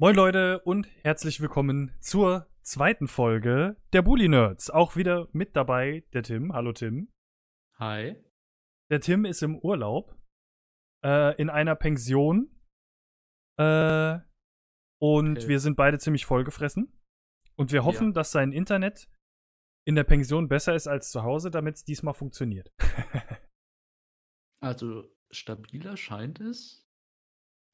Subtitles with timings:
[0.00, 4.70] Moin Leute und herzlich willkommen zur zweiten Folge der Bully Nerds.
[4.70, 6.52] Auch wieder mit dabei der Tim.
[6.52, 7.12] Hallo Tim.
[7.78, 8.16] Hi.
[8.90, 10.18] Der Tim ist im Urlaub
[11.04, 12.50] äh, in einer Pension
[13.58, 14.18] äh,
[15.00, 15.48] und Okay.
[15.48, 16.92] wir sind beide ziemlich vollgefressen
[17.56, 18.12] und wir hoffen, Ja.
[18.14, 19.08] dass sein Internet
[19.86, 22.72] in der Pension besser ist als zu Hause, damit es diesmal funktioniert.
[24.60, 26.83] Also stabiler scheint es.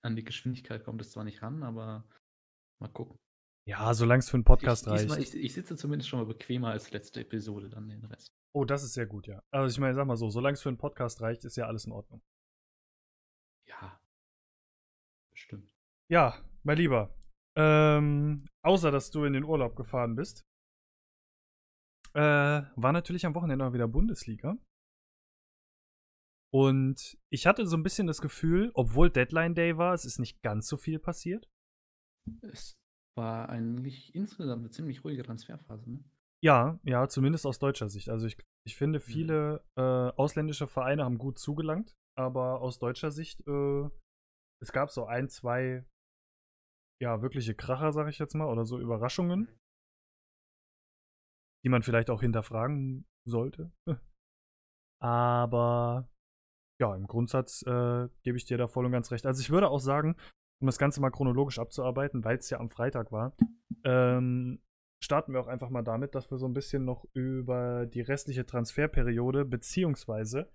[0.03, 2.09] An die Geschwindigkeit kommt es zwar nicht ran, aber
[2.81, 3.19] mal gucken.
[3.67, 5.35] ja, solange es für einen Podcast ich, diesmal, reicht.
[5.35, 8.33] ich, ich sitze zumindest schon mal bequemer als letzte Episode dann den Rest.
[8.55, 9.43] Oh, das ist sehr gut, ja.
[9.53, 11.85] Also ich meine, sag mal so, solange es für einen Podcast reicht, ist ja alles
[11.85, 12.23] in Ordnung.
[13.69, 14.01] Ja.
[15.31, 15.73] Bestimmt.
[16.11, 17.15] Ja, mein Lieber.
[17.57, 20.45] Ähm, außer dass du in den Urlaub gefahren bist,
[22.15, 24.57] äh, war natürlich am Wochenende auch wieder Bundesliga.
[26.53, 30.43] Und ich hatte so ein bisschen das Gefühl, obwohl Deadline Day war, es ist nicht
[30.43, 31.49] ganz so viel passiert.
[32.43, 32.77] Es
[33.17, 36.05] war eigentlich insgesamt eine ziemlich ruhige Transferphase, ne?
[36.43, 38.09] Ja, ja, zumindest aus deutscher Sicht.
[38.09, 43.47] Also ich, ich finde, viele äh, ausländische Vereine haben gut zugelangt, aber aus deutscher Sicht,
[43.47, 43.91] äh,
[44.63, 45.87] es gab so ein, zwei,
[47.01, 49.55] ja, wirkliche Kracher, sag ich jetzt mal, oder so Überraschungen,
[51.65, 53.73] die man vielleicht auch hinterfragen sollte.
[55.03, 56.09] Aber
[56.81, 59.27] ja, im Grundsatz äh, gebe ich dir da voll und ganz recht.
[59.27, 60.17] Also ich würde auch sagen,
[60.61, 63.37] um das Ganze mal chronologisch abzuarbeiten, weil es ja am Freitag war,
[63.85, 64.61] ähm,
[65.03, 68.47] starten wir auch einfach mal damit, dass wir so ein bisschen noch über die restliche
[68.47, 70.51] Transferperiode beziehungsweise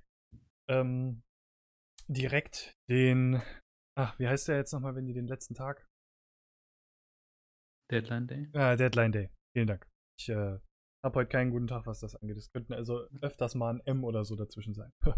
[0.68, 1.24] ähm,
[2.08, 3.42] direkt den,
[3.96, 5.88] ach, wie heißt der jetzt nochmal, wenn die den letzten Tag?
[7.92, 8.50] Deadline Day.
[8.54, 9.30] Äh, Deadline Day.
[9.54, 9.88] Vielen Dank.
[10.20, 10.60] Ich äh,
[11.04, 12.38] habe heute keinen guten Tag, was das angeht.
[12.38, 14.92] Es könnten also öfters mal ein M oder so dazwischen sein.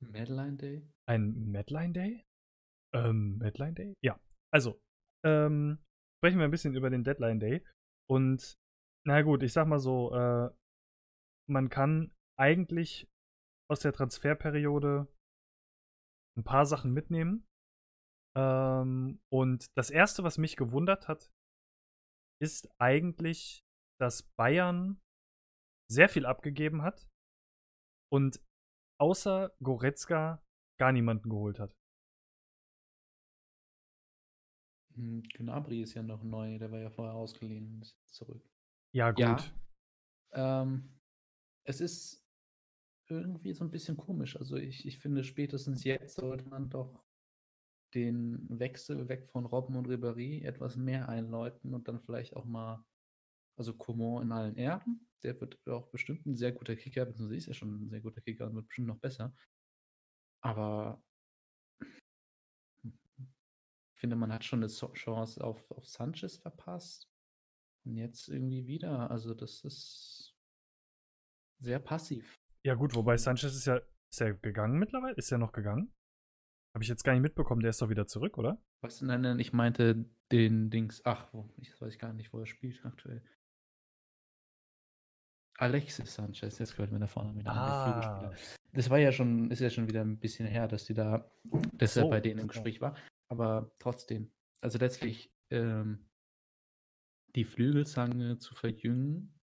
[0.00, 0.88] Madeline Day.
[1.08, 2.24] Ein Madline Day?
[2.94, 3.94] Ähm, Madline Day?
[4.02, 4.20] Ja.
[4.52, 4.80] Also,
[5.24, 5.78] ähm,
[6.18, 7.66] sprechen wir ein bisschen über den Deadline Day.
[8.08, 8.54] Und,
[9.06, 10.50] na gut, ich sag mal so, äh,
[11.48, 13.08] man kann eigentlich
[13.70, 15.08] aus der Transferperiode
[16.38, 17.46] ein paar Sachen mitnehmen.
[18.36, 21.30] Ähm, und das erste, was mich gewundert hat,
[22.40, 23.64] ist eigentlich,
[24.00, 25.00] dass Bayern
[25.90, 27.08] sehr viel abgegeben hat
[28.12, 28.40] und
[28.98, 30.42] außer Goretzka
[30.78, 31.76] gar niemanden geholt hat.
[34.94, 38.48] Hm, Gnabry ist ja noch neu, der war ja vorher ausgeliehen, ist jetzt zurück.
[38.92, 39.24] Ja, gut.
[40.32, 40.62] Ja.
[40.62, 41.00] Ähm,
[41.64, 42.24] es ist
[43.08, 44.36] irgendwie so ein bisschen komisch.
[44.36, 47.04] Also ich, ich finde, spätestens jetzt sollte man doch
[47.94, 52.84] den Wechsel weg von Robben und Ribéry etwas mehr einläuten und dann vielleicht auch mal,
[53.56, 57.46] also Coman in allen Ehren, der wird auch bestimmt ein sehr guter Kicker, beziehungsweise ist
[57.46, 59.34] ja schon ein sehr guter Kicker und wird bestimmt noch besser.
[60.42, 61.02] Aber
[62.84, 67.08] ich finde, man hat schon eine Chance auf, auf Sanchez verpasst.
[67.86, 69.10] Und jetzt irgendwie wieder.
[69.10, 70.34] Also, das ist
[71.60, 72.34] sehr passiv.
[72.62, 75.16] Ja, gut, wobei Sanchez ist ja, ist ja gegangen mittlerweile?
[75.16, 75.94] Ist er noch gegangen?
[76.74, 78.60] Habe ich jetzt gar nicht mitbekommen, der ist doch wieder zurück, oder?
[78.82, 81.02] Was nein, nein, ich meinte den Dings.
[81.04, 83.22] Ach, wo, ich weiß gar nicht, wo er spielt aktuell.
[85.58, 88.34] Alexis Sanchez, jetzt gehört mir da vorne wieder Flügelspieler.
[88.72, 91.30] Das war ja schon, ist ja schon wieder ein bisschen her, dass die da,
[91.74, 92.52] dass er bei denen im ja.
[92.52, 92.96] Gespräch war.
[93.28, 96.08] Aber trotzdem, also letztlich ähm,
[97.34, 99.38] die Flügelzange zu verjüngen,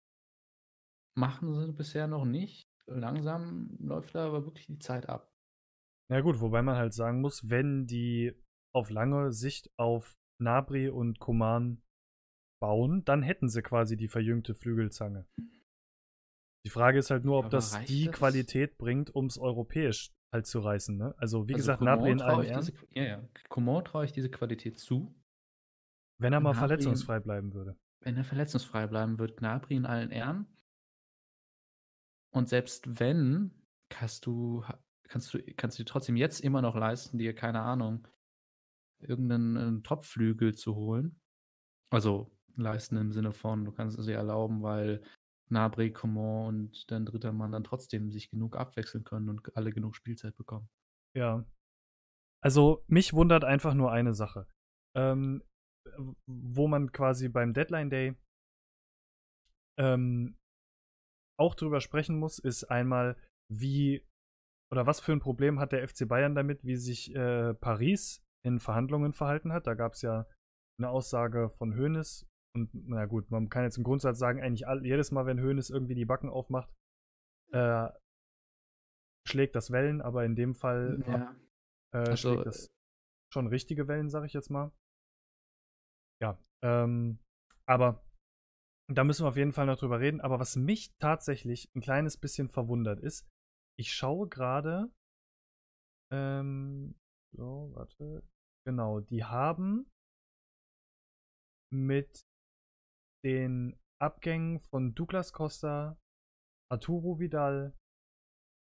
[1.17, 2.69] machen sie bisher noch nicht.
[2.87, 5.33] Langsam läuft da aber wirklich die Zeit ab.
[6.09, 8.33] Ja, gut, wobei man halt sagen muss, wenn die
[8.73, 11.83] auf lange Sicht auf Nabri und Koman
[12.61, 15.27] bauen, dann hätten sie quasi die verjüngte Flügelzange.
[16.67, 18.17] Die Frage ist halt nur, ob Aber das die das?
[18.17, 20.97] Qualität bringt, um es europäisch halt zu reißen.
[20.97, 21.15] Ne?
[21.17, 23.29] Also, wie Also gesagt, Nabri in Ehren, diese, ja, ja.
[23.49, 25.15] Coman traue ich diese Qualität zu.
[26.19, 27.77] wenn er mal Gnabry- verletzungsfrei bleiben würde.
[28.01, 30.47] wenn er verletzungsfrei bleiben wird, Gnabry in allen Ehren.
[32.33, 33.53] Und selbst wenn,
[33.89, 34.65] kannst du,
[35.05, 38.09] kannst du, kannst du dir trotzdem jetzt immer noch leisten, dir, keine Ahnung,
[38.99, 41.21] irgendeinen Topflügel zu holen.
[41.91, 45.01] Also leisten im Sinne von, du kannst es dir erlauben, weil
[45.49, 49.95] Gnabry, Coman und dein dritter Mann dann trotzdem sich genug abwechseln können und alle genug
[49.95, 50.69] Spielzeit bekommen.
[51.15, 51.45] Ja.
[52.43, 54.47] Also, mich wundert einfach nur eine Sache.
[54.97, 55.43] Ähm,
[56.27, 58.17] wo man quasi beim Deadline Day
[59.79, 60.37] ähm,
[61.39, 63.17] auch drüber sprechen muss, ist einmal,
[63.53, 64.05] wie
[64.73, 68.59] oder was für ein Problem hat der FC Bayern damit, wie sich äh, Paris in
[68.59, 69.67] Verhandlungen verhalten hat.
[69.67, 70.27] Da gab es ja
[70.79, 72.27] eine Aussage von Hoeneß.
[72.57, 75.69] Und na gut, man kann jetzt im Grundsatz sagen, eigentlich all, jedes Mal, wenn Hoeneß
[75.69, 76.75] irgendwie die Backen aufmacht,
[77.53, 77.91] äh,
[79.29, 81.37] schlägt das Wellen, aber in dem Fall Ja.
[81.93, 82.71] äh, Also, schlägt das
[83.31, 84.73] schon richtige Wellen, sag ich jetzt mal.
[86.23, 87.19] Ja, ähm,
[87.67, 88.03] aber
[88.91, 90.23] da müssen wir auf jeden Fall noch drüber reden.
[90.23, 93.29] Aber was mich tatsächlich ein kleines bisschen verwundert ist,
[93.79, 94.91] ich schaue gerade,
[96.11, 96.95] ähm,
[97.33, 98.23] so, warte,
[98.65, 99.91] genau, die haben
[101.71, 102.25] mit
[103.27, 105.99] den Abgängen von Douglas Costa,
[106.71, 107.77] Arturo Vidal,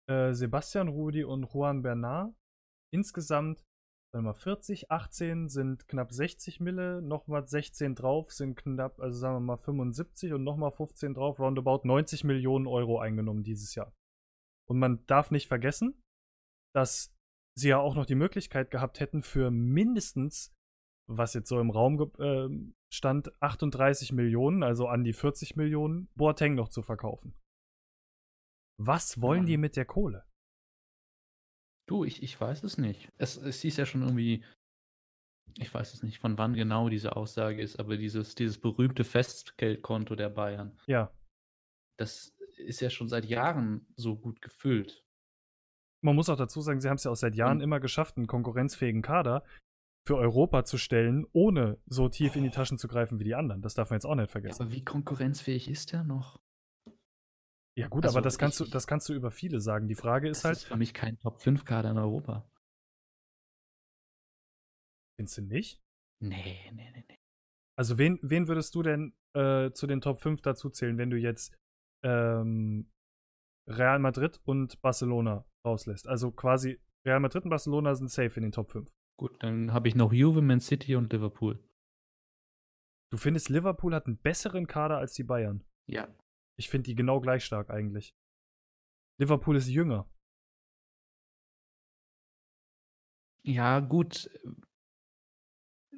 [0.09, 2.33] äh, Sebastian Rudi und Juan Bernard
[2.93, 3.65] insgesamt
[4.13, 9.41] mal, 40, 18 sind knapp 60 Mille, nochmal 16 drauf sind knapp, also sagen wir
[9.41, 13.93] mal 75 und nochmal 15 drauf, roundabout 90 Millionen Euro eingenommen dieses Jahr.
[14.69, 16.01] Und man darf nicht vergessen,
[16.73, 17.13] dass
[17.57, 20.54] sie ja auch noch die Möglichkeit gehabt hätten, für mindestens,
[21.07, 26.55] was jetzt so im Raum äh, stand, 38 Millionen, also an die 40 Millionen, Boateng
[26.55, 27.35] noch zu verkaufen.
[28.77, 29.47] Was wollen ja.
[29.47, 30.25] die mit der Kohle?
[31.87, 33.11] Du, ich, ich weiß es nicht.
[33.17, 34.43] Es, es hieß ja schon irgendwie,
[35.57, 40.15] ich weiß es nicht, von wann genau diese Aussage ist, aber dieses, dieses berühmte Festgeldkonto
[40.15, 40.77] der Bayern.
[40.87, 41.13] Ja.
[41.97, 45.05] Das ist ja schon seit Jahren so gut gefüllt.
[46.03, 48.17] Man muss auch dazu sagen, sie haben es ja auch seit Jahren Und, immer geschafft,
[48.17, 49.43] einen konkurrenzfähigen Kader
[50.07, 52.37] für Europa zu stellen, ohne so tief oh.
[52.37, 52.49] in die.
[52.51, 53.61] Taschen zu greifen wie die anderen.
[53.61, 54.61] Das darf man jetzt auch nicht vergessen.
[54.61, 56.39] aber wie konkurrenzfähig ist der noch?
[57.77, 59.87] Ja, gut, also aber das kannst, du, das kannst du über viele sagen.
[59.87, 60.55] Die Frage ist halt.
[60.55, 62.49] Das ist für mich kein Top-5-Kader in Europa.
[65.17, 65.81] Findest du nicht?
[66.21, 67.19] Nee, nee, nee, nee.
[67.77, 71.17] Also, wen, wen würdest du denn äh, zu den Top 5 dazu zählen, wenn du
[71.17, 71.53] jetzt
[72.03, 72.89] ähm,
[73.67, 76.07] Real Madrid und Barcelona rauslässt?
[76.07, 78.94] Also quasi Real Madrid und Barcelona sind safe in den Top 5.
[79.17, 81.63] Gut, dann habe ich noch Juve, Man City und Liverpool.
[83.11, 85.63] Du findest, Liverpool hat einen besseren Kader als die Bayern?
[85.87, 86.13] Ja.
[86.57, 88.15] Ich finde die genau gleich stark eigentlich.
[89.17, 90.09] Liverpool ist jünger.
[93.43, 94.29] Ja, gut.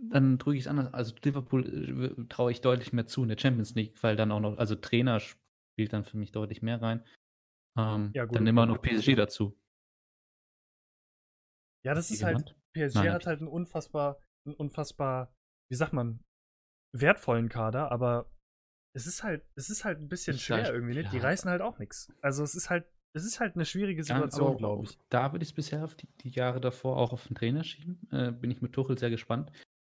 [0.10, 0.94] Dann drücke ich es anders.
[0.94, 4.40] Also Liverpool äh, traue ich deutlich mehr zu in der Champions League, weil dann auch
[4.40, 7.04] noch, also Trainer spielt dann für mich deutlich mehr rein.
[7.78, 9.58] Ähm, ja, gut, dann immer noch PSG dazu.
[11.84, 15.34] Ja, das ist halt, PSG Nein, hat halt einen unfassbar, einen unfassbar,
[15.70, 16.24] wie sagt man,
[16.94, 18.32] wertvollen Kader, aber
[18.96, 21.02] es ist halt, es ist halt ein bisschen schwer irgendwie, ne?
[21.04, 21.10] Ja.
[21.10, 22.12] Die reißen halt auch nichts.
[22.22, 24.98] Also es ist halt, es ist halt eine schwierige Situation, glaube ich.
[25.10, 28.08] Da würde ich es bisher auf die, die, Jahre davor auch auf den Trainer schieben.
[28.12, 29.52] Äh, bin ich mit Tuchel sehr gespannt.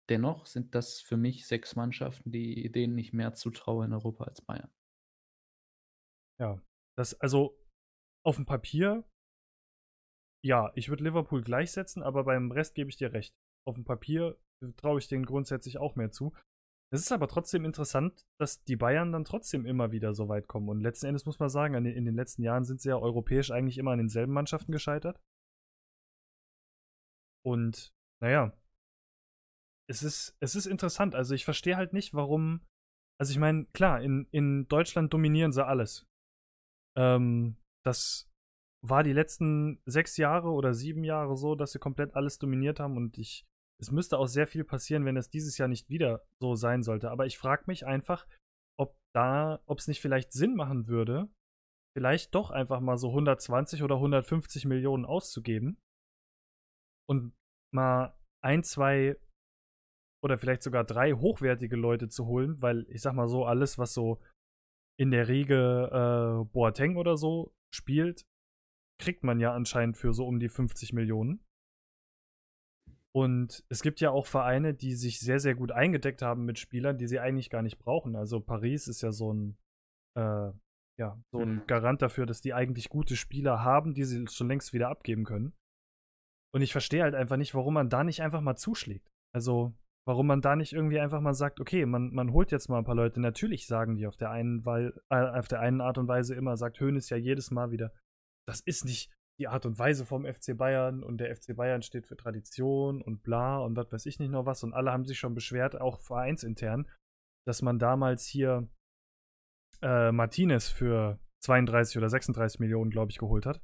[0.08, 4.42] Dennoch sind das für mich sechs Mannschaften, die denen ich mehr zutraue in Europa als
[4.42, 4.70] Bayern.
[6.38, 6.60] Ja,
[6.96, 7.58] das, also
[8.24, 9.04] auf dem Papier,
[10.44, 13.34] ja, ich würde Liverpool gleichsetzen, aber beim Rest gebe ich dir recht.
[13.66, 14.36] Auf dem Papier
[14.76, 16.34] traue ich denen grundsätzlich auch mehr zu.
[16.92, 20.68] Es ist aber trotzdem interessant, dass die Bayern dann trotzdem immer wieder so weit kommen.
[20.68, 23.78] Und letzten Endes muss man sagen, in den letzten Jahren sind sie ja europäisch eigentlich
[23.78, 25.18] immer an denselben Mannschaften gescheitert.
[27.42, 28.52] Und naja,
[29.88, 31.14] es ist, es ist interessant.
[31.14, 32.66] Also ich verstehe halt nicht, warum.
[33.18, 36.06] Also ich meine, klar, in, in Deutschland dominieren sie alles.
[36.96, 38.30] Ähm, das
[38.86, 42.96] war die letzten sechs Jahre oder sieben Jahre so, dass sie komplett alles dominiert haben
[42.96, 43.46] und ich
[43.80, 47.10] es müsste auch sehr viel passieren, wenn es dieses Jahr nicht wieder so sein sollte.
[47.10, 48.26] Aber ich frage mich einfach,
[48.78, 51.28] ob da, ob es nicht vielleicht Sinn machen würde,
[51.96, 55.78] vielleicht doch einfach mal so 120 oder 150 Millionen auszugeben
[57.08, 57.34] und
[57.74, 59.16] mal ein, zwei
[60.22, 63.92] oder vielleicht sogar drei hochwertige Leute zu holen, weil ich sag mal so, alles, was
[63.92, 64.22] so
[64.98, 68.24] in der Riege äh, Boateng oder so spielt,
[68.98, 71.44] kriegt man ja anscheinend für so um die 50 Millionen.
[73.16, 76.98] Und es gibt ja auch Vereine, die sich sehr, sehr gut eingedeckt haben mit Spielern,
[76.98, 78.16] die sie eigentlich gar nicht brauchen.
[78.16, 79.56] Also Paris ist ja so ein,
[80.18, 80.50] äh,
[80.98, 81.66] ja, so ein mhm.
[81.66, 85.54] Garant dafür, dass die eigentlich gute Spieler haben, die sie schon längst wieder abgeben können.
[86.52, 89.10] Und ich verstehe halt einfach nicht, warum man da nicht einfach mal zuschlägt.
[89.32, 89.74] Also,
[90.06, 92.84] warum man da nicht irgendwie einfach mal sagt, okay, man, man holt jetzt mal ein
[92.84, 93.20] paar Leute.
[93.20, 96.56] Natürlich sagen die auf der einen, weil, äh, auf der einen Art und Weise immer,
[96.56, 97.92] sagt Hönes ja jedes Mal wieder,
[98.46, 102.06] das ist nicht, die Art und Weise vom FC Bayern und der FC Bayern steht
[102.06, 105.18] für Tradition und bla und was weiß ich nicht noch was und alle haben sich
[105.18, 106.88] schon beschwert, auch vereinsintern,
[107.44, 108.68] dass man damals hier
[109.82, 113.60] äh, Martinez für 32 oder 36 Millionen, glaube ich, geholt hat.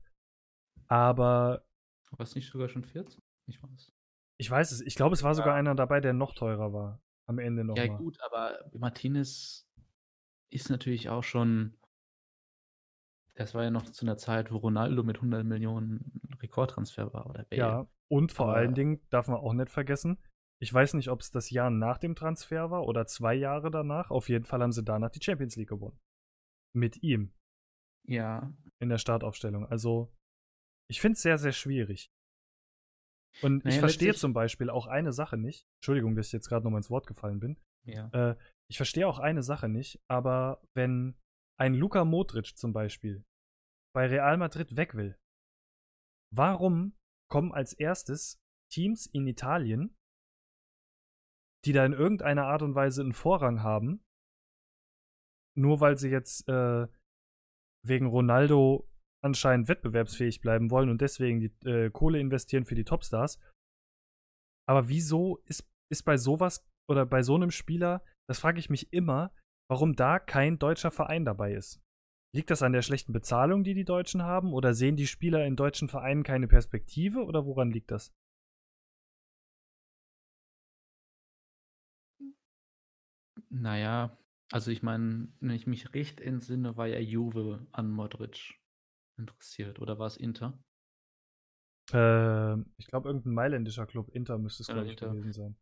[0.89, 1.65] Aber.
[2.11, 3.23] War es nicht sogar schon 40?
[3.47, 3.93] Ich weiß.
[4.39, 4.81] Ich weiß es.
[4.81, 5.35] Ich glaube, es war ja.
[5.35, 7.03] sogar einer dabei, der noch teurer war.
[7.27, 7.77] Am Ende noch.
[7.77, 7.97] Ja, mal.
[7.97, 9.69] gut, aber Martinez
[10.51, 11.79] ist natürlich auch schon
[13.41, 17.45] das war ja noch zu einer Zeit, wo Ronaldo mit 100 Millionen Rekordtransfer war oder
[17.45, 17.59] Bale.
[17.59, 20.19] Ja, und vor Aber allen Dingen darf man auch nicht vergessen,
[20.63, 24.11] ich weiß nicht, ob es das Jahr nach dem Transfer war oder zwei Jahre danach.
[24.11, 25.99] Auf jeden Fall haben sie danach die Champions League gewonnen.
[26.75, 27.33] Mit ihm.
[28.07, 28.53] Ja.
[28.79, 29.65] In der Startaufstellung.
[29.67, 30.13] Also,
[30.91, 32.11] ich finde es sehr, sehr schwierig.
[33.43, 35.67] Und ich Naja, verstehe letztlich- zum Beispiel auch eine Sache nicht.
[35.79, 37.59] Entschuldigung, dass ich jetzt gerade noch mal ins Wort gefallen bin.
[37.87, 38.09] Ja.
[38.13, 38.37] Äh,
[38.71, 41.17] ich verstehe auch eine Sache nicht, aber wenn
[41.59, 43.25] ein Luka Modric zum Beispiel
[43.95, 45.19] bei Real Madrid weg will,
[46.35, 46.97] warum
[47.31, 48.41] kommen als erstes
[48.73, 49.97] Teams in Italien,
[51.65, 54.03] die da in irgendeiner Art und Weise einen Vorrang haben,
[55.57, 56.87] nur weil sie jetzt äh,
[57.85, 58.89] wegen Ronaldo
[59.23, 63.39] anscheinend wettbewerbsfähig bleiben wollen und deswegen die äh, Kohle investieren für die Topstars.
[64.69, 68.93] Aber wieso ist, ist bei sowas oder bei so einem Spieler, das frage ich mich
[68.93, 69.35] immer,
[69.69, 71.83] warum da kein deutscher Verein dabei ist?
[72.33, 74.53] Liegt das an der schlechten Bezahlung, die die Deutschen haben?
[74.53, 77.25] Oder sehen die Spieler in deutschen Vereinen keine Perspektive?
[77.25, 78.15] Oder woran liegt das?
[83.49, 84.17] Naja,
[84.53, 88.55] also ich meine, wenn ich mich recht entsinne, war ja Juve an Modric
[89.17, 89.81] interessiert.
[89.81, 90.57] Oder war es Inter?
[91.93, 95.57] Äh, ich glaube, irgendein mailändischer Club, Inter müsste es, glaube ich, gewesen sein.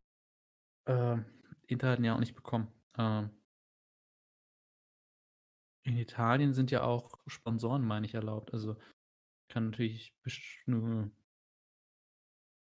[0.85, 1.25] Ähm,
[1.65, 2.67] Inter hat ihn ja auch nicht bekommen.
[2.97, 3.31] Ähm,
[5.89, 8.53] in Italien sind ja auch Sponsoren, meine ich, erlaubt.
[8.53, 8.77] Also
[9.49, 10.13] kann natürlich
[10.67, 11.09] nur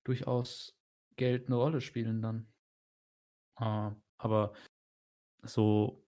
[0.04, 0.78] durchaus
[1.16, 2.46] Geld eine Rolle spielen dann.
[3.58, 4.52] Äh, aber
[5.42, 6.04] so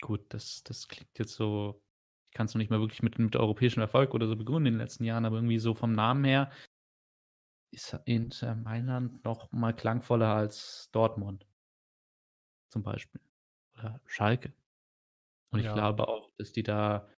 [0.00, 1.82] gut, das, das klingt jetzt so,
[2.30, 4.74] ich kann es noch nicht mal wirklich mit, mit europäischem Erfolg oder so begründen in
[4.74, 6.52] den letzten Jahren, aber irgendwie so vom Namen her
[7.72, 11.48] ist Inter Mailand noch mal klangvoller als Dortmund
[12.68, 13.20] zum Beispiel.
[13.78, 14.52] Oder Schalke.
[15.50, 15.74] Und ich Ja.
[15.74, 17.08] glaube auch, dass die da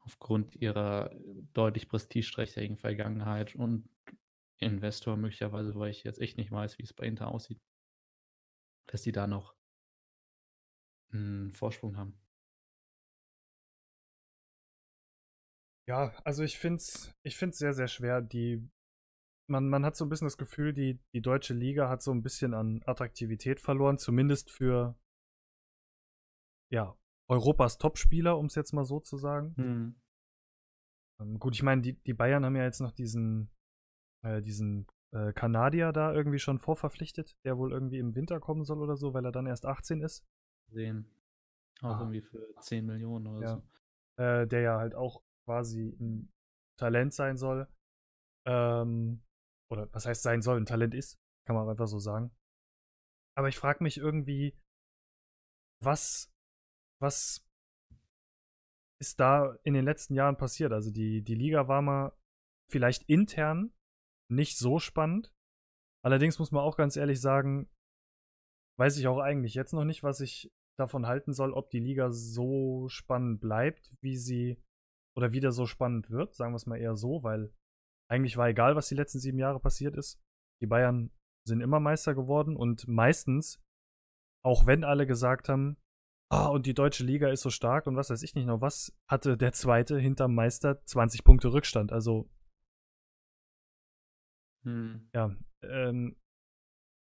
[0.00, 1.10] aufgrund ihrer
[1.52, 3.88] deutlich prestigeträchtigen Vergangenheit und
[4.58, 7.60] Investor möglicherweise, weil ich jetzt echt nicht weiß, wie es bei Inter aussieht,
[8.86, 9.54] dass die da noch
[11.12, 12.18] einen Vorsprung haben.
[15.88, 18.20] Ja, also ich finde es ich find's sehr, sehr schwer.
[18.20, 18.68] Die,
[19.48, 22.22] man, man hat so ein bisschen das Gefühl, die, die deutsche Liga hat so ein
[22.22, 24.96] bisschen an Attraktivität verloren, zumindest für
[26.72, 26.96] ja,
[27.28, 29.54] Europas Topspieler, um es jetzt mal so zu sagen.
[31.20, 33.50] Ähm, gut, ich meine, die, die Bayern haben ja jetzt noch diesen,
[34.24, 38.80] äh, diesen äh, Kanadier da irgendwie schon vorverpflichtet, der wohl irgendwie im Winter kommen soll
[38.80, 40.24] oder so, weil er dann erst 18 ist.
[40.70, 41.06] Sehen.
[41.82, 42.00] Auch Ah.
[42.00, 43.54] irgendwie für 10 Millionen oder Ja.
[43.56, 44.22] so.
[44.22, 46.32] äh, der ja halt auch quasi ein
[46.78, 47.68] Talent sein soll.
[48.46, 49.22] Ähm,
[49.70, 52.30] oder was heißt sein soll, ein Talent ist, kann man einfach so sagen.
[53.36, 54.56] Aber ich frage mich irgendwie,
[55.82, 56.31] was,
[57.02, 57.44] was
[59.00, 60.72] ist da in den letzten Jahren passiert?
[60.72, 62.16] Also die, die Liga war mal
[62.70, 63.72] vielleicht intern
[64.30, 65.34] nicht so spannend.
[66.04, 67.68] Allerdings muss man auch ganz ehrlich sagen,
[68.78, 72.10] weiß ich auch eigentlich jetzt noch nicht, was ich davon halten soll, ob die Liga
[72.10, 74.62] so spannend bleibt, wie sie
[75.16, 77.52] oder wieder so spannend wird, sagen wir es mal eher so, weil
[78.10, 80.20] eigentlich war egal, was die letzten sieben Jahre passiert ist.
[80.62, 81.10] Die Bayern
[81.46, 83.60] sind immer Meister geworden und meistens,
[84.44, 85.76] auch wenn alle gesagt haben,
[86.32, 88.92] ah, und die deutsche Liga ist so stark und was weiß ich nicht noch, was
[89.06, 91.92] hatte der zweite hinterm Meister 20 Punkte Rückstand.
[91.92, 92.28] Also
[94.64, 95.08] Hm.
[95.12, 96.16] ja, ähm,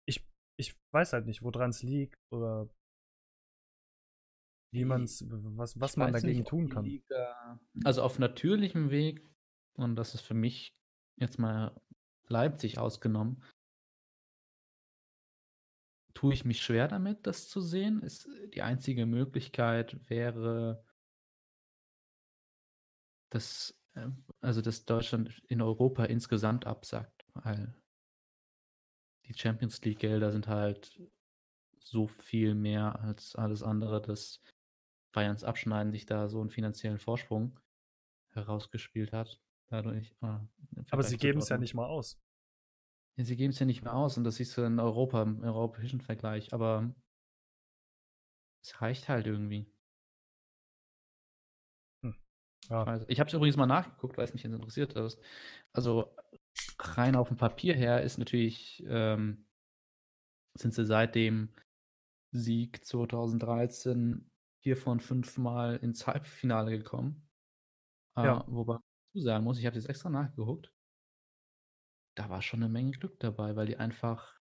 [0.07, 0.25] ich,
[0.57, 2.67] ich weiß halt nicht, woran es liegt oder
[4.73, 6.85] wie Ich- man es, was, was Ich man dagegen nicht, tun kann.
[6.85, 9.21] Liga, also auf natürlichem Weg,
[9.77, 10.73] und das ist für mich
[11.19, 11.79] jetzt mal
[12.29, 13.43] Leipzig ausgenommen,
[16.21, 18.03] tue ich mich schwer damit, das zu sehen.
[18.03, 20.85] Ist, die einzige Möglichkeit wäre,
[23.31, 24.07] dass, äh,
[24.39, 27.73] also dass Deutschland in Europa insgesamt absackt, weil
[29.25, 31.01] die Champions League-Gelder sind halt
[31.79, 34.43] so viel mehr als alles andere, dass
[35.13, 37.59] Bayerns Abschneiden sich da so einen finanziellen Vorsprung
[38.29, 39.41] herausgespielt hat.
[39.69, 40.37] Dadurch, äh,
[40.91, 42.21] Aber sie geben es ja nicht mal aus.
[43.21, 45.43] Ja, sie geben es ja nicht mehr aus und das siehst du in Europa, im
[45.43, 46.93] europäischen Vergleich, aber
[48.63, 49.71] es reicht halt irgendwie.
[52.69, 52.83] Ja.
[52.83, 55.17] Also, ich habe es übrigens mal nachgeguckt, weil es mich jetzt interessiert hat.
[55.73, 56.15] Also
[56.79, 59.45] rein auf dem Papier her ist natürlich, ähm,
[60.57, 61.49] sind sie seit dem
[62.33, 64.29] Sieg 2013
[64.63, 67.27] vier von fünf Mal ins Halbfinale gekommen.
[68.15, 68.45] Äh, Ja.
[68.47, 68.81] Wobei ich
[69.13, 70.73] dazu sagen muss, ich habe jetzt extra nachgeguckt.
[72.21, 74.39] Da war schon eine Menge Glück dabei, weil die einfach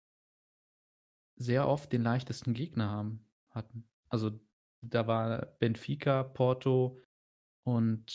[1.39, 3.87] sehr oft den leichtesten Gegner haben, hatten.
[4.09, 4.41] Also
[4.81, 6.99] da war Benfica, Porto
[7.67, 8.11] und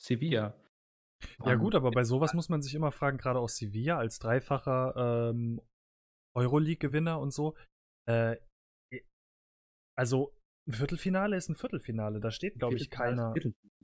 [0.00, 0.58] Sevilla.
[1.44, 5.30] Ja, gut, aber bei sowas muss man sich immer fragen, gerade aus Sevilla als dreifacher
[5.30, 5.60] ähm,
[6.34, 7.54] Euroleague-Gewinner und so.
[8.08, 8.38] Äh,
[9.94, 10.34] also,
[10.66, 12.20] ein Viertelfinale ist ein Viertelfinale.
[12.20, 13.34] Da steht, glaube ich, keiner.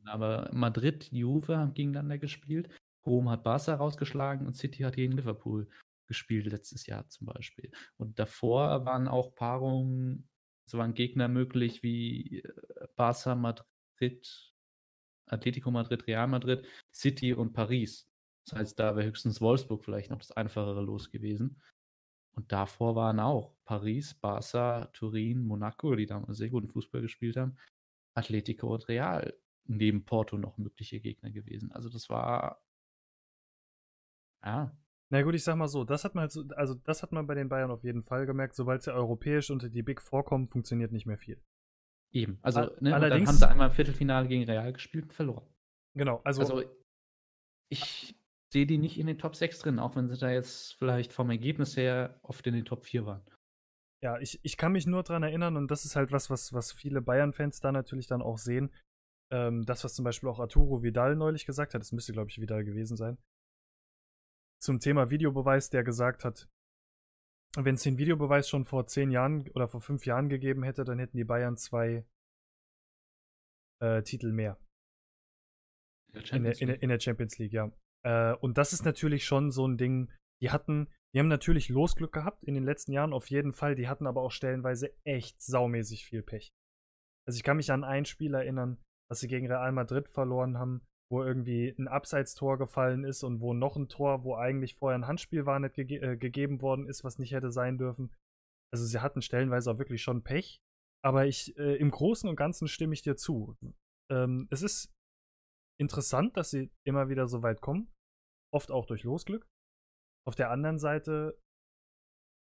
[0.07, 2.75] Aber Madrid, Juve haben gegeneinander gespielt.
[3.07, 5.69] Rom hat Barca rausgeschlagen und City hat gegen Liverpool
[6.07, 7.71] gespielt letztes Jahr zum Beispiel.
[7.97, 10.29] Und davor waren auch Paarungen,
[10.69, 14.53] so waren Gegner möglich wie äh, Barca, Madrid,
[15.27, 18.09] Atletico Madrid, Real Madrid, City und Paris.
[18.49, 21.61] Das heißt, da wäre höchstens Wolfsburg vielleicht noch das einfachere Los gewesen.
[22.37, 27.57] Und davor waren auch Paris, Barca, Turin, Monaco, die damals sehr guten Fußball gespielt haben,
[28.15, 29.35] Atletico und Real
[29.65, 31.73] neben Porto noch mögliche Gegner gewesen.
[31.73, 32.63] Also das war
[34.47, 34.77] ja.
[35.11, 37.27] Na gut, ich sag mal so, das hat man halt so, also das hat man
[37.27, 40.91] bei den Bayern auf jeden Fall gemerkt, sobald sie europäisch unter die Big vorkommen, funktioniert
[40.93, 41.41] nicht mehr viel.
[42.13, 42.39] Eben.
[42.43, 45.47] Also, All- ne, allerdings- dann haben sie einmal Viertelfinale gegen Real gespielt und verloren.
[45.95, 46.65] Genau, also, Also,
[47.69, 48.17] ich
[48.53, 51.31] sehe die nicht in den Top 6 drin, auch wenn sie da jetzt vielleicht vom
[51.31, 53.23] Ergebnis her oft in den Top 4 waren.
[54.03, 56.71] ja, ich, ich kann mich nur dran erinnern und das ist halt was, was, was
[56.73, 58.73] viele Bayern-Fans da natürlich dann auch sehen.
[59.33, 62.41] Ähm, das, was zum Beispiel auch Arturo Vidal neulich gesagt hat, das müsste, glaube ich,
[62.41, 63.19] Vidal gewesen sein.
[64.61, 66.49] Zum Thema Videobeweis, der gesagt hat,
[67.57, 70.99] wenn es den Videobeweis schon vor zehn Jahren oder vor fünf Jahren gegeben hätte, dann
[70.99, 72.07] hätten die Bayern zwei
[73.81, 74.59] äh, Titel mehr.
[76.33, 77.71] In der, in, der, in der Champions League, ja.
[78.03, 80.11] Äh, und das ist natürlich schon so ein Ding.
[80.43, 83.75] Die hatten, die haben natürlich Losglück gehabt in den letzten Jahren, auf jeden Fall.
[83.75, 86.53] Die hatten aber auch stellenweise echt saumäßig viel Pech.
[87.27, 90.87] Also ich kann mich an ein Spiel erinnern, was sie gegen Real Madrid verloren haben,
[91.11, 95.07] wo irgendwie ein Abseitstor gefallen ist und wo noch ein Tor, wo eigentlich vorher ein
[95.07, 98.13] Handspiel war, nicht gege äh, gegeben worden ist, was nicht hätte sein dürfen.
[98.73, 100.61] Also sie hatten stellenweise auch wirklich schon Pech.
[101.05, 103.57] Aber ich, äh, im Großen und Ganzen stimme ich dir zu.
[104.11, 104.93] Ähm, es ist
[105.79, 107.93] interessant, dass sie immer wieder so weit kommen.
[108.53, 109.47] Oft auch durch Losglück.
[110.27, 111.39] Auf der anderen Seite,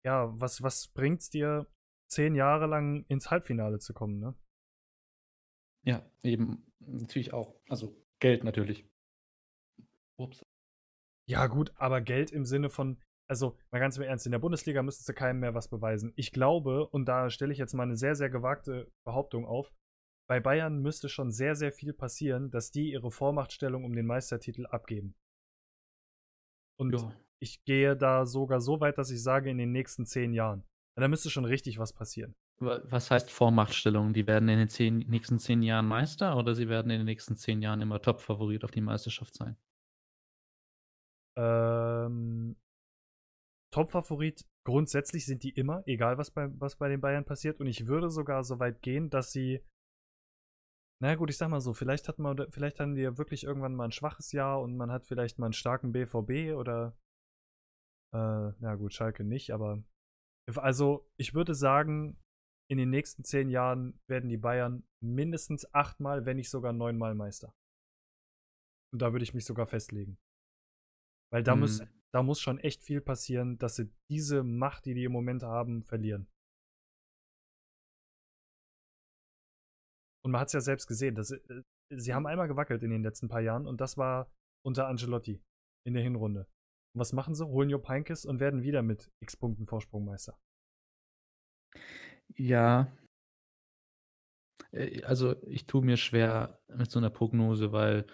[0.04, 1.68] ja, was, was bringt's dir,
[2.10, 4.36] zehn Jahre lang ins Halbfinale zu kommen, ne?
[5.86, 6.66] Ja, eben.
[6.80, 7.56] Natürlich auch.
[7.68, 8.86] Also Geld natürlich.
[10.20, 10.44] Ups.
[11.30, 14.82] Ja, gut, aber Geld im Sinne von, also mal ganz im Ernst, in der Bundesliga
[14.82, 16.12] müsstest du keinem mehr was beweisen.
[16.16, 19.72] Ich glaube, und da stelle ich jetzt mal eine sehr, sehr gewagte Behauptung auf,
[20.28, 24.66] bei Bayern müsste schon sehr, sehr viel passieren, dass die ihre Vormachtstellung um den Meistertitel
[24.68, 25.16] abgeben.
[26.80, 27.16] Und Ja.
[27.42, 30.66] ich gehe da sogar so weit, dass ich sage, in den nächsten zehn Jahren.
[30.96, 32.36] Da müsste schon richtig was passieren.
[32.60, 34.14] Wa- Was heißt Vormachtstellung?
[34.14, 37.36] Die werden in den zehn, nächsten zehn Jahren Meister oder sie werden in den nächsten
[37.36, 39.58] zehn Jahren immer Top-Favorit auf die Meisterschaft sein?
[41.36, 42.56] Ähm,
[43.72, 47.60] Top-Favorit, grundsätzlich sind die immer, egal was bei, was bei den Bayern passiert.
[47.60, 49.64] Und ich würde sogar so weit gehen, dass sie.
[51.02, 53.86] Na gut, ich sag mal so, vielleicht hat man, vielleicht haben ja wirklich irgendwann mal
[53.86, 56.96] ein schwaches Jahr und man hat vielleicht mal einen starken BVB oder
[58.14, 59.84] äh, na gut, Schalke nicht, aber
[60.56, 62.18] also ich würde sagen,
[62.70, 67.54] in den nächsten zehn Jahren werden die Bayern mindestens achtmal, wenn nicht sogar neunmal Meister.
[68.94, 70.18] Und da würde ich mich sogar festlegen.
[71.32, 71.90] Weil da, muss, Hm.
[72.12, 75.84] da muss schon echt viel passieren, dass sie diese Macht, die die im Moment haben,
[75.84, 76.28] verlieren.
[80.24, 81.16] Und man hat es ja selbst gesehen.
[81.16, 84.32] Dass, äh, sie haben einmal gewackelt in den letzten paar Jahren und das war
[84.64, 85.42] unter Angelotti
[85.88, 86.42] in der Hinrunde.
[86.94, 87.48] Und was machen sie?
[87.48, 90.40] Holen Jupp Heynckes und werden wieder mit x Punkten Vorsprung Meister.
[92.36, 92.88] Ja.
[94.72, 98.06] Äh, Also ich tue mir schwer mit so einer Prognose, weil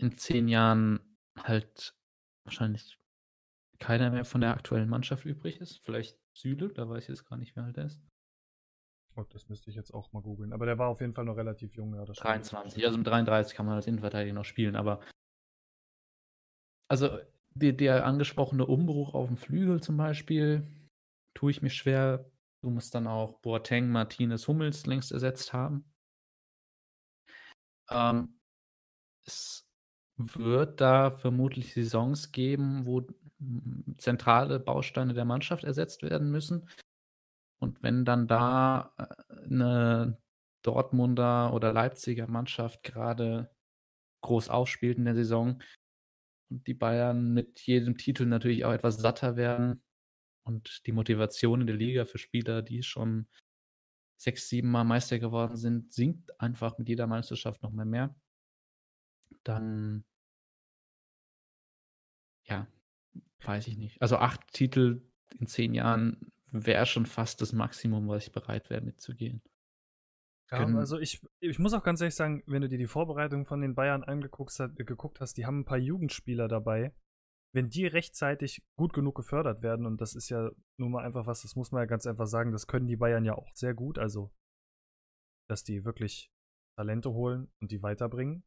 [0.00, 1.94] in zehn Jahren halt
[2.44, 2.98] wahrscheinlich
[3.78, 5.78] keiner mehr von der aktuellen Mannschaft übrig ist.
[5.84, 8.00] Vielleicht Süle, da weiß ich jetzt gar nicht, wer alt er ist.
[9.16, 10.52] Oh, das müsste ich jetzt auch mal googeln.
[10.52, 11.94] Aber der war auf jeden Fall noch relativ jung.
[11.94, 12.30] Ja, das stimmt.
[12.30, 12.84] 23.
[12.84, 15.00] Also mit 33 kann man als Innenverteidiger noch spielen, aber
[16.88, 17.18] also
[17.54, 20.66] die, der angesprochene Umbruch auf dem Flügel zum Beispiel,
[21.34, 22.30] tue ich mir schwer.
[22.64, 25.84] Du musst dann auch Boateng, Martinez, Hummels längst ersetzt haben.
[27.90, 28.40] Ähm,
[29.26, 29.68] es
[30.16, 33.06] wird da vermutlich Saisons geben, wo
[33.98, 36.70] zentrale Bausteine der Mannschaft ersetzt werden müssen.
[37.60, 40.16] Und wenn dann da äh, eine
[40.62, 43.54] Dortmunder oder Leipziger Mannschaft gerade
[44.22, 45.62] groß aufspielt in der Saison
[46.48, 49.82] und die Bayern mit jedem Titel natürlich auch etwas satter werden
[50.44, 53.26] und die Motivation in der Liga für Spieler, die schon
[54.16, 58.14] sechs, sieben Mal Meister geworden sind, sinkt einfach mit jeder Meisterschaft noch mal mehr.
[59.42, 60.04] Dann
[62.44, 62.66] ja,
[63.42, 64.00] weiß ich nicht.
[64.00, 65.02] Also acht Titel
[65.38, 69.42] in zehn Jahren wäre schon fast das Maximum, was ich bereit wäre mitzugehen.
[70.50, 73.60] Ja, also ich, ich muss auch ganz ehrlich sagen, wenn du dir die Vorbereitung von
[73.60, 76.94] den Bayern angeguckt hast, geguckt hast, die haben ein paar Jugendspieler dabei.
[77.54, 81.42] Wenn die rechtzeitig gut genug gefördert werden, und das ist ja nun mal einfach was,
[81.42, 83.98] das muss man ja ganz einfach sagen, das können die Bayern ja auch sehr gut,
[83.98, 84.34] also
[85.48, 86.32] dass die wirklich
[86.76, 88.42] Talente holen und die weiterbringen,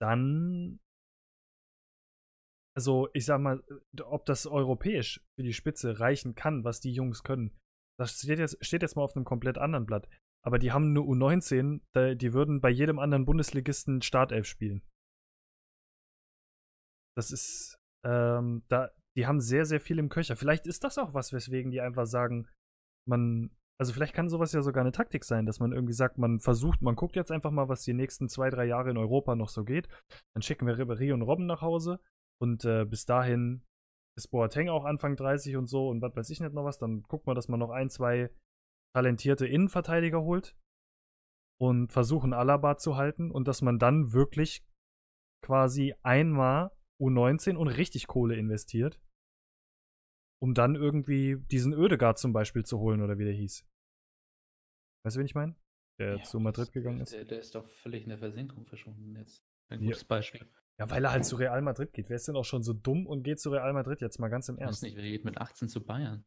[0.00, 0.80] dann
[2.74, 3.62] also ich sag mal,
[4.02, 7.58] ob das europäisch für die Spitze reichen kann, was die Jungs können,
[7.98, 10.08] das steht jetzt, steht jetzt mal auf einem komplett anderen Blatt.
[10.44, 14.82] Aber die haben eine U19, die würden bei jedem anderen Bundesligisten Startelf spielen.
[17.16, 20.36] Das ist, ähm, da, die haben sehr, sehr viel im Köcher.
[20.36, 22.48] Vielleicht ist das auch was, weswegen die einfach sagen,
[23.06, 26.40] man, also vielleicht kann sowas ja sogar eine Taktik sein, dass man irgendwie sagt, man
[26.40, 29.48] versucht, man guckt jetzt einfach mal, was die nächsten zwei, drei Jahre in Europa noch
[29.48, 29.88] so geht.
[30.34, 32.00] Dann schicken wir Ribéry und Robben nach Hause
[32.40, 33.64] und äh, bis dahin
[34.16, 36.78] ist Boateng auch Anfang 30 und so und was weiß ich nicht noch was.
[36.78, 38.30] Dann guckt man, dass man noch ein, zwei
[38.94, 40.54] talentierte Innenverteidiger holt
[41.60, 44.66] und versuchen Alaba zu halten und dass man dann wirklich
[45.44, 46.70] quasi einmal
[47.02, 49.00] U19 und richtig Kohle investiert,
[50.40, 53.66] um dann irgendwie diesen Ödegard zum Beispiel zu holen oder wie der hieß.
[55.04, 55.56] Weißt du, wen ich meine?
[55.98, 57.12] Der ja, zu Madrid gegangen ist.
[57.12, 59.44] Der, der, ist doch völlig in der Versenkung verschwunden jetzt.
[59.68, 60.06] Ein gutes ja.
[60.08, 60.48] Beispiel.
[60.78, 62.08] Ja, weil er halt zu Real Madrid geht.
[62.08, 64.48] Wer ist denn auch schon so dumm und geht zu Real Madrid jetzt mal ganz
[64.48, 64.82] im Ernst?
[64.82, 66.24] Ich weiß nicht, wer geht mit 18 zu Bayern?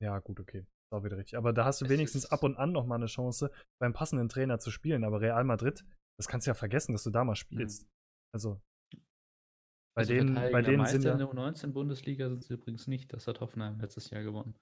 [0.00, 0.60] Ja, gut, okay.
[0.60, 1.36] Ist auch wieder richtig.
[1.36, 4.28] Aber da hast du es wenigstens ab und an noch mal eine Chance, beim passenden
[4.28, 5.04] Trainer zu spielen.
[5.04, 5.84] Aber Real Madrid,
[6.18, 7.84] das kannst du ja vergessen, dass du da mal spielst.
[7.84, 7.88] Mhm.
[8.34, 8.62] Also,
[9.94, 13.12] bei also denen, bei denen sind ja in der U19-Bundesliga sind sie übrigens nicht.
[13.12, 14.54] Das hat Hoffenheim letztes Jahr gewonnen.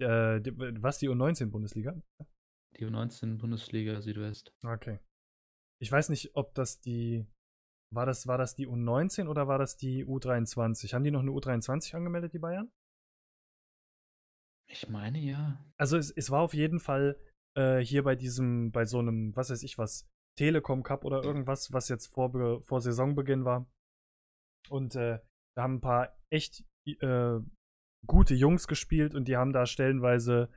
[0.00, 0.40] Äh,
[0.80, 2.00] was, die U19-Bundesliga?
[2.78, 4.54] Die U19-Bundesliga Südwest.
[4.64, 5.00] Okay.
[5.82, 7.26] Ich weiß nicht, ob das die
[7.92, 10.94] war das, war das die U19 oder war das die U23?
[10.94, 12.70] Haben die noch eine U23 angemeldet, die Bayern?
[14.68, 15.64] Ich meine ja.
[15.76, 17.18] Also es, es war auf jeden Fall
[17.56, 20.08] äh, hier bei diesem, bei so einem, was weiß ich was,
[20.38, 23.66] Telekom Cup oder irgendwas, was jetzt vor, vor Saisonbeginn war.
[24.68, 25.18] Und äh,
[25.56, 27.40] da haben ein paar echt äh,
[28.06, 30.50] gute Jungs gespielt und die haben da stellenweise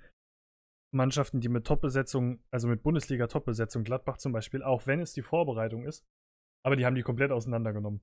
[0.93, 5.85] Mannschaften, die mit Top-Besetzung, also mit Bundesliga-Top-Besetzung, Gladbach zum Beispiel, auch wenn es die Vorbereitung
[5.85, 6.05] ist,
[6.63, 8.01] aber die haben die komplett auseinandergenommen.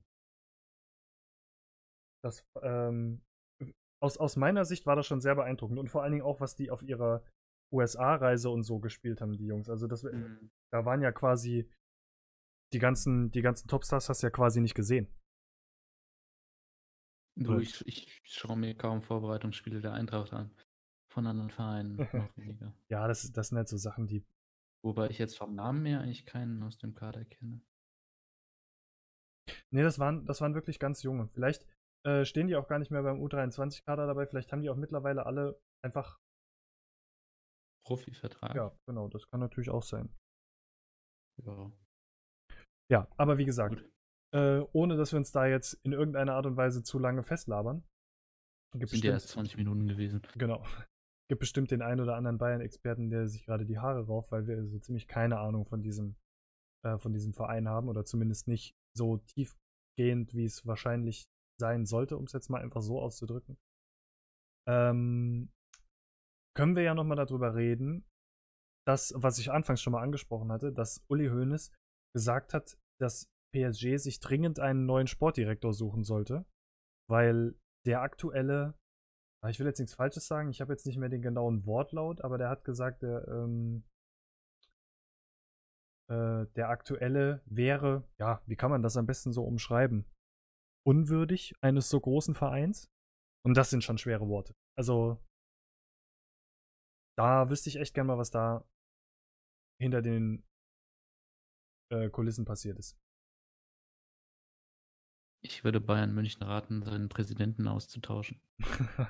[2.23, 3.23] Das, ähm,
[4.03, 5.79] aus, aus meiner Sicht war das schon sehr beeindruckend.
[5.79, 7.23] Und vor allen Dingen auch, was die auf ihrer
[7.71, 9.69] USA-Reise und so gespielt haben, die Jungs.
[9.69, 10.51] Also das, mhm.
[10.71, 11.69] da waren ja quasi
[12.73, 15.07] die ganzen, die ganzen Topstars hast du ja quasi nicht gesehen.
[17.37, 20.51] Du, ich, ich schaue mir kaum Vorbereitungsspiele der Eintracht an.
[21.11, 22.73] Von anderen Vereinen noch weniger.
[22.89, 24.25] Ja, das, das sind halt so Sachen, die.
[24.83, 27.61] Wobei ich jetzt vom Namen her eigentlich keinen aus dem Kader kenne.
[29.69, 31.27] Nee, das waren, das waren wirklich ganz junge.
[31.27, 31.65] Vielleicht
[32.03, 34.25] äh, stehen die auch gar nicht mehr beim U23-Kader dabei.
[34.25, 36.19] Vielleicht haben die auch mittlerweile alle einfach.
[37.91, 38.55] Profivertrag.
[38.55, 40.09] Ja, genau, das kann natürlich auch sein.
[41.43, 41.71] Ja.
[42.89, 43.83] Ja, aber wie gesagt,
[44.33, 47.83] äh, ohne dass wir uns da jetzt in irgendeiner Art und Weise zu lange festlabern.
[48.73, 50.21] Gibt Sind ja erst 20 Minuten gewesen.
[50.37, 50.63] Genau.
[51.29, 54.65] Gibt bestimmt den einen oder anderen Bayern-Experten, der sich gerade die Haare rauft, weil wir
[54.65, 56.15] so ziemlich keine Ahnung von diesem,
[56.85, 61.25] äh, von diesem Verein haben oder zumindest nicht so tiefgehend, wie es wahrscheinlich
[61.59, 63.57] sein sollte, um es jetzt mal einfach so auszudrücken.
[64.67, 65.49] Ähm,
[66.55, 68.05] können wir ja nochmal darüber reden,
[68.85, 71.71] dass, was ich anfangs schon mal angesprochen hatte, dass Uli Hoeneß
[72.15, 76.45] gesagt hat, dass PSG sich dringend einen neuen Sportdirektor suchen sollte,
[77.09, 78.77] weil der aktuelle,
[79.43, 82.21] ah, ich will jetzt nichts Falsches sagen, ich habe jetzt nicht mehr den genauen Wortlaut,
[82.21, 83.83] aber der hat gesagt, der, ähm,
[86.09, 90.05] äh, der aktuelle wäre, ja, wie kann man das am besten so umschreiben?
[90.85, 92.89] Unwürdig eines so großen Vereins.
[93.45, 94.53] Und das sind schon schwere Worte.
[94.77, 95.17] Also,
[97.15, 98.65] da wüsste ich echt gern mal, was da
[99.79, 100.43] hinter den
[101.89, 102.97] äh, Kulissen passiert ist.
[105.43, 108.39] Ich würde Bayern München raten, seinen Präsidenten auszutauschen.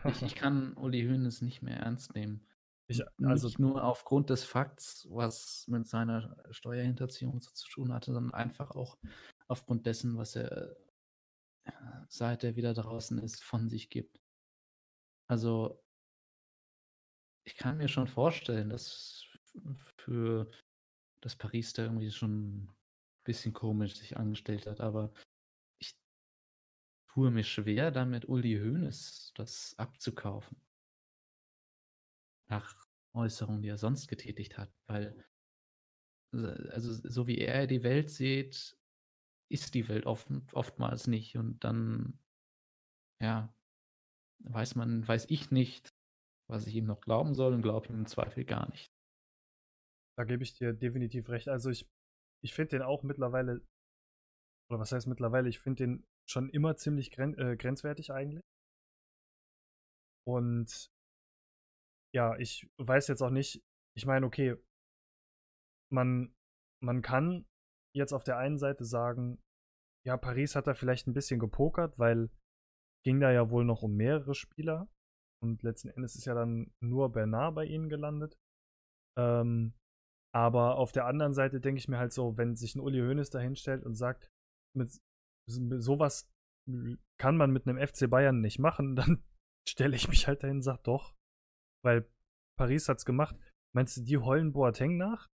[0.05, 2.47] ich, ich, kann Uli Hoeneß nicht mehr ernst nehmen.
[2.87, 8.33] Ich, also nicht nur aufgrund des Fakts, was mit seiner Steuerhinterziehung zu tun hatte, sondern
[8.33, 8.97] einfach auch
[9.47, 10.75] aufgrund dessen, was er,
[11.65, 11.71] äh,
[12.07, 14.21] seit er wieder draußen ist, von sich gibt.
[15.27, 15.81] Also,
[17.43, 19.25] ich kann mir schon vorstellen, dass
[19.97, 20.51] für
[21.21, 22.75] das Paris da irgendwie schon ein
[23.23, 25.13] bisschen komisch sich angestellt hat, aber
[25.79, 25.95] ich
[27.13, 30.61] tue mir schwer, damit Uli Hoeneß das abzukaufen.
[32.49, 35.25] Nach Äußerungen, die er sonst getätigt hat, weil
[36.33, 38.77] also so wie er die Welt sieht,
[39.49, 42.19] ist die Welt oft, oftmals nicht und dann
[43.19, 43.53] ja,
[44.39, 45.93] weiß man, weiß ich nicht,
[46.51, 48.91] was ich ihm noch glauben soll und glaube ihm im Zweifel gar nicht.
[50.17, 51.47] Da gebe ich dir definitiv recht.
[51.47, 51.89] Also ich,
[52.43, 53.65] ich finde den auch mittlerweile,
[54.69, 58.43] oder was heißt mittlerweile, ich finde den schon immer ziemlich gren äh, grenzwertig eigentlich.
[60.27, 60.91] Und
[62.13, 63.63] ja, ich weiß jetzt auch nicht,
[63.95, 64.55] ich meine, okay,
[65.91, 66.35] man,
[66.83, 67.45] man kann
[67.95, 69.41] jetzt auf der einen Seite sagen,
[70.05, 72.29] ja, Paris hat da vielleicht ein bisschen gepokert, weil
[73.03, 74.89] ging da ja wohl noch um mehrere Spieler.
[75.43, 78.37] Und letzten Endes ist ja dann nur Bernard bei ihnen gelandet.
[79.17, 79.73] Ähm,
[80.33, 83.29] aber auf der anderen Seite denke ich mir halt so, wenn sich ein Uli Hoeneß
[83.31, 84.31] da hinstellt und sagt,
[84.77, 84.89] mit,
[85.47, 86.31] sowas
[87.19, 89.23] kann man mit einem FC Bayern nicht machen, dann
[89.67, 91.15] stelle ich mich halt dahin und sage doch,
[91.83, 92.09] weil
[92.57, 93.35] Paris hat's gemacht.
[93.75, 95.29] Meinst du, die heulen Boateng nach?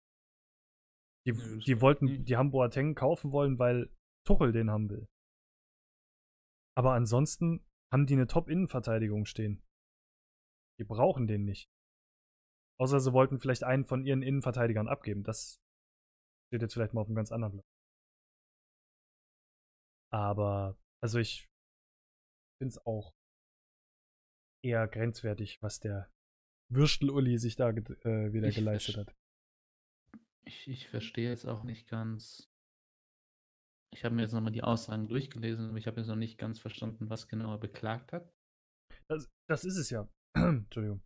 [1.26, 3.94] Die, die wollten, die haben Boateng kaufen wollen, weil
[4.26, 5.06] Tuchel den haben will.
[6.76, 9.62] Aber ansonsten haben die eine Top-Innenverteidigung stehen.
[10.82, 11.70] Die brauchen den nicht.
[12.80, 15.22] Außer sie wollten vielleicht einen von ihren Innenverteidigern abgeben.
[15.22, 15.62] Das
[16.48, 17.66] steht jetzt vielleicht mal auf einem ganz anderen Blatt.
[20.10, 21.48] Aber, also ich
[22.58, 23.14] finde es auch
[24.64, 26.10] eher grenzwertig, was der
[26.68, 29.14] Würstel-Uli sich da äh, wieder ich geleistet hat.
[30.44, 32.50] Ich, ich verstehe jetzt auch nicht ganz.
[33.92, 36.58] Ich habe mir jetzt nochmal die Aussagen durchgelesen, aber ich habe jetzt noch nicht ganz
[36.58, 38.34] verstanden, was genau er beklagt hat.
[39.06, 40.08] Das, das ist es ja.
[40.36, 41.02] Entschuldigung.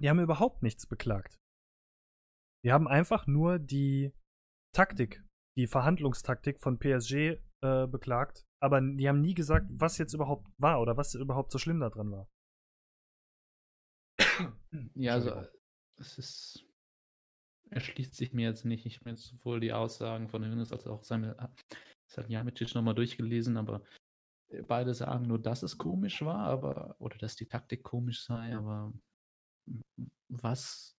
[0.00, 1.38] Die haben überhaupt nichts beklagt.
[2.64, 4.12] Die haben einfach nur die
[4.74, 5.24] Taktik,
[5.58, 10.80] die Verhandlungstaktik von PSG äh, beklagt, aber die haben nie gesagt, was jetzt überhaupt war
[10.80, 12.28] oder was überhaupt so schlimm daran war.
[14.94, 15.46] Ja, also
[15.98, 16.66] es ist
[17.72, 18.86] erschließt sich mir jetzt nicht.
[18.86, 21.36] Ich habe jetzt sowohl die Aussagen von Hönes als auch seine
[22.10, 23.88] Salihamidzic nochmal durchgelesen, aber äh,
[24.66, 28.92] beide sagen nur, dass es komisch war, aber oder dass die Taktik komisch sei, aber
[30.28, 30.96] was?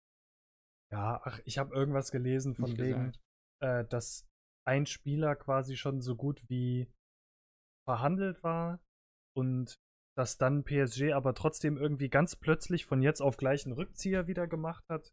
[0.91, 3.13] Ja, ach, ich habe irgendwas gelesen von wegen,
[3.61, 4.27] äh, dass
[4.65, 6.91] ein Spieler quasi schon so gut wie
[7.87, 8.79] verhandelt war
[9.35, 9.75] und
[10.15, 14.47] dass dann PSG aber trotzdem irgendwie ganz plötzlich von jetzt auf gleich einen Rückzieher wieder
[14.47, 15.11] gemacht hat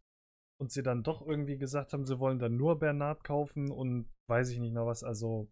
[0.61, 4.49] und sie dann doch irgendwie gesagt haben, sie wollen dann nur Bernard kaufen und weiß
[4.49, 5.03] ich nicht noch was.
[5.03, 5.51] Also,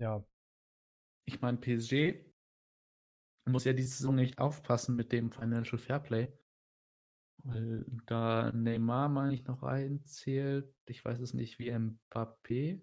[0.00, 0.24] ja.
[1.26, 2.24] Ich meine, PSG
[3.48, 6.32] muss ja diese Saison nicht aufpassen mit dem Financial Fairplay.
[7.44, 10.74] Weil da Neymar, meine ich, noch reinzählt.
[10.86, 12.82] Ich weiß es nicht, wie Mbappé.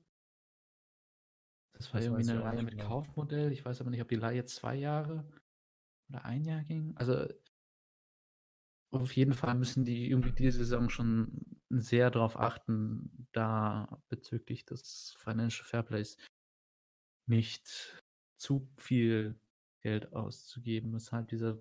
[1.73, 2.87] Das war das irgendwie eine Leihe mit genau.
[2.87, 3.51] Kaufmodell.
[3.51, 5.27] Ich weiß aber nicht, ob die Leihe zwei Jahre
[6.09, 6.95] oder ein Jahr ging.
[6.95, 7.27] Also
[8.91, 15.15] auf jeden Fall müssen die irgendwie diese Saison schon sehr darauf achten, da bezüglich des
[15.17, 16.17] Financial Fairplays
[17.25, 18.02] nicht
[18.43, 19.39] zu viel
[19.81, 21.57] Geld auszugeben, weshalb dieser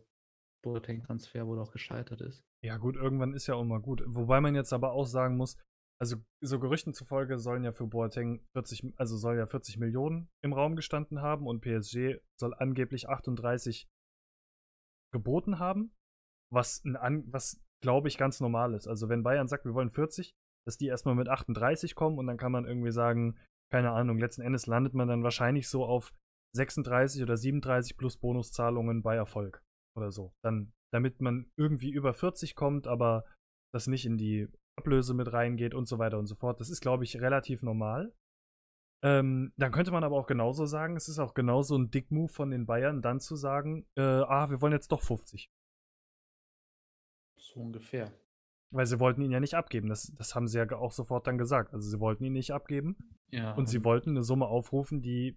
[0.64, 2.44] Boateng-Transfer wohl auch gescheitert ist.
[2.64, 4.02] Ja, gut, irgendwann ist ja auch mal gut.
[4.06, 5.56] Wobei man jetzt aber auch sagen muss,
[6.00, 10.52] also so Gerüchten zufolge sollen ja für Boateng 40, also soll ja 40 Millionen im
[10.52, 13.88] Raum gestanden haben und PSG soll angeblich 38
[15.12, 15.94] geboten haben,
[16.52, 18.88] was, was glaube ich ganz normal ist.
[18.88, 20.34] Also wenn Bayern sagt, wir wollen 40,
[20.66, 23.38] dass die erstmal mit 38 kommen und dann kann man irgendwie sagen,
[23.70, 26.12] keine Ahnung, letzten Endes landet man dann wahrscheinlich so auf
[26.54, 29.62] 36 oder 37 plus Bonuszahlungen bei Erfolg
[29.96, 30.34] oder so.
[30.42, 33.24] Dann damit man irgendwie über 40 kommt, aber
[33.72, 36.60] das nicht in die Ablöse mit reingeht und so weiter und so fort.
[36.60, 38.14] Das ist, glaube ich, relativ normal.
[39.04, 42.50] Ähm, dann könnte man aber auch genauso sagen, es ist auch genauso ein Dick-Move von
[42.50, 45.50] den Bayern, dann zu sagen, äh, ah, wir wollen jetzt doch 50.
[47.36, 48.12] So ungefähr.
[48.70, 49.88] Weil sie wollten ihn ja nicht abgeben.
[49.88, 51.74] Das, das haben sie ja auch sofort dann gesagt.
[51.74, 52.96] Also sie wollten ihn nicht abgeben.
[53.30, 53.52] Ja.
[53.54, 55.36] Und sie wollten eine Summe aufrufen, die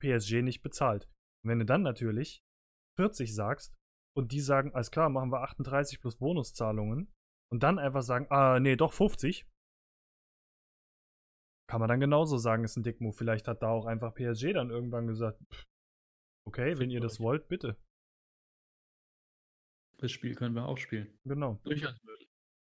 [0.00, 1.08] PSG nicht bezahlt.
[1.44, 2.42] Und wenn du dann natürlich
[2.96, 3.74] 40 sagst,
[4.16, 7.14] und die sagen, alles klar, machen wir 38 plus Bonuszahlungen
[7.52, 9.46] und dann einfach sagen, ah, nee, doch 50,
[11.68, 13.16] kann man dann genauso sagen, ist ein Dickmove.
[13.16, 15.40] Vielleicht hat da auch einfach PSG dann irgendwann gesagt,
[16.46, 17.76] okay, wenn ihr das wollt, bitte.
[19.98, 21.16] Das Spiel können wir auch spielen.
[21.24, 21.60] Genau.
[21.64, 22.28] Durchaus möglich.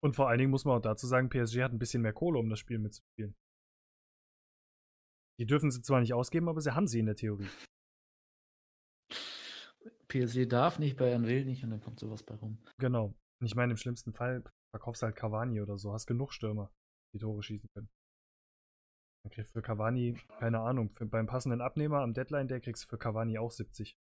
[0.04, 2.38] Und vor allen Dingen muss man auch dazu sagen, PSG hat ein bisschen mehr Kohle,
[2.38, 3.34] um das Spiel mitzuspielen.
[5.42, 7.48] Die dürfen sie zwar nicht ausgeben, aber sie haben sie in der Theorie.
[10.06, 12.62] PSG darf nicht, Bayern will nicht und dann kommt sowas bei rum.
[12.78, 13.06] Genau.
[13.06, 15.92] Und ich meine, im schlimmsten Fall verkaufst du halt Cavani oder so.
[15.92, 16.72] Hast genug Stürmer,
[17.12, 17.90] die Tore schießen können.
[19.24, 22.84] Dann kriegst du für Cavani, keine Ahnung, für, beim passenden Abnehmer am Deadline, der kriegst
[22.84, 23.96] du für Cavani auch 70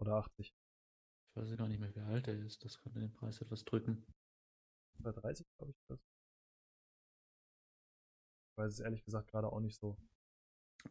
[0.00, 0.48] oder 80.
[0.48, 2.64] Ich weiß gar nicht mehr, wie alt er ist.
[2.64, 4.04] Das könnte den Preis etwas drücken.
[4.98, 5.78] Bei 30, glaube ich.
[5.86, 6.00] Das.
[8.50, 9.96] Ich weiß es ehrlich gesagt gerade auch nicht so.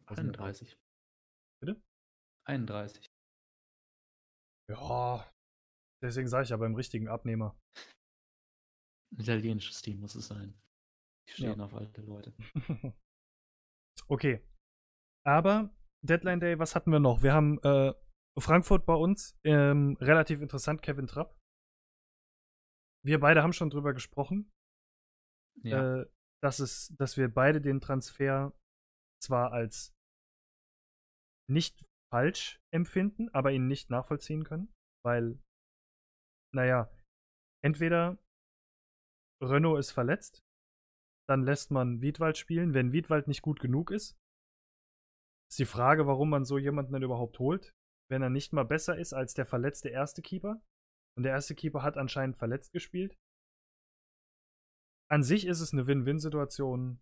[0.06, 0.76] 31.
[1.60, 1.80] Bitte?
[2.46, 3.06] 31.
[4.70, 5.30] Ja,
[6.02, 7.58] deswegen sage ich ja beim richtigen Abnehmer.
[9.16, 10.58] italienisches Team muss es sein.
[11.28, 11.64] Die stehen ja.
[11.64, 12.32] auf alte Leute.
[14.08, 14.46] okay.
[15.26, 15.74] Aber
[16.06, 17.22] Deadline Day, was hatten wir noch?
[17.22, 17.92] Wir haben äh,
[18.38, 19.36] Frankfurt bei uns.
[19.44, 21.36] Ähm, relativ interessant, Kevin Trapp.
[23.04, 24.50] wir beide haben schon drüber gesprochen,
[25.62, 26.00] Ja.
[26.02, 26.10] äh,
[26.42, 28.52] dass, es, dass wir beide den Transfer
[29.22, 29.94] zwar als
[31.50, 34.72] nicht falsch empfinden, aber ihn nicht nachvollziehen können,
[35.04, 35.38] weil,
[36.54, 36.90] naja,
[37.62, 38.18] entweder
[39.42, 40.42] Renault ist verletzt,
[41.28, 42.74] dann lässt man Wiedwald spielen.
[42.74, 44.18] Wenn Wiedwald nicht gut genug ist,
[45.50, 47.74] ist die Frage, warum man so jemanden dann überhaupt holt,
[48.10, 50.62] wenn er nicht mal besser ist als der verletzte erste Keeper.
[51.16, 53.18] Und der erste Keeper hat anscheinend verletzt gespielt.
[55.10, 57.00] An sich ist es eine Win-Win-Situation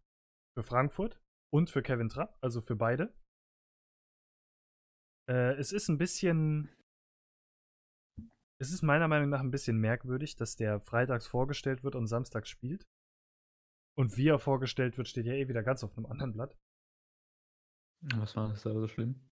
[0.57, 1.20] für Frankfurt
[1.57, 3.14] und für Kevin Trapp, also für beide.
[5.29, 6.69] Äh, es ist ein bisschen.
[8.59, 12.49] Es ist meiner Meinung nach ein bisschen merkwürdig, dass der freitags vorgestellt wird und samstags
[12.49, 12.87] spielt.
[13.99, 16.57] Und wie er vorgestellt wird, steht ja eh wieder ganz auf einem anderen Blatt.
[18.14, 19.29] Was war das da so schlimm?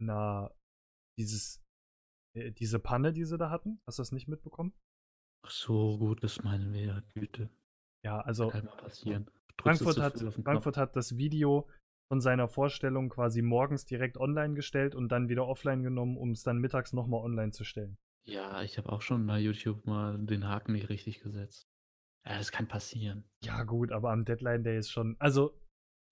[0.00, 0.52] Na,
[1.18, 1.62] dieses,
[2.36, 4.74] äh, diese Panne, die sie da hatten, hast du das nicht mitbekommen?
[5.44, 7.50] Ach so, gut, das meinen wir ja, Güte.
[8.04, 9.30] Ja, also Kann mal passieren.
[9.60, 11.68] Frankfurt hat, Frankfurt hat das Video
[12.08, 16.42] von seiner Vorstellung quasi morgens direkt online gestellt und dann wieder offline genommen, um es
[16.42, 17.96] dann mittags nochmal online zu stellen.
[18.24, 21.68] Ja, ich habe auch schon bei YouTube mal den Haken nicht richtig gesetzt.
[22.26, 23.24] Ja, das kann passieren.
[23.42, 25.16] Ja, gut, aber am Deadline Day ist schon.
[25.18, 25.58] Also,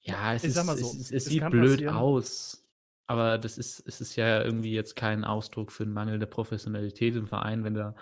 [0.00, 1.94] Ja, es, ist, so, es, es, es sieht blöd passieren.
[1.96, 2.58] aus.
[3.06, 7.64] Aber das ist, es ist ja irgendwie jetzt kein Ausdruck für mangelnde Professionalität im Verein,
[7.64, 7.94] wenn da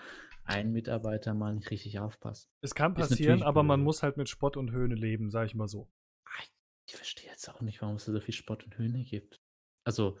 [0.51, 2.49] ein Mitarbeiter mal nicht richtig aufpasst.
[2.63, 3.85] es kann passieren, aber man blöd.
[3.85, 5.89] muss halt mit Spott und Höhne leben, sag ich mal so.
[6.89, 9.39] Ich verstehe jetzt auch nicht, warum es da so viel Spott und Höhne gibt.
[9.87, 10.19] Also,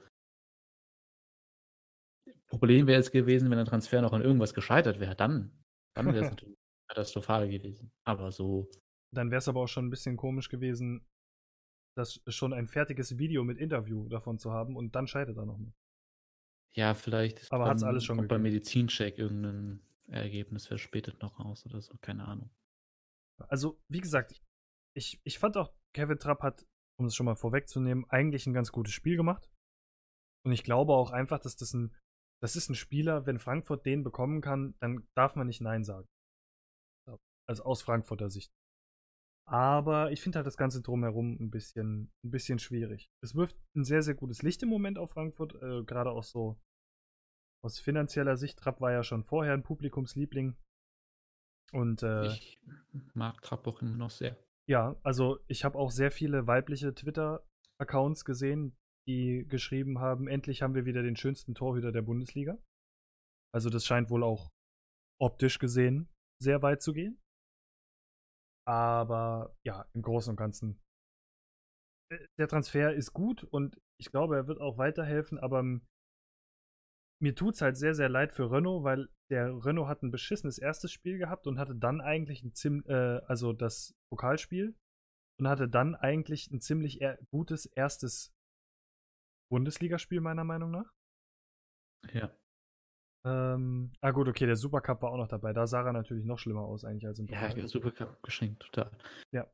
[2.47, 5.15] Problem wäre jetzt gewesen, wenn der Transfer noch an irgendwas gescheitert wäre.
[5.15, 5.51] Dann,
[5.95, 6.57] dann wäre es natürlich
[6.89, 7.91] katastrophal gewesen.
[8.05, 8.69] Aber so,
[9.13, 11.05] Dann wäre es aber auch schon ein bisschen komisch gewesen,
[11.97, 15.73] das schon ein fertiges Video mit Interview davon zu haben und dann scheitert er nochmal.
[16.73, 18.43] ja, vielleicht ist Aber hat's alles schon kommt beim.
[18.43, 22.51] Medizincheck irgendein Ergebnis verspätet noch raus oder so, keine Ahnung.
[23.47, 24.41] Also, wie gesagt,
[24.95, 26.65] ich, ich fand auch, Kevin Trapp hat,
[26.99, 29.49] um es schon mal vorwegzunehmen, eigentlich ein ganz gutes Spiel gemacht.
[30.45, 31.95] Und ich glaube auch einfach, dass das ein,
[32.41, 36.07] das ist ein Spieler, wenn Frankfurt den bekommen kann, dann darf man nicht Nein sagen.
[37.47, 38.51] Also aus Frankfurter Sicht.
[39.47, 43.09] Aber ich finde halt das Ganze drumherum ein bisschen, ein bisschen schwierig.
[43.21, 46.59] Es wirft ein sehr, sehr gutes Licht im Moment auf Frankfurt, äh, gerade auch so
[47.63, 48.59] aus finanzieller Sicht.
[48.59, 50.55] Trapp war ja schon vorher ein Publikumsliebling.
[51.73, 52.59] Und äh, Ich
[53.13, 54.35] mag Trapp auch immer noch sehr.
[54.67, 58.75] ja, also ich habe auch sehr viele weibliche Twitter-Accounts gesehen,
[59.07, 62.57] die geschrieben haben, endlich haben wir wieder den schönsten Torhüter der Bundesliga.
[63.53, 64.51] Also das scheint wohl auch
[65.19, 66.09] optisch gesehen
[66.41, 67.19] sehr weit zu gehen.
[68.67, 70.81] Aber ja, im Großen und Ganzen.
[72.11, 75.87] äh, Der Transfer ist gut und ich glaube, er wird auch weiterhelfen, aber m-
[77.21, 80.57] mir tut es halt sehr, sehr leid für Renault, weil der Renault hat ein beschissenes
[80.57, 84.75] erstes Spiel gehabt und hatte dann eigentlich ein Zim äh, also das Pokalspiel
[85.39, 88.33] und hatte dann eigentlich ein ziemlich eher gutes erstes
[89.51, 90.91] Bundesligaspiel, meiner Meinung nach.
[92.13, 92.35] Ja.
[93.23, 95.53] Ähm, ah gut, okay, der Supercup war auch noch dabei.
[95.53, 97.67] Da sah er natürlich noch schlimmer aus eigentlich als im Ja, Pokal.
[97.67, 98.91] Supercup geschenkt, total.
[99.31, 99.51] Ja.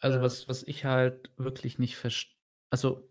[0.00, 2.36] Also Äh, was, was ich halt wirklich nicht verstehe,
[2.72, 3.08] also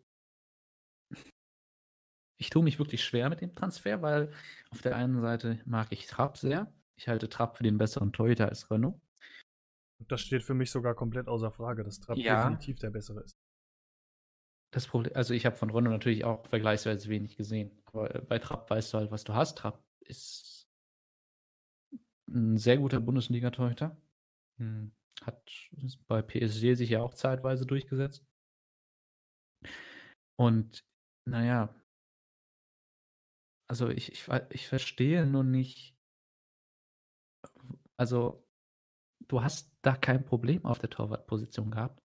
[2.38, 4.32] ich tue mich wirklich schwer mit dem Transfer, weil
[4.70, 6.72] auf der einen Seite mag ich Trapp sehr.
[6.96, 9.00] Ich halte Trapp für den besseren Torhüter als Renault.
[10.08, 12.36] Das steht für mich sogar komplett außer Frage, dass Trapp Ja.
[12.36, 13.36] definitiv der bessere ist.
[14.72, 17.82] Das Problem, also ich habe von Renault natürlich auch vergleichsweise wenig gesehen.
[17.86, 19.58] Aber äh, bei Trapp weißt du halt, was du hast.
[19.58, 20.68] Trapp ist
[22.30, 23.98] ein sehr guter Bundesliga-Torhüter.
[24.60, 24.92] Hm,
[25.24, 25.70] Hat
[26.08, 28.26] bei PSG sich ja auch zeitweise durchgesetzt.
[30.36, 30.86] Und
[31.26, 31.74] naja,
[33.68, 35.96] also ich, ich, ich verstehe nur nicht,
[37.98, 38.48] also
[39.28, 42.02] du hast da kein Problem auf der Torwartposition gehabt.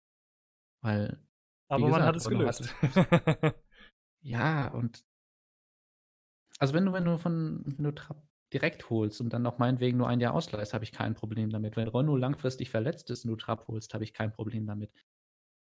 [0.81, 1.19] Weil,
[1.67, 2.73] Aber man gesagt, hat es gelöst.
[4.21, 5.05] Ja, und
[6.59, 9.97] also wenn du, wenn du von wenn du Trapp direkt holst und dann noch meinetwegen
[9.97, 11.77] nur ein Jahr ausleihst, habe ich kein Problem damit.
[11.77, 14.91] Wenn Renault langfristig verletzt ist und du Trapp holst, habe ich kein Problem damit.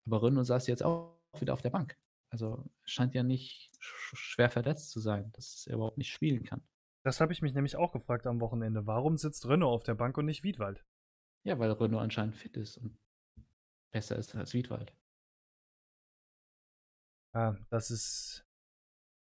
[0.06, 1.98] Aber Renault saß jetzt auch wieder auf der Bank.
[2.30, 6.62] Also scheint ja nicht sch schwer verletzt zu sein, dass er überhaupt nicht spielen kann.
[7.02, 8.86] das habe ich mich nämlich auch gefragt am Wochenende.
[8.86, 10.84] Warum sitzt Renault auf der Bank und nicht Wiedwald?
[11.44, 12.98] Ja, weil Renault anscheinend fit ist und
[13.92, 14.92] besser ist als Wiedwald.
[17.34, 18.44] Ja, das ist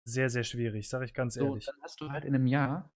[0.05, 1.65] sehr, sehr schwierig, sage ich ganz So, ehrlich.
[1.65, 2.89] dann hast du halt in einem Jahr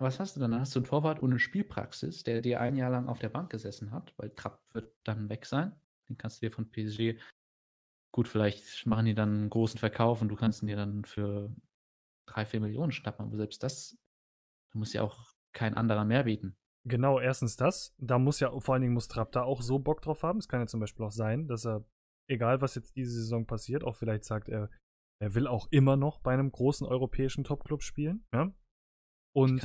[0.00, 0.52] was hast du dann?
[0.52, 3.50] Dann hast du einen Torwart ohne Spielpraxis, der dir ein Jahr lang auf der Bank
[3.50, 5.72] gesessen hat, weil Trapp wird dann weg sein.
[6.08, 7.18] Den kannst du dir von PSG
[8.12, 11.54] gut, vielleicht machen die dann einen großen Verkauf und du kannst ihn dir dann für
[12.26, 13.98] drei, vier Millionen schnappen, aber selbst das,
[14.72, 16.56] du musst ja auch kein anderer mehr bieten.
[16.86, 17.94] Genau, erstens das.
[17.98, 20.38] Da muss ja, vor allen Dingen muss Trapp da auch so Bock drauf haben.
[20.38, 21.84] Es kann ja zum Beispiel auch sein, dass er,
[22.28, 24.70] egal was jetzt diese Saison passiert, auch vielleicht sagt, er,
[25.20, 28.26] er will auch immer noch bei einem großen europäischen Topclub spielen.
[28.32, 28.54] Ja?
[29.34, 29.60] Und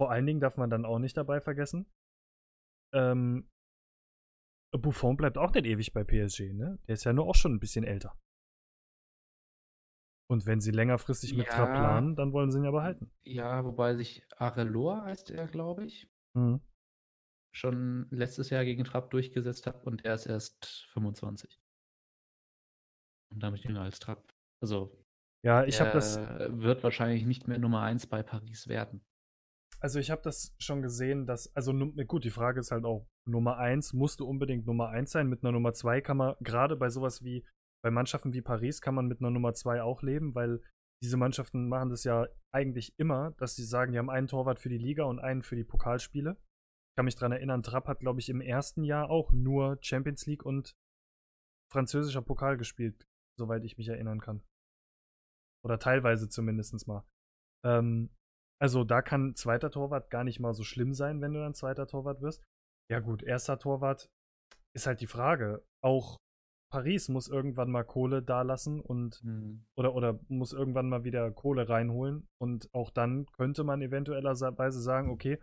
[0.00, 1.86] vor allen Dingen darf man dann auch nicht dabei vergessen,
[2.92, 3.49] ähm,
[4.78, 6.78] Buffon bleibt auch nicht ewig bei PSG, ne?
[6.86, 8.16] Der ist ja nur auch schon ein bisschen älter.
[10.30, 13.10] Und wenn sie längerfristig mit ja, Trapp planen, dann wollen sie ihn ja behalten.
[13.24, 16.60] Ja, wobei sich Areloa heißt er, glaube ich, mhm.
[17.52, 21.60] schon letztes Jahr gegen Trapp durchgesetzt hat und er ist erst 25.
[23.32, 24.32] Und damit jünger als Trapp.
[24.62, 25.04] Also,
[25.44, 26.16] ja, ich habe das.
[26.16, 29.04] Wird wahrscheinlich nicht mehr Nummer 1 bei Paris werden.
[29.82, 31.54] Also, ich habe das schon gesehen, dass.
[31.56, 31.72] Also,
[32.06, 35.28] gut, die Frage ist halt auch: Nummer 1 musste unbedingt Nummer 1 sein.
[35.28, 37.44] Mit einer Nummer 2 kann man gerade bei sowas wie
[37.82, 40.60] bei Mannschaften wie Paris kann man mit einer Nummer 2 auch leben, weil
[41.02, 44.68] diese Mannschaften machen das ja eigentlich immer, dass sie sagen, die haben einen Torwart für
[44.68, 46.32] die Liga und einen für die Pokalspiele.
[46.32, 50.26] Ich kann mich daran erinnern, Trapp hat, glaube ich, im ersten Jahr auch nur Champions
[50.26, 50.74] League und
[51.72, 53.06] französischer Pokal gespielt,
[53.38, 54.42] soweit ich mich erinnern kann.
[55.64, 57.06] Oder teilweise zumindest mal.
[57.64, 58.10] Ähm,
[58.60, 61.86] also da kann zweiter Torwart gar nicht mal so schlimm sein, wenn du dann zweiter
[61.86, 62.42] Torwart wirst.
[62.90, 64.10] Ja gut, erster Torwart
[64.74, 65.64] ist halt die Frage.
[65.82, 66.18] Auch
[66.70, 69.64] Paris muss irgendwann mal Kohle dalassen und mhm.
[69.76, 72.28] oder, oder muss irgendwann mal wieder Kohle reinholen.
[72.40, 75.40] Und auch dann könnte man eventuellerweise sagen, okay,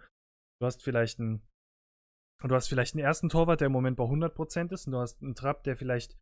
[0.60, 1.46] du hast vielleicht einen,
[2.44, 5.22] du hast vielleicht einen ersten Torwart, der im Moment bei 100% ist, und du hast
[5.22, 6.18] einen Trapp, der vielleicht,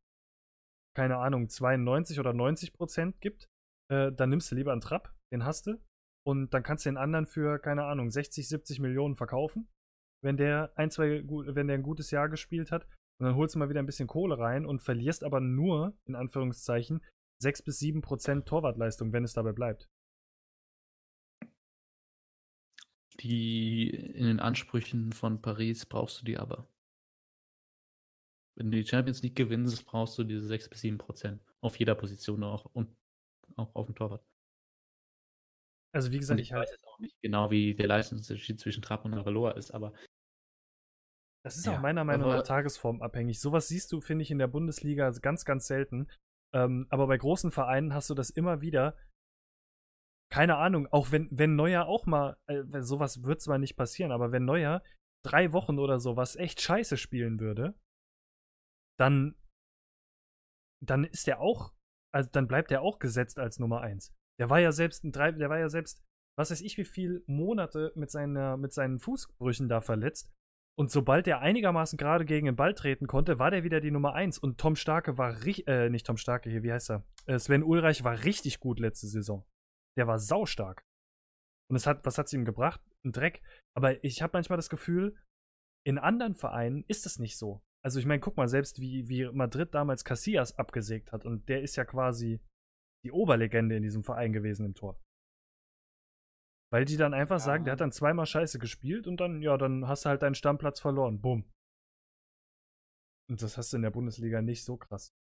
[0.96, 3.48] keine Ahnung, 92 oder 90% gibt.
[3.92, 5.78] Äh, dann nimmst du lieber einen Trapp, den hast du.
[6.26, 9.68] Und dann kannst du den anderen für, keine Ahnung, 60, 70 Millionen verkaufen.
[10.24, 12.86] Wenn der ein, zwei, wenn der ein gutes Jahr gespielt hat.
[13.20, 16.16] Und dann holst du mal wieder ein bisschen Kohle rein und verlierst aber nur, in
[16.16, 17.02] Anführungszeichen,
[17.42, 19.88] 6 bis 7 Prozent Torwartleistung, wenn es dabei bleibt.
[23.20, 26.68] Die in den Ansprüchen von Paris brauchst du die aber.
[28.58, 31.42] Wenn du die Champions League gewinnst, brauchst du diese 6 bis 7 Prozent.
[31.62, 32.96] Auf jeder Position auch und
[33.58, 34.26] auch auf dem Torwart.
[35.96, 38.84] Also wie gesagt, ich, ich weiß halt jetzt auch nicht genau, wie der Leistungsunterschied zwischen
[38.84, 39.94] Trapp und Areloa ist, aber
[41.46, 43.40] das ist ja, auch meiner Meinung nach tagesformabhängig.
[43.40, 46.10] Sowas siehst du, finde ich, in der Bundesliga ganz, ganz selten.
[46.54, 48.98] Ähm, aber bei großen Vereinen hast du das immer wieder.
[50.30, 54.34] Keine Ahnung, auch wenn, wenn Neuer auch mal, äh, sowas wird zwar nicht passieren, aber
[54.34, 54.84] wenn Neuer
[55.24, 57.74] drei Wochen oder sowas echt scheiße spielen würde,
[59.00, 59.38] dann,
[60.84, 61.74] dann ist er auch,
[62.12, 64.14] also dann bleibt er auch gesetzt als Nummer eins.
[64.40, 66.04] Der war ja selbst ein drei, der war ja selbst,
[66.38, 70.36] was weiß ich, wie viele Monate mit, seiner, mit seinen Fußbrüchen da verletzt
[70.78, 74.14] und sobald er einigermaßen gerade gegen den Ball treten konnte, war der wieder die Nummer
[74.14, 74.38] 1.
[74.40, 77.06] Und Tom Starke war richtig, äh, nicht Tom Starke hier, wie heißt er?
[77.28, 79.46] Äh, Sven Ulreich war richtig gut letzte Saison.
[79.98, 80.84] Der war saustark.
[81.70, 82.82] Und es hat, was hat es ihm gebracht?
[83.06, 83.42] Ein Dreck.
[83.74, 85.16] Aber ich habe manchmal das Gefühl,
[85.86, 87.64] in anderen Vereinen ist es nicht so.
[87.82, 91.26] Also ich meine, guck mal, selbst wie, wie Madrid damals Casillas abgesägt hat.
[91.26, 92.42] Und der ist ja quasi
[93.06, 95.00] die Oberlegende in diesem Verein gewesen im Tor.
[96.74, 97.46] Weil die dann einfach ja.
[97.46, 100.36] sagen, der hat dann zweimal scheiße gespielt und dann, ja, dann hast du halt deinen
[100.36, 101.22] Stammplatz verloren.
[101.22, 101.50] Bumm.
[103.30, 105.14] Und das hast du in der Bundesliga nicht so krass.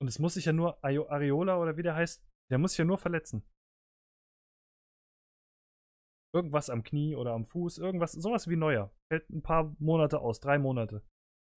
[0.00, 2.84] Und es muss sich ja nur Areola oder wie der heißt, der muss sich ja
[2.84, 3.48] nur verletzen.
[6.34, 8.94] Irgendwas am Knie oder am Fuß, irgendwas, sowas wie Neuer.
[9.12, 11.04] Fällt ein paar Monate aus, drei Monate.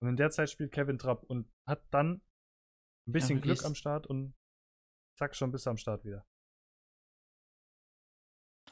[0.02, 2.22] Und in der Zeit spielt Kevin Trapp und hat dann
[3.06, 4.34] ein bisschen ja, Glück am Start und
[5.18, 6.26] zack, schon bist du am Start wieder.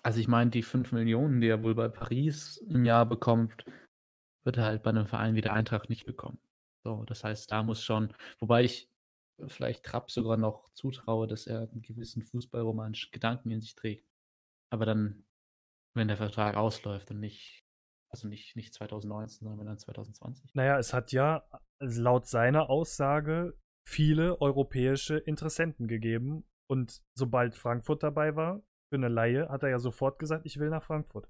[0.03, 3.65] Also ich meine, die 5 Millionen, die er wohl bei Paris im Jahr bekommt,
[4.45, 6.41] wird er halt bei einem Verein wie der Eintracht nicht bekommen.
[6.85, 8.91] So, das heißt, da muss schon, wobei ich
[9.47, 14.09] vielleicht Trapp sogar noch zutraue, dass er einen gewissen fußballromantischen Gedanken in sich trägt.
[14.71, 15.25] Aber dann,
[15.95, 17.65] wenn der Vertrag ausläuft und nicht,
[18.11, 20.55] also nicht, nicht 2019, sondern dann 2020.
[20.55, 21.45] Naja, es hat ja
[21.79, 23.57] laut seiner Aussage
[23.87, 26.45] viele europäische Interessenten gegeben.
[26.69, 30.71] Und sobald Frankfurt dabei war, für eine Laie, hat er ja sofort gesagt, ich will
[30.71, 31.29] nach Frankfurt.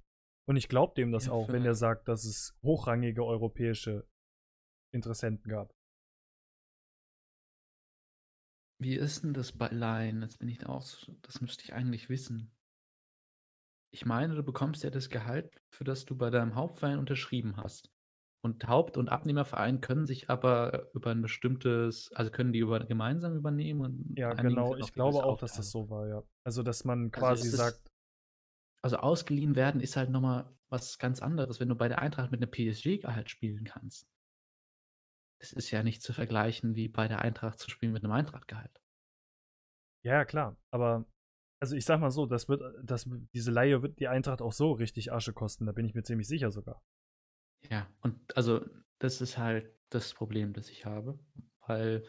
[0.49, 4.07] Und ich glaube dem das ja, auch, wenn er sagt, dass es hochrangige europäische
[4.93, 5.73] Interessenten gab.
[8.81, 10.23] Wie ist denn das bei Laien?
[10.23, 10.85] Jetzt bin ich auch,
[11.23, 12.53] das müsste ich eigentlich wissen.
[13.95, 17.93] Ich meine, du bekommst ja das Gehalt, für das du bei deinem Hauptverein unterschrieben hast.
[18.45, 23.37] Und Haupt- und Abnehmerverein können sich aber über ein bestimmtes, also können die über, gemeinsam
[23.37, 24.15] übernehmen.
[24.17, 24.77] ja, genau.
[24.77, 26.23] Ich glaube auch, dass das so war, ja.
[26.45, 27.89] Also, dass man also quasi also sagt.
[28.85, 32.43] Also, ausgeliehen werden ist halt nochmal was ganz anderes, wenn du bei der Eintracht mit
[32.43, 34.09] einem PSG-Gehalt spielen kannst.
[35.41, 38.83] Es ist ja nicht zu vergleichen, wie bei der Eintracht zu spielen mit einem Eintracht-Gehalt.
[40.05, 40.57] Ja, klar.
[40.73, 41.07] Aber
[41.63, 44.73] also ich sag mal so, das wird, das, diese Laie wird die Eintracht auch so
[44.73, 46.83] richtig Asche kosten, da bin ich mir ziemlich sicher sogar.
[47.71, 48.65] Ja, und also
[48.99, 51.19] das ist halt das Problem, das ich habe,
[51.67, 52.05] weil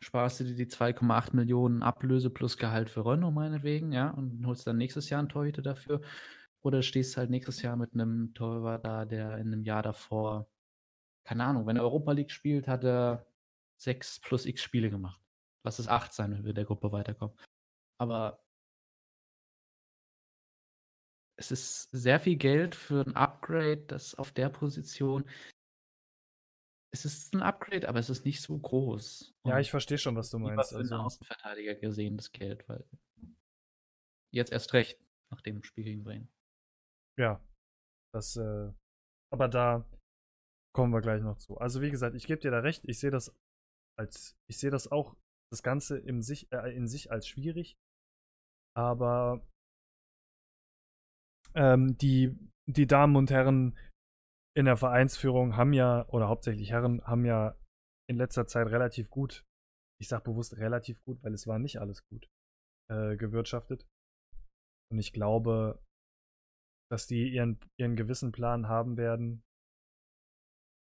[0.00, 4.66] sparst du dir die 2,8 Millionen Ablöse plus Gehalt für Renault meinetwegen, ja, und holst
[4.66, 6.00] dann nächstes Jahr einen Torhüter dafür.
[6.62, 10.48] Oder stehst halt nächstes Jahr mit einem Torwart da, der in einem Jahr davor,
[11.26, 13.26] keine Ahnung, wenn er Europa League spielt, hat er
[13.80, 15.20] 6 plus x Spiele gemacht.
[15.64, 17.36] Lass es 8 sein, wenn wir der Gruppe weiterkommen.
[17.98, 18.43] Aber
[21.36, 25.24] es ist sehr viel Geld für ein Upgrade, das auf der Position
[26.94, 29.34] es ist ein Upgrade, aber es ist nicht so groß.
[29.46, 30.70] Ja, ich verstehe schon, was du meinst.
[30.70, 30.94] Für also.
[30.94, 32.84] Außenverteidiger gesehen, das Geld, weil
[34.32, 35.00] jetzt erst recht,
[35.32, 36.28] nach dem Spiel gegen Bremen.
[37.18, 37.44] Ja,
[38.14, 38.72] das, äh,
[39.32, 39.84] aber da
[40.72, 41.58] kommen wir gleich noch zu.
[41.58, 43.34] Also wie gesagt, ich gebe dir da recht, ich sehe das
[43.98, 45.16] als, ich sehe das auch,
[45.50, 47.76] das Ganze in sich, äh, in sich als schwierig,
[48.76, 49.44] aber
[51.54, 52.36] ähm, die,
[52.66, 53.76] die Damen und Herren
[54.56, 57.58] in der Vereinsführung haben ja, oder hauptsächlich Herren, haben ja
[58.08, 59.44] in letzter Zeit relativ gut,
[60.00, 62.28] ich sage bewusst relativ gut, weil es war nicht alles gut,
[62.90, 63.86] äh, gewirtschaftet.
[64.92, 65.82] Und ich glaube,
[66.90, 69.42] dass die ihren, ihren gewissen Plan haben werden.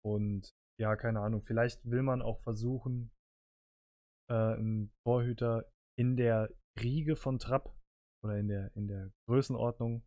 [0.06, 3.12] Und ja, keine Ahnung, vielleicht will man auch versuchen,
[4.30, 7.76] äh, einen Torhüter in der Riege von Trapp
[8.24, 10.06] oder in der, in der Größenordnung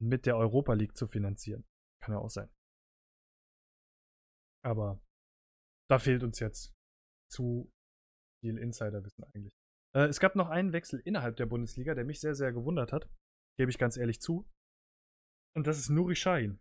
[0.00, 1.64] mit der Europa League zu finanzieren.
[2.02, 2.50] Kann ja auch sein.
[4.64, 5.00] Aber
[5.90, 6.74] da fehlt uns jetzt
[7.30, 7.70] zu
[8.42, 9.52] viel Insiderwissen eigentlich.
[9.94, 13.08] Äh, es gab noch einen Wechsel innerhalb der Bundesliga, der mich sehr, sehr gewundert hat.
[13.58, 14.48] Gebe ich ganz ehrlich zu.
[15.56, 16.60] Und das ist Nuri Sahin.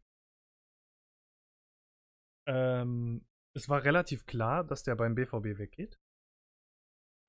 [2.47, 3.25] Ähm,
[3.55, 5.97] es war relativ klar, dass der beim BVB weggeht.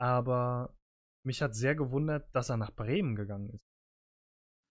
[0.01, 0.77] Aber
[1.25, 3.65] mich hat sehr gewundert, dass er nach Bremen gegangen ist.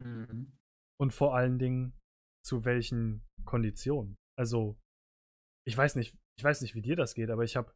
[0.04, 0.58] Mhm.
[1.00, 1.98] Und vor allen Dingen
[2.46, 4.16] zu welchen Konditionen.
[4.38, 4.78] Also,
[5.66, 7.74] ich weiß nicht, ich weiß nicht, wie dir das geht, aber ich habe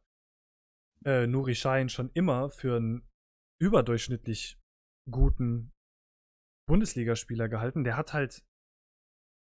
[1.04, 3.08] äh, Nuri Schein schon immer für einen
[3.60, 4.58] überdurchschnittlich
[5.10, 5.72] guten
[6.68, 7.84] Bundesligaspieler gehalten.
[7.84, 8.44] Der hat halt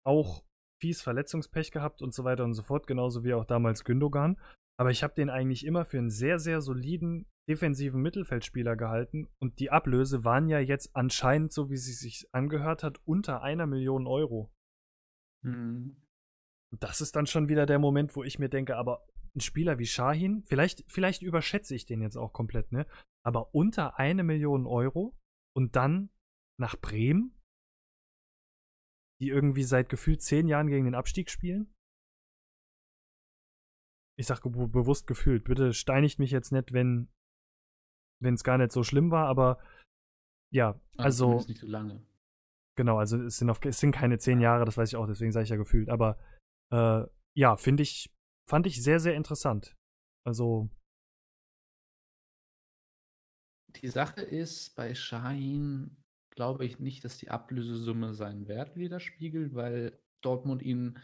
[0.06, 0.44] auch
[0.80, 4.40] fies Verletzungspech gehabt und so weiter und so fort, genauso wie auch damals Gündogan.
[4.78, 9.60] Aber ich habe den eigentlich immer für einen sehr, sehr soliden defensiven Mittelfeldspieler gehalten und
[9.60, 14.06] die Ablöse waren ja jetzt anscheinend, so wie sie sich angehört hat, unter einer Million
[14.06, 14.52] Euro.
[15.44, 16.02] Mhm.
[16.78, 19.86] Das ist dann schon wieder der Moment, wo ich mir denke, aber ein Spieler wie
[19.86, 22.86] Shahin, vielleicht, vielleicht überschätze ich den jetzt auch komplett, ne?
[23.24, 25.16] Aber unter eine Million Euro
[25.54, 26.10] und dann
[26.58, 27.38] nach Bremen,
[29.20, 31.72] die irgendwie seit gefühlt zehn Jahren gegen den Abstieg spielen?
[34.18, 35.44] Ich sage bewusst gefühlt.
[35.44, 37.12] Bitte steinigt mich jetzt nicht, wenn
[38.20, 39.58] wenn es gar nicht so schlimm war, aber
[40.52, 41.32] ja, also.
[41.32, 42.04] also nicht so lange.
[42.76, 45.32] Genau, also es sind, auf, es sind keine zehn Jahre, das weiß ich auch, deswegen
[45.32, 45.88] sage ich ja gefühlt.
[45.88, 46.18] Aber
[46.70, 47.04] äh,
[47.34, 48.14] ja, finde ich,
[48.48, 49.74] fand ich sehr, sehr interessant.
[50.24, 50.68] Also.
[53.82, 55.96] Die Sache ist, bei Schein
[56.30, 60.98] glaube ich nicht, dass die Ablösesumme seinen Wert widerspiegelt, weil Dortmund ihn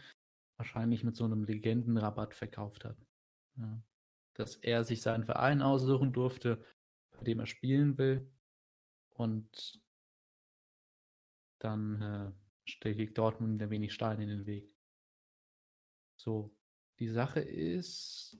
[0.57, 2.97] wahrscheinlich mit so einem Legendenrabatt verkauft hat.
[3.57, 3.81] Ja.
[4.35, 6.63] Dass er sich seinen Verein aussuchen durfte,
[7.23, 8.29] bei dem er spielen will.
[9.11, 9.81] Und
[11.59, 12.31] dann äh,
[12.65, 14.75] stellt Dortmund ein wenig Stein in den Weg.
[16.17, 16.53] So,
[16.99, 18.37] die Sache ist,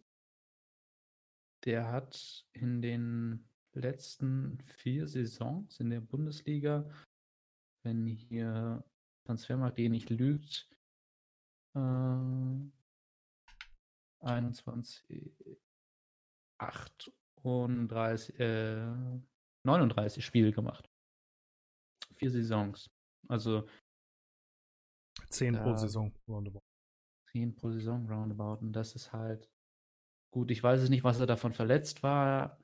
[1.64, 6.90] der hat in den letzten vier Saisons in der Bundesliga,
[7.84, 8.84] wenn hier
[9.26, 10.70] Transfermarkt den nicht lügt,
[11.74, 12.60] äh,
[14.20, 15.34] 21,
[17.44, 18.96] 38, äh,
[19.66, 20.90] 39 Spiele gemacht.
[22.16, 22.90] Vier Saisons.
[23.28, 23.68] Also
[25.30, 26.14] 10 pro Saison.
[26.28, 26.62] Wunderbar.
[27.32, 28.60] 10 pro Saison roundabout.
[28.62, 29.50] Und das ist halt
[30.32, 30.52] gut.
[30.52, 32.60] Ich weiß es nicht, was er davon verletzt war,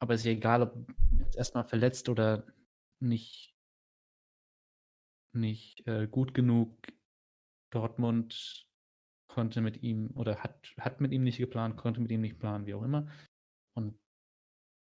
[0.00, 2.46] aber es ist ja egal, ob jetzt erstmal verletzt oder
[3.00, 3.54] nicht,
[5.34, 6.76] nicht äh, gut genug.
[7.72, 8.66] Dortmund
[9.28, 12.66] konnte mit ihm oder hat, hat mit ihm nicht geplant, konnte mit ihm nicht planen,
[12.66, 13.10] wie auch immer.
[13.74, 13.98] Und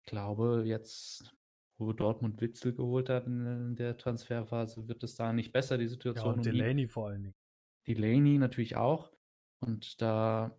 [0.05, 1.35] glaube, jetzt,
[1.79, 6.27] wo Dortmund Witzel geholt hat in der Transferphase, wird es da nicht besser, die Situation.
[6.27, 7.35] Ja, und Delaney vor allen Dingen.
[7.87, 9.13] Delaney natürlich auch.
[9.61, 10.59] Und da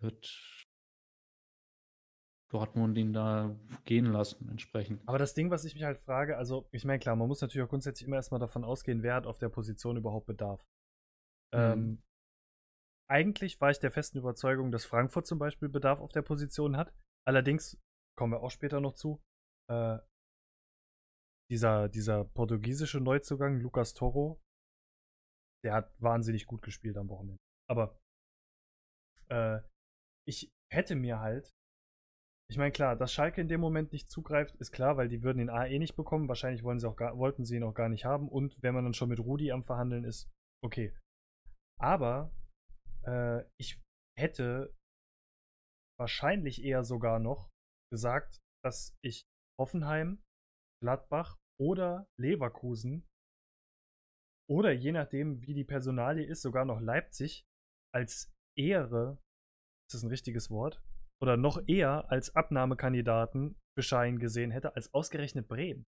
[0.00, 0.66] wird
[2.50, 5.00] Dortmund ihn da gehen lassen, entsprechend.
[5.06, 7.64] Aber das Ding, was ich mich halt frage, also ich meine, klar, man muss natürlich
[7.64, 10.60] auch grundsätzlich immer erstmal davon ausgehen, wer hat auf der Position überhaupt Bedarf.
[11.52, 11.58] Mhm.
[11.58, 12.02] Ähm,
[13.08, 16.92] eigentlich war ich der festen Überzeugung, dass Frankfurt zum Beispiel Bedarf auf der Position hat.
[17.26, 17.78] Allerdings,
[18.16, 19.22] kommen wir auch später noch zu,
[19.70, 19.98] äh,
[21.50, 24.40] dieser, dieser portugiesische Neuzugang, Lucas Toro,
[25.64, 27.38] der hat wahnsinnig gut gespielt am Wochenende.
[27.68, 28.00] Aber
[29.28, 29.60] äh,
[30.26, 31.52] ich hätte mir halt,
[32.50, 35.38] ich meine, klar, dass Schalke in dem Moment nicht zugreift, ist klar, weil die würden
[35.38, 36.28] den A eh nicht bekommen.
[36.28, 38.28] Wahrscheinlich wollen sie auch gar, wollten sie ihn auch gar nicht haben.
[38.28, 40.28] Und wenn man dann schon mit Rudi am Verhandeln ist,
[40.64, 40.96] okay.
[41.80, 42.34] Aber
[43.04, 43.80] äh, ich
[44.18, 44.74] hätte
[46.00, 47.50] wahrscheinlich eher sogar noch
[47.92, 49.26] gesagt, dass ich
[49.60, 50.22] Hoffenheim,
[50.82, 53.06] Gladbach oder Leverkusen
[54.50, 57.44] oder je nachdem, wie die Personalie ist, sogar noch Leipzig
[57.94, 59.22] als Ehre,
[59.86, 60.82] ist das ein richtiges Wort,
[61.22, 65.84] oder noch eher als Abnahmekandidaten für Schein gesehen hätte, als ausgerechnet Bremen.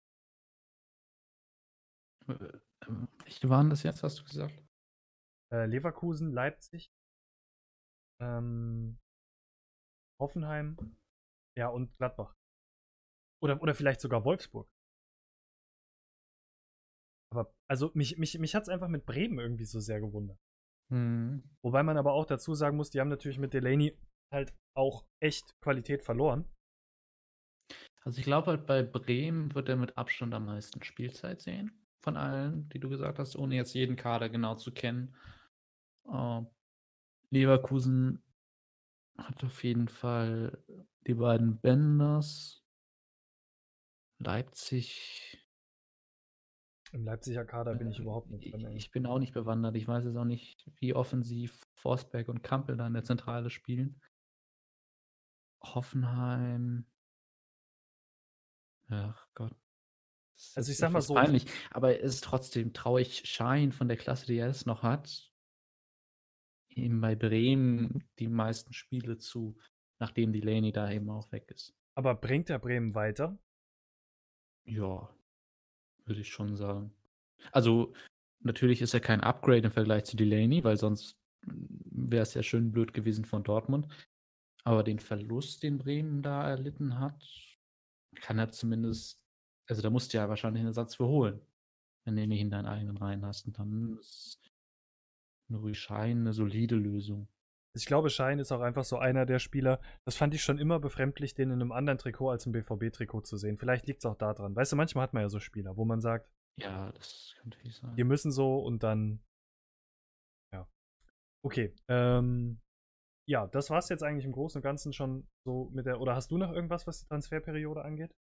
[2.28, 2.60] Äh,
[3.24, 4.62] welche waren das jetzt, hast du gesagt?
[5.54, 6.92] Äh, Leverkusen, Leipzig,
[8.22, 9.00] ähm,
[10.22, 10.78] Hoffenheim,
[11.58, 12.34] ja, und Gladbach.
[13.44, 14.70] Oder, oder vielleicht sogar Wolfsburg.
[17.34, 20.40] Aber, also, mich, mich, mich hat es einfach mit Bremen irgendwie so sehr gewundert.
[20.92, 21.44] Mhm.
[21.64, 23.98] Wobei man aber auch dazu sagen muss, die haben natürlich mit Delaney
[24.32, 26.46] halt auch echt Qualität verloren.
[28.04, 31.72] Also ich glaube halt bei Bremen wird er mit Abstand am meisten Spielzeit sehen.
[32.04, 35.16] Von allen, die du gesagt hast, ohne jetzt jeden Kader genau zu kennen.
[36.06, 36.46] Uh,
[37.30, 38.24] Leverkusen
[39.18, 40.64] hat auf jeden Fall
[41.08, 42.64] die beiden Benders.
[44.20, 45.38] Leipzig.
[46.92, 48.68] Im Leipziger Kader bin ich äh, überhaupt nicht drin.
[48.72, 49.76] Ich, ich bin auch nicht bewandert.
[49.76, 54.02] Ich weiß jetzt auch nicht, wie offensiv Forsberg und Kampel da in der Zentrale spielen.
[55.64, 56.86] Hoffenheim.
[58.90, 59.56] Ach Gott.
[60.36, 61.14] Das also ich sag mal so.
[61.14, 61.46] Peinlich.
[61.70, 65.31] Aber es ist trotzdem traurig, Schein von der Klasse, die er es noch hat,
[66.76, 69.58] ihm bei Bremen die meisten Spiele zu,
[70.00, 71.74] nachdem die Delaney da eben auch weg ist.
[71.96, 73.38] Aber bringt er Bremen weiter?
[74.66, 75.10] Ja,
[76.06, 76.94] würde ich schon sagen.
[77.52, 77.94] Also,
[78.40, 82.72] natürlich ist er kein Upgrade im Vergleich zu Delaney, weil sonst wäre es ja schön
[82.72, 83.88] blöd gewesen von Dortmund.
[84.64, 87.24] Aber den Verlust, den Bremen da erlitten hat,
[88.16, 89.20] kann er zumindest,
[89.68, 91.42] also da musst du ja wahrscheinlich einen Ersatz für holen,
[92.06, 93.48] wenn du ihn nicht in deinen eigenen Reihen hast.
[93.48, 94.51] Und dann ist
[95.52, 97.28] Nuri Schein eine solide Lösung.
[97.74, 100.80] Ich glaube, Schein ist auch einfach so einer der Spieler, das fand ich schon immer
[100.80, 103.58] befremdlich, den in einem anderen Trikot als im BVB-Trikot zu sehen.
[103.58, 104.56] Vielleicht liegt es auch daran.
[104.56, 106.30] Weißt du, manchmal hat man ja so Spieler, wo man sagt,
[106.60, 107.96] ja, das könnte ich sagen.
[107.96, 109.24] Die müssen so und dann.
[110.54, 110.68] Ja.
[111.46, 111.74] Okay.
[111.88, 112.60] Ähm,
[113.30, 116.02] ja, das war es jetzt eigentlich im Großen und Ganzen schon so mit der.
[116.02, 118.12] Oder hast du noch irgendwas, was die Transferperiode angeht?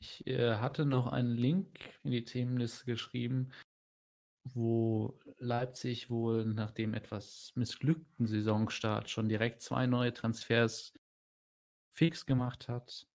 [0.00, 3.52] Ich äh, hatte noch einen Link in die Themenliste geschrieben,
[4.44, 10.94] wo Leipzig wohl nach dem etwas missglückten Saisonstart schon direkt zwei neue Transfers
[11.92, 13.08] fix gemacht hat.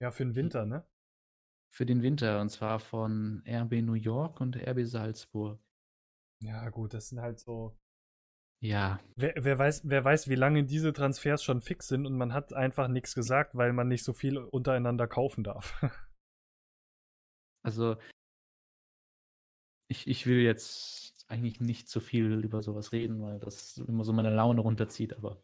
[0.00, 0.86] Ja, für den Winter, ne?
[1.70, 5.60] Für den Winter, und zwar von RB New York und RB Salzburg.
[6.40, 7.78] Ja, gut, das sind halt so.
[8.60, 9.00] Ja.
[9.16, 12.52] Wer, wer, weiß, wer weiß, wie lange diese Transfers schon fix sind und man hat
[12.52, 15.80] einfach nichts gesagt, weil man nicht so viel untereinander kaufen darf.
[17.64, 17.96] Also,
[19.92, 24.12] ich, ich will jetzt eigentlich nicht so viel über sowas reden, weil das immer so
[24.12, 25.42] meine Laune runterzieht, aber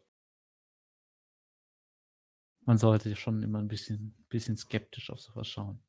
[2.65, 5.81] man sollte schon immer ein bisschen, bisschen skeptisch auf sowas schauen.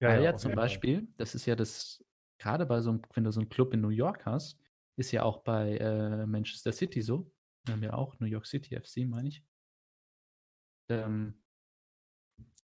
[0.00, 1.14] Ja, weil ja, ja zum Beispiel, Fall.
[1.16, 2.04] das ist ja das,
[2.38, 4.58] gerade bei so einem, wenn du so einen Club in New York hast,
[4.96, 7.30] ist ja auch bei äh, Manchester City so.
[7.64, 9.44] Wir haben ja auch New York City FC, meine ich.
[10.88, 11.42] Ähm,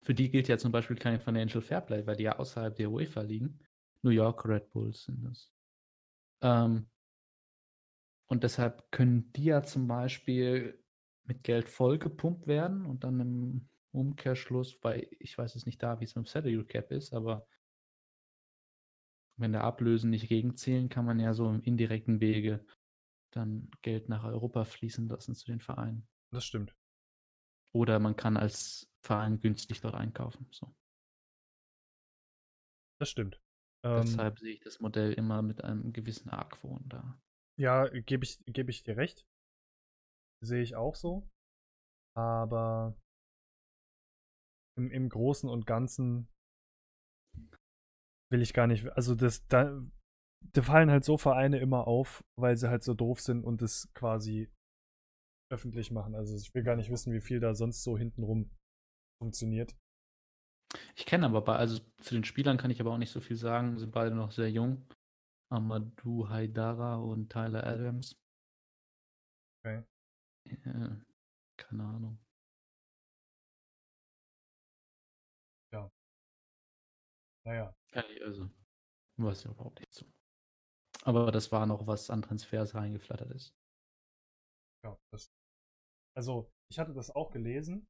[0.01, 3.21] für die gilt ja zum Beispiel kein Financial Fairplay, weil die ja außerhalb der UEFA
[3.21, 3.59] liegen.
[4.05, 5.51] New York Red Bulls sind das.
[6.41, 6.87] Ähm,
[8.27, 10.79] und deshalb können die ja zum Beispiel
[11.23, 16.03] mit Geld vollgepumpt werden und dann im Umkehrschluss, weil ich weiß es nicht da, wie
[16.03, 17.47] es mit dem Salary Cap ist, aber
[19.37, 22.63] wenn der Ablösen nicht gegenzählen, kann man ja so im indirekten Wege
[23.31, 26.07] dann Geld nach Europa fließen lassen zu den Vereinen.
[26.31, 26.75] Das stimmt.
[27.73, 30.47] Oder man kann als Verein günstig dort einkaufen.
[30.51, 30.73] So.
[32.99, 33.41] Das stimmt.
[33.85, 37.21] Ähm, Deshalb sehe ich das Modell immer mit einem gewissen Argwohn da.
[37.57, 39.25] Ja, gebe ich, geb ich dir recht.
[40.43, 41.29] Sehe ich auch so.
[42.17, 42.97] Aber
[44.77, 46.27] im, im Großen und Ganzen
[48.31, 48.87] will ich gar nicht.
[48.93, 49.81] Also das, da,
[50.53, 53.91] da fallen halt so Vereine immer auf, weil sie halt so doof sind und das
[53.93, 54.51] quasi
[55.51, 56.15] öffentlich machen.
[56.15, 58.49] Also ich will gar nicht wissen, wie viel da sonst so hintenrum
[59.21, 59.77] funktioniert.
[60.95, 63.35] Ich kenne aber, bei, also zu den Spielern kann ich aber auch nicht so viel
[63.37, 64.85] sagen, sind beide noch sehr jung.
[65.49, 68.17] Amadou Haidara und Tyler Adams.
[69.63, 69.83] Okay.
[70.65, 71.01] Ja,
[71.57, 72.19] keine Ahnung.
[75.71, 75.91] Ja.
[77.45, 77.75] Naja.
[77.93, 78.49] Ja, also.
[79.17, 80.05] Weiß ich überhaupt nicht so.
[81.03, 83.55] Aber das war noch was an Transfers reingeflattert ist.
[84.83, 85.31] Ja, das.
[86.15, 87.87] Also, ich hatte das auch gelesen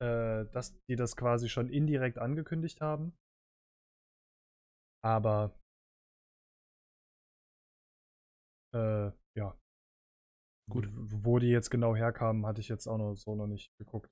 [0.00, 3.16] äh, dass die das quasi schon indirekt angekündigt haben.
[5.02, 5.54] Aber
[8.74, 9.58] äh, ja.
[10.70, 14.10] Gut, wo die jetzt genau herkamen, hatte ich jetzt auch noch so noch nicht geguckt.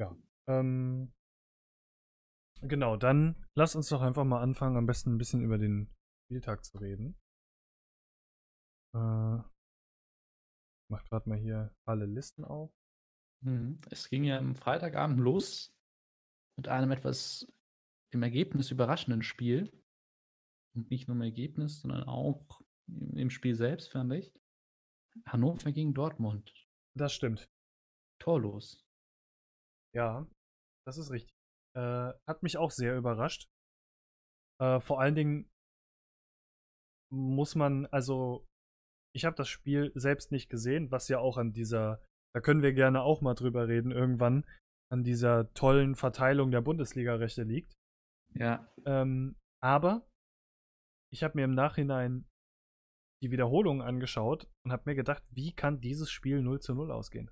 [0.00, 0.16] Ja.
[0.48, 1.12] Ähm,
[2.62, 5.92] genau, dann lass uns doch einfach mal anfangen, am besten ein bisschen über den
[6.24, 7.18] Spieltag zu reden.
[8.94, 9.42] Äh,
[10.90, 12.72] mach gerade mal hier alle Listen auf.
[13.44, 13.80] Mhm.
[13.90, 15.74] Es ging ja am Freitagabend los
[16.58, 17.46] mit einem etwas
[18.12, 19.70] im Ergebnis überraschenden Spiel.
[20.74, 24.32] Und nicht nur im Ergebnis, sondern auch im Spiel selbst, fand ich.
[25.26, 26.52] Hannover gegen Dortmund.
[26.96, 27.48] Das stimmt.
[28.20, 28.84] Torlos.
[29.94, 30.26] Ja,
[30.86, 31.34] das ist richtig.
[31.74, 33.48] Äh, hat mich auch sehr überrascht.
[34.60, 35.50] Äh, vor allen Dingen
[37.10, 38.46] muss man, also
[39.14, 42.04] ich habe das Spiel selbst nicht gesehen, was ja auch an dieser,
[42.36, 44.44] da können wir gerne auch mal drüber reden irgendwann,
[44.92, 47.72] an dieser tollen Verteilung der Bundesliga-Rechte liegt.
[48.34, 48.70] Ja.
[48.84, 50.06] Ähm, aber
[51.10, 52.28] ich habe mir im Nachhinein
[53.22, 57.30] die Wiederholung angeschaut und habe mir gedacht, wie kann dieses Spiel 0 zu 0 ausgehen?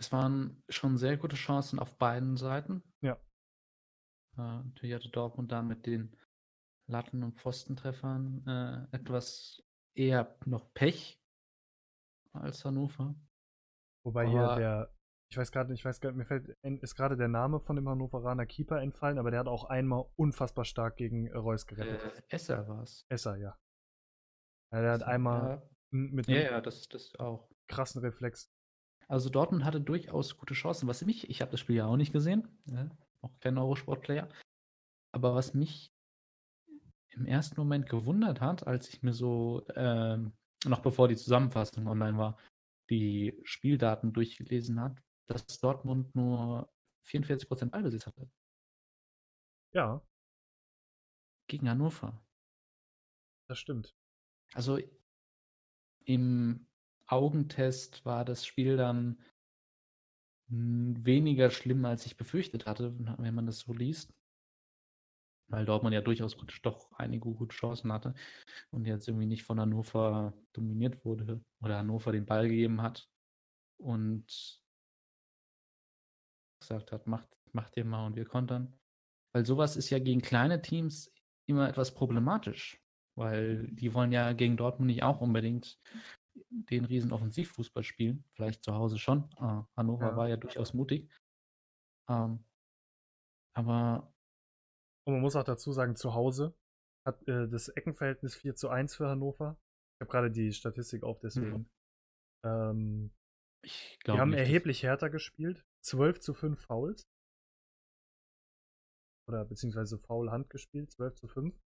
[0.00, 2.82] Es waren schon sehr gute Chancen auf beiden Seiten.
[3.00, 3.14] Ja.
[4.36, 6.16] Äh, natürlich hatte Dortmund da mit den
[6.88, 9.62] Latten- und Pfostentreffern äh, etwas
[9.94, 11.22] eher noch Pech
[12.32, 13.14] als Hannover.
[14.04, 14.94] Wobei aber hier der,
[15.30, 17.88] ich weiß gerade nicht, ich weiß gerade, mir fällt, ist gerade der Name von dem
[17.88, 22.00] Hannoveraner Keeper entfallen, aber der hat auch einmal unfassbar stark gegen Reus gerettet.
[22.02, 23.04] Äh, Esser war es.
[23.08, 23.56] Esser, ja.
[24.72, 25.70] ja der hat einmal ja.
[25.90, 27.50] mit einem ja, ja, das, das auch.
[27.68, 28.50] krassen Reflex.
[29.08, 30.86] Also Dortmund hatte durchaus gute Chancen.
[30.88, 32.88] Was mich, ich habe das Spiel ja auch nicht gesehen, ja,
[33.22, 34.28] auch kein Eurosport-Player,
[35.12, 35.92] aber was mich
[37.10, 40.32] im ersten Moment gewundert hat, als ich mir so, ähm,
[40.64, 42.38] noch bevor die Zusammenfassung online war,
[42.90, 46.72] die Spieldaten durchgelesen hat, dass Dortmund nur
[47.06, 48.30] 44% Ballbesitz hatte.
[49.72, 50.02] Ja.
[51.46, 52.20] Gegen Hannover.
[53.48, 53.94] Das stimmt.
[54.54, 54.78] Also
[56.04, 56.66] im
[57.06, 59.18] Augentest war das Spiel dann
[60.50, 64.14] weniger schlimm, als ich befürchtet hatte, wenn man das so liest
[65.48, 68.14] weil Dortmund ja durchaus doch einige gute Chancen hatte
[68.70, 73.08] und jetzt irgendwie nicht von Hannover dominiert wurde oder Hannover den Ball gegeben hat
[73.78, 74.60] und
[76.60, 78.78] gesagt hat, macht, macht ihr mal und wir kontern.
[79.32, 81.12] Weil sowas ist ja gegen kleine Teams
[81.46, 82.82] immer etwas problematisch,
[83.14, 85.78] weil die wollen ja gegen Dortmund nicht auch unbedingt
[86.50, 89.28] den riesen Offensivfußball spielen, vielleicht zu Hause schon.
[89.36, 90.16] Ah, Hannover ja.
[90.16, 91.10] war ja durchaus mutig.
[92.08, 92.44] Ähm,
[93.54, 94.12] aber
[95.08, 96.54] und man muss auch dazu sagen, zu Hause
[97.06, 99.58] hat äh, das Eckenverhältnis 4 zu 1 für Hannover.
[99.96, 101.56] Ich habe gerade die Statistik auf, deswegen.
[101.56, 101.70] Mhm.
[102.44, 103.10] Ähm,
[103.64, 105.64] ich die haben nicht, erheblich härter gespielt.
[105.82, 107.08] 12 zu 5 Fouls.
[109.30, 111.58] Oder beziehungsweise Foul-Hand gespielt, 12 zu 5.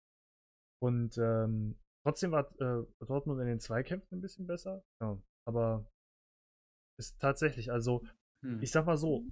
[0.79, 4.83] Und ähm, trotzdem war äh, Dortmund in den Zweikämpfen ein bisschen besser.
[5.01, 5.91] Ja, aber
[6.99, 8.05] ist tatsächlich, also
[8.45, 8.61] hm.
[8.61, 9.25] ich sag mal so,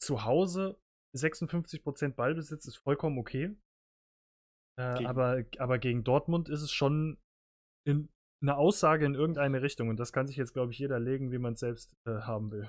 [0.00, 0.80] zu Hause
[1.14, 3.56] 56% Ballbesitz ist vollkommen okay.
[4.78, 7.18] Äh, aber, aber gegen Dortmund ist es schon
[7.84, 8.08] in,
[8.42, 9.88] eine Aussage in irgendeine Richtung.
[9.88, 12.50] Und das kann sich jetzt, glaube ich, jeder legen, wie man es selbst äh, haben
[12.50, 12.68] will.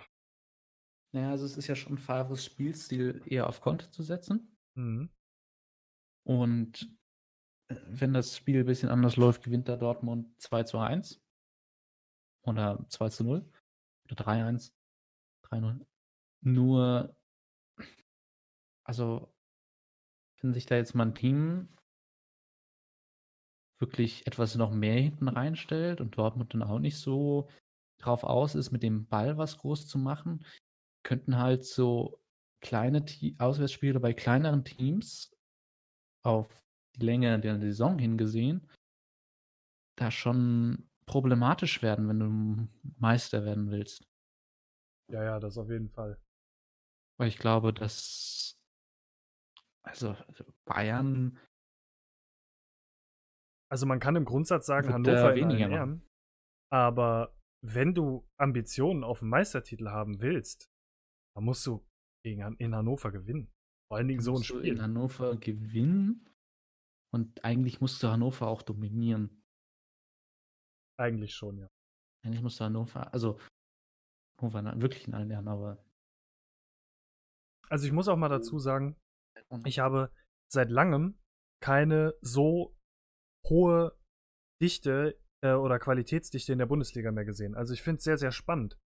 [1.14, 4.58] Naja, also es ist ja schon Favres Spielstil, eher auf Konter zu setzen.
[4.76, 5.10] Mhm.
[6.26, 6.98] Und
[7.70, 11.22] äh, wenn das Spiel ein bisschen anders läuft, gewinnt da Dortmund 2 zu 1.
[12.44, 13.52] Oder 2 zu 0.
[14.06, 14.74] Oder 3-1.
[15.46, 15.86] 3-0.
[16.44, 17.16] Nur
[18.92, 19.34] also,
[20.42, 21.70] wenn sich da jetzt mal ein Team
[23.80, 27.48] wirklich etwas noch mehr hinten reinstellt und Dortmund dann auch nicht so
[28.00, 30.46] drauf aus ist, mit dem Ball was groß zu machen,
[31.04, 32.22] könnten halt so
[32.60, 35.32] kleine Te Auswärtsspiele bei kleineren Teams
[36.24, 36.48] auf
[36.98, 38.70] die Länge der Saison hingesehen
[39.96, 42.68] da schon problematisch werden, wenn du
[42.98, 44.04] Meister werden willst.
[45.10, 46.18] Ja, ja, das auf jeden Fall.
[47.18, 48.61] Weil ich glaube, dass
[49.84, 51.40] also, also Bayern.
[53.72, 56.08] Also man kann im Grundsatz sagen, Hannover weniger Ehren,
[56.72, 60.70] aber wenn du Ambitionen auf einen Meistertitel haben willst,
[61.36, 61.86] dann musst du
[62.24, 63.52] gegen, in Hannover gewinnen.
[63.88, 64.66] Vor allen Dingen so ein Spiel.
[64.66, 66.30] in Hannover gewinnen
[67.14, 69.44] und eigentlich musst du Hannover auch dominieren.
[71.00, 71.68] Eigentlich schon, ja.
[72.24, 73.40] Eigentlich musst du Hannover, also
[74.40, 75.84] Hannover wirklich in allen Ehren, aber.
[77.70, 78.98] Also ich muss auch mal dazu sagen,
[79.66, 80.12] ich habe
[80.52, 81.20] seit langem
[81.64, 82.76] keine so
[83.48, 83.98] hohe
[84.62, 87.56] Dichte äh, oder Qualitätsdichte in der Bundesliga mehr gesehen.
[87.56, 88.78] Also ich finde es sehr, sehr spannend.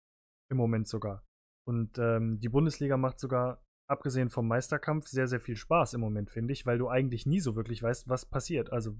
[0.51, 1.25] Im Moment sogar.
[1.67, 6.29] Und ähm, die Bundesliga macht sogar, abgesehen vom Meisterkampf, sehr, sehr viel Spaß im Moment,
[6.29, 8.71] finde ich, weil du eigentlich nie so wirklich weißt, was passiert.
[8.71, 8.99] Also,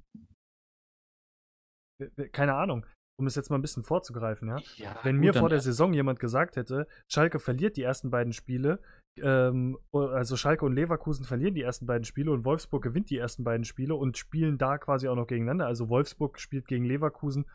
[2.32, 2.86] keine Ahnung
[3.18, 4.60] um es jetzt mal ein bisschen vorzugreifen, ja.
[4.76, 8.34] Ja, Wenn gut, mir vor der Saison jemand gesagt hätte, Schalke verliert die ersten beiden
[8.34, 8.82] Spiele,
[9.22, 13.44] ähm, also Schalke und Leverkusen verlieren die ersten beiden Spiele und Wolfsburg gewinnt die ersten
[13.44, 15.68] beiden Spiele und spielen da quasi auch noch gegeneinander.
[15.68, 17.46] Also Wolfsburg spielt gegen Leverkusen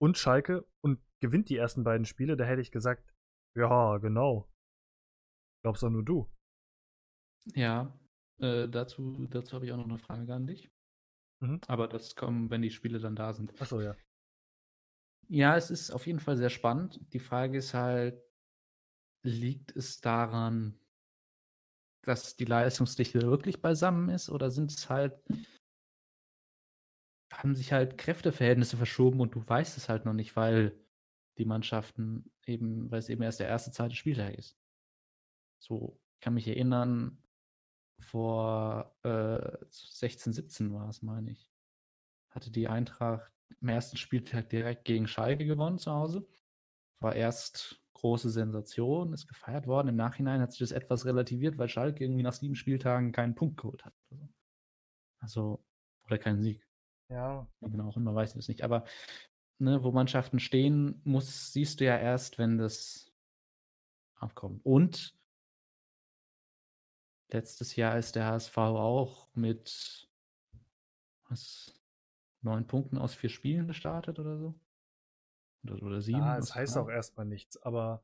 [0.00, 3.04] und Schalke und gewinnt die ersten beiden Spiele, da hätte ich gesagt,
[3.56, 4.50] ja, genau.
[5.62, 6.30] Glaubst doch nur du.
[7.54, 7.98] Ja,
[8.38, 10.70] äh, dazu, dazu habe ich auch noch eine Frage an dich.
[11.40, 11.60] Mhm.
[11.66, 13.60] Aber das kommt, wenn die Spiele dann da sind.
[13.60, 13.96] Achso, ja.
[15.28, 17.00] Ja, es ist auf jeden Fall sehr spannend.
[17.12, 18.22] Die Frage ist halt,
[19.24, 20.78] liegt es daran,
[22.06, 25.20] dass die Leistungsdichte wirklich beisammen ist oder sind es halt,
[27.32, 30.78] haben sich halt Kräfteverhältnisse verschoben und du weißt es halt noch nicht, weil
[31.38, 34.56] die Mannschaften eben, weil es eben erst der erste, zweite Spieltag ist.
[35.58, 37.18] So, ich kann mich erinnern,
[37.98, 41.50] vor äh, 16, 17 war es, meine ich.
[42.30, 46.26] Hatte die Eintracht am ersten Spieltag direkt gegen Schalke gewonnen zu Hause.
[47.00, 49.88] War erst große Sensation, ist gefeiert worden.
[49.88, 53.56] Im Nachhinein hat sich das etwas relativiert, weil Schalke irgendwie nach sieben Spieltagen keinen Punkt
[53.58, 53.94] geholt hat.
[55.20, 55.64] Also,
[56.04, 56.66] oder keinen Sieg.
[57.08, 58.62] Ja, Genau, auch immer weiß ich das nicht.
[58.62, 58.84] Aber
[59.58, 63.12] ne, wo Mannschaften stehen, muss, siehst du ja erst, wenn das
[64.16, 64.64] abkommt.
[64.64, 65.16] Und
[67.28, 70.08] letztes Jahr ist der HSV auch mit
[71.28, 71.74] was,
[72.42, 74.54] neun Punkten aus vier Spielen gestartet oder so.
[75.70, 76.18] Oder, oder sieben.
[76.18, 78.02] Ja, es heißt auch erstmal nichts, aber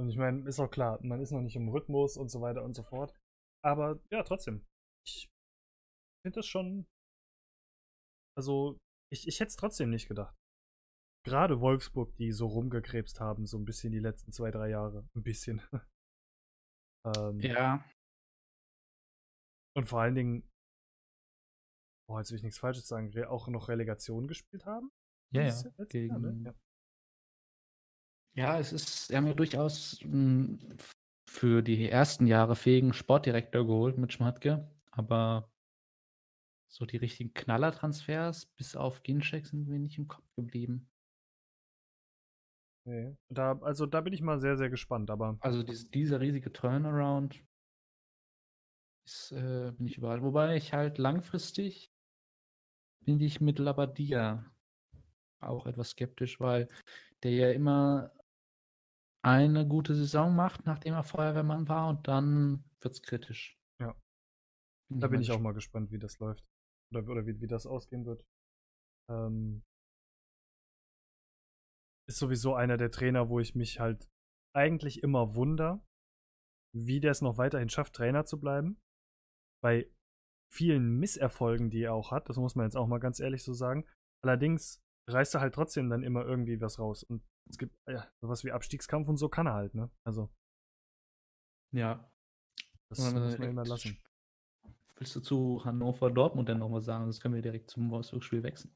[0.00, 2.64] und ich meine, ist auch klar, man ist noch nicht im Rhythmus und so weiter
[2.64, 3.14] und so fort.
[3.62, 4.66] Aber ja, trotzdem.
[5.06, 5.30] Ich
[6.24, 6.86] finde das schon.
[8.34, 8.78] Also,
[9.12, 10.34] ich, ich hätte es trotzdem nicht gedacht.
[11.26, 15.06] Gerade Wolfsburg, die so rumgekrebst haben, so ein bisschen die letzten zwei, drei Jahre.
[15.14, 15.60] Ein bisschen.
[17.04, 17.84] ähm, Ja,
[19.76, 20.50] Und vor allen Dingen,
[22.08, 24.90] boah, jetzt will ich nichts Falsches sagen, auch noch Relegation gespielt haben.
[25.34, 25.48] ja, ja.
[25.48, 26.42] letzte Jahr, Gegen, ne?
[26.46, 26.54] Ja,
[28.58, 30.58] es ist, sie haben ja durchaus mh,
[31.28, 35.50] für die ersten Jahre fähigen Sportdirektor geholt mit Schmatke, aber
[36.68, 40.88] so die richtigen Knallertransfers bis auf Ginczek sind mir nicht im Kopf geblieben.
[42.84, 43.16] Nee.
[43.28, 47.42] Da, also da bin ich mal sehr, sehr gespannt, aber Also dies, dieser riesige Turnaround
[49.04, 50.22] ist, äh, bin ich überall.
[50.22, 51.92] Wobei ich halt langfristig
[53.04, 54.44] bin ich mit Labadia
[55.40, 56.68] auch etwas skeptisch, weil
[57.22, 58.12] der ja immer
[59.22, 63.58] eine gute Saison macht, nachdem er Feuerwehrmann war und dann wird es kritisch.
[63.80, 63.94] Ja.
[64.88, 66.44] Bin Da bin ich auch mal gespannt, wie das läuft.
[66.92, 68.24] Oder, oder wie, wie das ausgehen wird.
[69.10, 69.62] Ähm,
[72.08, 74.08] ist sowieso einer der Trainer, wo ich mich halt
[74.54, 75.84] eigentlich immer wunder,
[76.74, 78.80] wie der es noch weiterhin schafft, Trainer zu bleiben.
[79.62, 79.88] Bei
[80.52, 83.52] vielen Misserfolgen, die er auch hat, das muss man jetzt auch mal ganz ehrlich so
[83.52, 83.86] sagen.
[84.24, 87.04] Allerdings reißt er halt trotzdem dann immer irgendwie was raus.
[87.04, 89.90] Und es gibt ja, sowas wie Abstiegskampf und so kann er halt, ne?
[90.04, 90.30] Also,
[91.72, 92.10] Ja.
[92.88, 93.98] das muss man immer lassen.
[94.96, 97.04] Willst du zu Hannover Dortmund denn noch was sagen?
[97.04, 98.74] Sonst können wir direkt zum Wolfsburg-Spiel wechseln.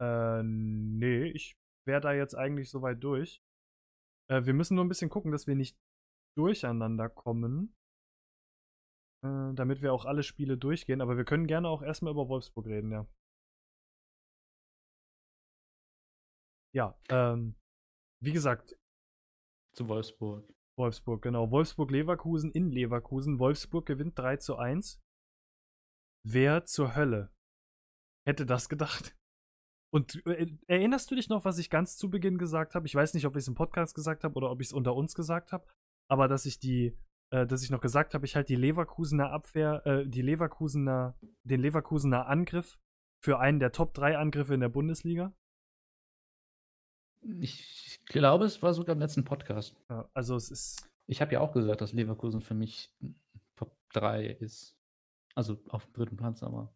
[0.00, 3.42] Äh, nee, ich wäre da jetzt eigentlich soweit durch.
[4.30, 5.78] Äh, wir müssen nur ein bisschen gucken, dass wir nicht
[6.36, 7.74] durcheinander kommen.
[9.24, 11.00] Äh, damit wir auch alle Spiele durchgehen.
[11.00, 13.06] Aber wir können gerne auch erstmal über Wolfsburg reden, ja.
[16.74, 17.56] Ja, ähm,
[18.22, 18.76] wie gesagt,
[19.72, 20.48] Zu Wolfsburg.
[20.78, 21.50] Wolfsburg, genau.
[21.50, 23.38] Wolfsburg-Leverkusen in Leverkusen.
[23.38, 25.00] Wolfsburg gewinnt 3 zu 1.
[26.24, 27.30] Wer zur Hölle
[28.26, 29.16] hätte das gedacht?
[29.92, 32.86] Und äh, erinnerst du dich noch, was ich ganz zu Beginn gesagt habe?
[32.86, 34.94] Ich weiß nicht, ob ich es im Podcast gesagt habe oder ob ich es unter
[34.94, 35.66] uns gesagt habe,
[36.10, 36.98] aber dass ich die,
[37.30, 41.60] äh, dass ich noch gesagt habe, ich halte die Leverkusener Abwehr, äh, die Leverkusener, den
[41.60, 42.78] Leverkusener Angriff
[43.22, 45.34] für einen der Top 3 Angriffe in der Bundesliga.
[47.40, 49.74] Ich glaube, es war sogar im letzten Podcast.
[49.90, 52.94] Ja, also es ist, Ich habe ja auch gesagt, dass Leverkusen für mich
[53.56, 54.76] Top 3 ist.
[55.34, 56.74] Also auf dem dritten Platz, aber.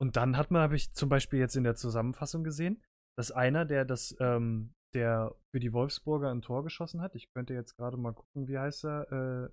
[0.00, 2.82] Und dann hat man, habe ich zum Beispiel jetzt in der Zusammenfassung gesehen,
[3.16, 7.54] dass einer, der das, ähm, der für die Wolfsburger ein Tor geschossen hat, ich könnte
[7.54, 9.50] jetzt gerade mal gucken, wie heißt er,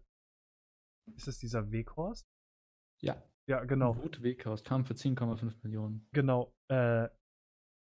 [1.08, 2.26] äh, ist es dieser Weghorst?
[3.02, 6.08] Ja, Ja, genau, Wut Weghaus kam für 10,5 Millionen.
[6.14, 6.54] genau.
[6.68, 7.10] Äh,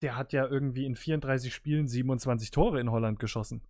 [0.06, 3.68] der hat ja irgendwie in 34 Spielen 27 Tore in Holland geschossen.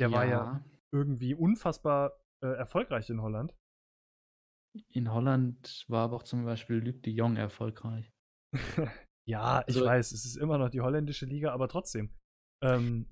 [0.00, 3.54] Der war ja irgendwie unfassbar äh, erfolgreich in Holland.
[4.88, 8.10] In Holland war aber auch zum Beispiel Luc de Jong erfolgreich.
[9.28, 12.12] ja, ich Also- weiß, es ist immer noch die holländische Liga, aber trotzdem.
[12.64, 13.08] Ähm,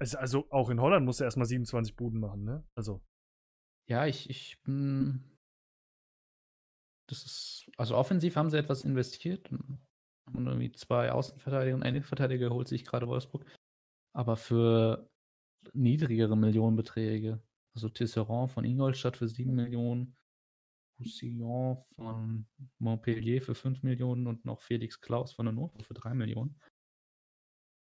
[0.00, 2.66] also, auch in Holland muss er erstmal 27 Buden machen, ne?
[2.76, 3.00] Also,
[3.88, 5.36] Ja, ich, ich bin.
[7.08, 7.70] Das ist.
[7.76, 9.50] Also offensiv haben sie etwas investiert.
[10.30, 13.44] Und irgendwie zwei Außenverteidiger und ein Innenverteidiger holt sich gerade Wolfsburg.
[14.14, 15.10] Aber für
[15.72, 17.42] niedrigere Millionenbeträge.
[17.74, 20.16] Also Tisserand von Ingolstadt für 7 Millionen,
[20.98, 22.46] Roussillon von
[22.78, 26.60] Montpellier für 5 Millionen und noch Felix Klaus von der Not für 3 Millionen.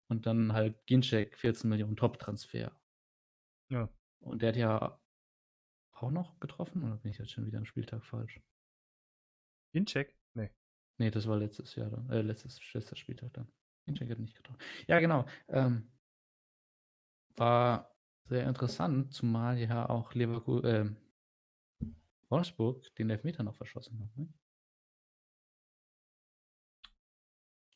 [0.09, 2.71] Und dann halt Ginczek 14 Millionen Top-Transfer.
[3.69, 3.89] ja.
[4.19, 5.01] Und der hat ja
[5.91, 8.39] auch noch getroffen, oder bin ich jetzt schon wieder am Spieltag falsch?
[9.73, 10.15] Incheck?
[11.03, 11.11] Nee.
[11.11, 13.47] Das war letztes Jahr dann, äh, letztes, letzter Spieltag dann.
[13.85, 14.59] Ginczek hat nicht getroffen.
[14.87, 15.25] Ja, genau.
[15.49, 15.91] Ähm,
[17.35, 17.93] war
[18.25, 21.89] sehr interessant, zumal ja auch Leverkusen, äh,
[22.29, 24.17] Wolfsburg den Elfmeter noch verschossen hat.
[24.17, 24.33] Ne?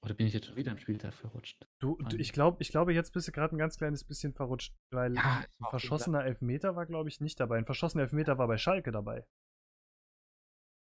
[0.03, 1.67] Oder bin ich jetzt schon wieder am Spieltag verrutscht?
[1.79, 4.73] Du, du ich, glaub, ich glaube, jetzt bist du gerade ein ganz kleines bisschen verrutscht,
[4.91, 7.57] weil Ja, ein verschossener Elfmeter war, glaube ich, nicht dabei.
[7.57, 9.25] Ein verschossener Elfmeter war bei Schalke dabei.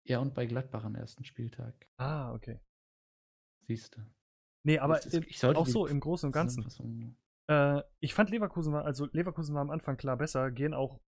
[0.06, 1.88] Ja, und bei Gladbach am ersten Spieltag.
[1.98, 2.60] Ah, okay.
[3.68, 4.02] Siehst du.
[4.64, 7.18] Nee, aber ist- ich sollte auch so im Großen und Ganzen.
[7.50, 11.00] Äh, ich fand Leverkusen war, also Leverkusen war am Anfang klar besser, gehen auch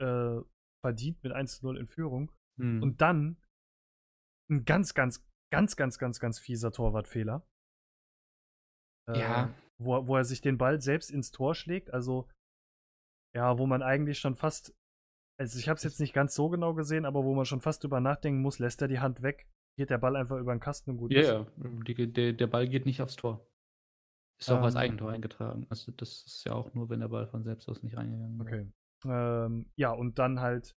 [0.00, 0.40] äh,
[0.84, 2.30] verdient mit 1 zu 0 in Führung.
[2.58, 2.82] Hm.
[2.82, 3.42] Und dann
[4.50, 7.46] ein ganz, ganz, ganz, ganz, ganz, ganz fieser Torwartfehler.
[9.08, 9.54] Äh, Ja.
[9.78, 11.92] Wo, wo er sich den Ball selbst ins Tor schlägt.
[11.92, 12.28] Also,
[13.34, 14.74] ja, wo man eigentlich schon fast.
[15.38, 17.82] Also, ich habe es jetzt nicht ganz so genau gesehen, aber wo man schon fast
[17.84, 19.46] drüber nachdenken muss, lässt er die Hand weg,
[19.78, 21.28] geht der Ball einfach über den Kasten und gut Ja, ist.
[21.28, 22.06] ja.
[22.06, 23.46] Der, der Ball geht nicht aufs Tor.
[24.38, 24.80] Ist auch als Ähm.
[24.80, 25.66] Eigentor eingetragen.
[25.70, 28.48] Also das ist ja auch nur, wenn der Ball von selbst aus nicht reingegangen wäre.
[28.48, 28.72] Okay.
[29.04, 30.74] Ähm, ja, und dann halt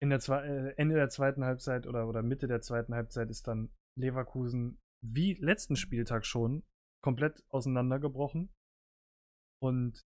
[0.00, 3.48] in der Zwe äh, Ende der zweiten Halbzeit oder, oder Mitte der zweiten Halbzeit ist
[3.48, 6.62] dann Leverkusen wie letzten Spieltag schon
[7.02, 8.52] komplett auseinandergebrochen.
[9.62, 10.00] Und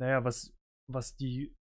[0.00, 0.54] naja, was,
[0.90, 1.54] was die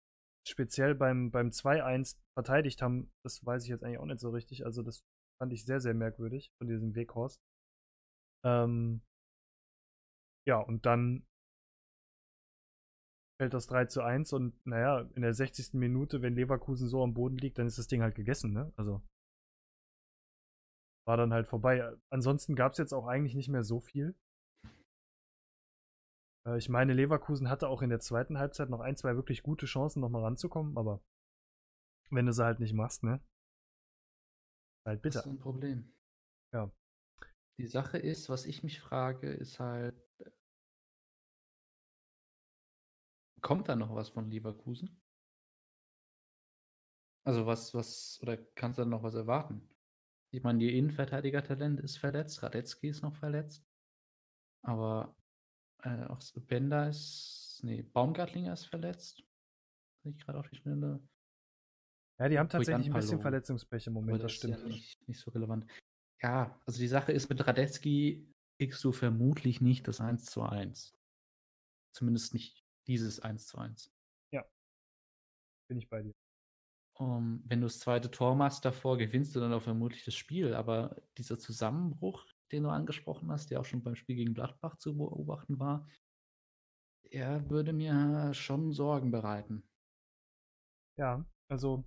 [0.46, 4.64] speziell beim, beim 2-1 verteidigt haben, das weiß ich jetzt eigentlich auch nicht so richtig.
[4.64, 5.04] Also das
[5.40, 7.40] fand ich sehr, sehr merkwürdig von diesem Weghorst.
[8.44, 9.02] Ähm,
[10.46, 11.26] ja, und dann
[13.40, 15.74] fällt das 3 zu 1 und naja, in der 60.
[15.74, 18.72] Minute, wenn Leverkusen so am Boden liegt, dann ist das Ding halt gegessen, ne?
[18.76, 19.02] Also
[21.06, 21.96] war dann halt vorbei.
[22.10, 24.14] Ansonsten gab es jetzt auch eigentlich nicht mehr so viel.
[26.46, 29.66] Äh, ich meine, Leverkusen hatte auch in der zweiten Halbzeit noch ein, zwei wirklich gute
[29.66, 31.00] Chancen, nochmal ranzukommen, aber
[32.10, 33.20] wenn du sie halt nicht machst, ne?
[34.84, 35.20] Halt Das bitter.
[35.20, 35.92] ist ein Problem.
[36.52, 36.70] Ja.
[37.58, 39.94] Die Sache ist, was ich mich frage, ist halt,
[43.42, 45.00] kommt da noch was von Leverkusen?
[47.24, 49.68] Also was, was, oder kannst du da noch was erwarten?
[50.32, 53.68] Ich meine, die Innenverteidiger-Talent ist verletzt, Radetzky ist noch verletzt,
[54.62, 55.14] aber
[55.82, 59.22] äh, auch Bender ist, nee, Baumgartlinger ist verletzt.
[60.02, 61.00] Sehe ich gerade auf die Schnelle.
[62.18, 63.20] Ja, die haben tatsächlich ein bisschen.
[63.20, 64.66] Verletzungspech im Moment, das ja stimmt.
[64.66, 65.66] nicht, nicht so relevant.
[66.22, 70.94] Ja, also die Sache ist, mit Radetzky kriegst du vermutlich nicht das 1 zu 1.
[71.92, 73.90] Zumindest nicht dieses 1 zu 1.
[75.70, 76.12] Bin ich bei dir.
[76.98, 80.52] Um, wenn du das zweite Tor machst davor, gewinnst du dann auch vermutlich das Spiel.
[80.52, 84.96] Aber dieser Zusammenbruch, den du angesprochen hast, der auch schon beim Spiel gegen Gladbach zu
[84.96, 85.86] beobachten war,
[87.10, 89.68] er würde mir schon Sorgen bereiten.
[90.98, 91.84] Ja, also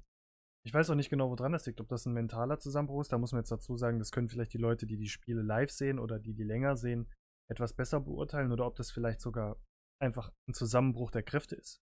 [0.66, 3.12] ich weiß auch nicht genau, woran das liegt, ob das ein mentaler Zusammenbruch ist.
[3.12, 5.72] Da muss man jetzt dazu sagen, das können vielleicht die Leute, die die Spiele live
[5.72, 7.12] sehen oder die die länger sehen,
[7.50, 9.62] etwas besser beurteilen oder ob das vielleicht sogar
[10.02, 11.82] einfach ein Zusammenbruch der Kräfte ist.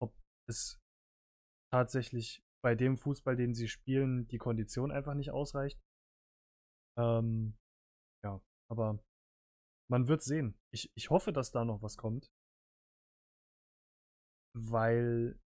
[0.00, 0.14] Ob
[0.46, 0.78] es
[1.72, 5.80] tatsächlich bei dem Fußball, den sie spielen, die Kondition einfach nicht ausreicht.
[6.98, 7.56] Ähm,
[8.70, 8.98] aber
[9.90, 10.54] man wird sehen.
[10.72, 12.30] Ich, ich hoffe, dass da noch was kommt.
[14.54, 15.38] Weil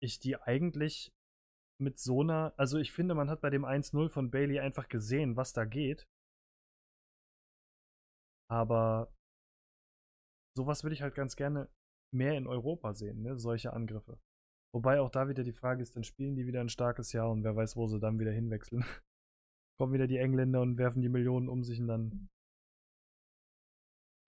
[0.00, 1.12] ich die eigentlich
[1.80, 5.36] mit so einer, also ich finde, man hat bei dem 1-0 von Bailey einfach gesehen,
[5.36, 6.08] was da geht.
[8.50, 9.12] Aber
[10.56, 11.68] sowas würde ich halt ganz gerne
[12.12, 13.36] mehr in Europa sehen, ne?
[13.36, 14.18] solche Angriffe.
[14.74, 17.44] Wobei auch da wieder die Frage ist, dann spielen die wieder ein starkes Jahr und
[17.44, 18.84] wer weiß, wo sie dann wieder hinwechseln.
[19.78, 22.28] Kommen wieder die Engländer und werfen die Millionen um sich und dann.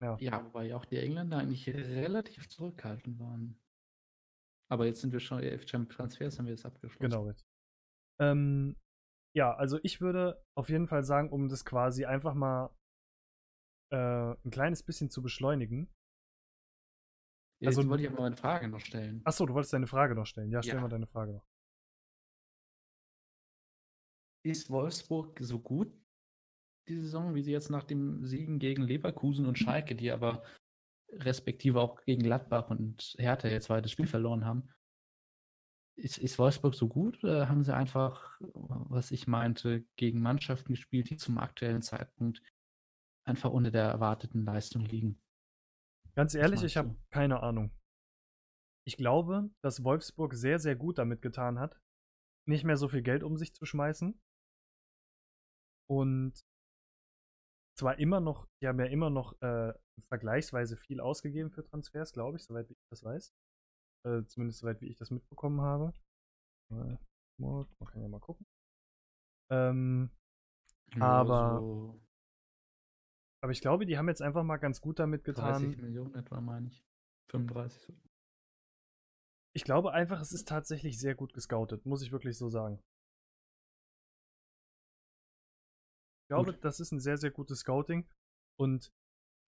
[0.02, 0.16] Ja.
[0.18, 3.60] Ja, wobei auch die Engländer eigentlich relativ zurückhaltend waren.
[4.70, 7.10] Aber jetzt sind wir schon, elf Transfers haben wir jetzt abgeschlossen.
[7.10, 7.32] Genau.
[8.20, 8.76] Ähm,
[9.36, 12.74] ja, also ich würde auf jeden Fall sagen, um das quasi einfach mal
[13.92, 15.92] äh, ein kleines bisschen zu beschleunigen,
[17.60, 19.20] Jetzt also, wollte ich aber meine Frage noch stellen.
[19.24, 20.50] Achso, du wolltest deine Frage noch stellen.
[20.50, 20.80] Ja, stell ja.
[20.80, 21.46] mal deine Frage noch.
[24.42, 25.92] Ist Wolfsburg so gut
[26.88, 30.42] die Saison, wie sie jetzt nach dem Siegen gegen Leverkusen und Schalke, die aber
[31.12, 34.68] respektive auch gegen Gladbach und Hertha jetzt zweites Spiel verloren haben,
[35.96, 41.10] ist, ist Wolfsburg so gut oder haben sie einfach, was ich meinte, gegen Mannschaften gespielt,
[41.10, 42.42] die zum aktuellen Zeitpunkt
[43.24, 45.20] einfach unter der erwarteten Leistung liegen?
[46.14, 47.70] Ganz ehrlich, ich habe keine Ahnung.
[48.86, 51.78] Ich glaube, dass Wolfsburg sehr, sehr gut damit getan hat,
[52.48, 54.20] nicht mehr so viel Geld um sich zu schmeißen.
[55.90, 56.46] Und
[57.76, 59.74] zwar immer noch, die haben ja immer noch äh,
[60.08, 63.34] vergleichsweise viel ausgegeben für Transfers, glaube ich, soweit wie ich das weiß.
[64.06, 65.92] Äh, zumindest soweit wie ich das mitbekommen habe.
[66.70, 66.96] Äh,
[67.38, 68.46] man kann ja mal gucken.
[69.50, 70.10] Ähm,
[70.94, 72.00] ja, aber, so
[73.42, 75.62] aber ich glaube, die haben jetzt einfach mal ganz gut damit getan.
[75.62, 76.84] 30 Millionen etwa, meine ich.
[77.30, 77.96] 35.
[79.56, 82.80] Ich glaube einfach, es ist tatsächlich sehr gut gescoutet, muss ich wirklich so sagen.
[86.30, 86.64] Glaube, gut.
[86.64, 88.08] das ist ein sehr, sehr gutes Scouting.
[88.58, 88.92] Und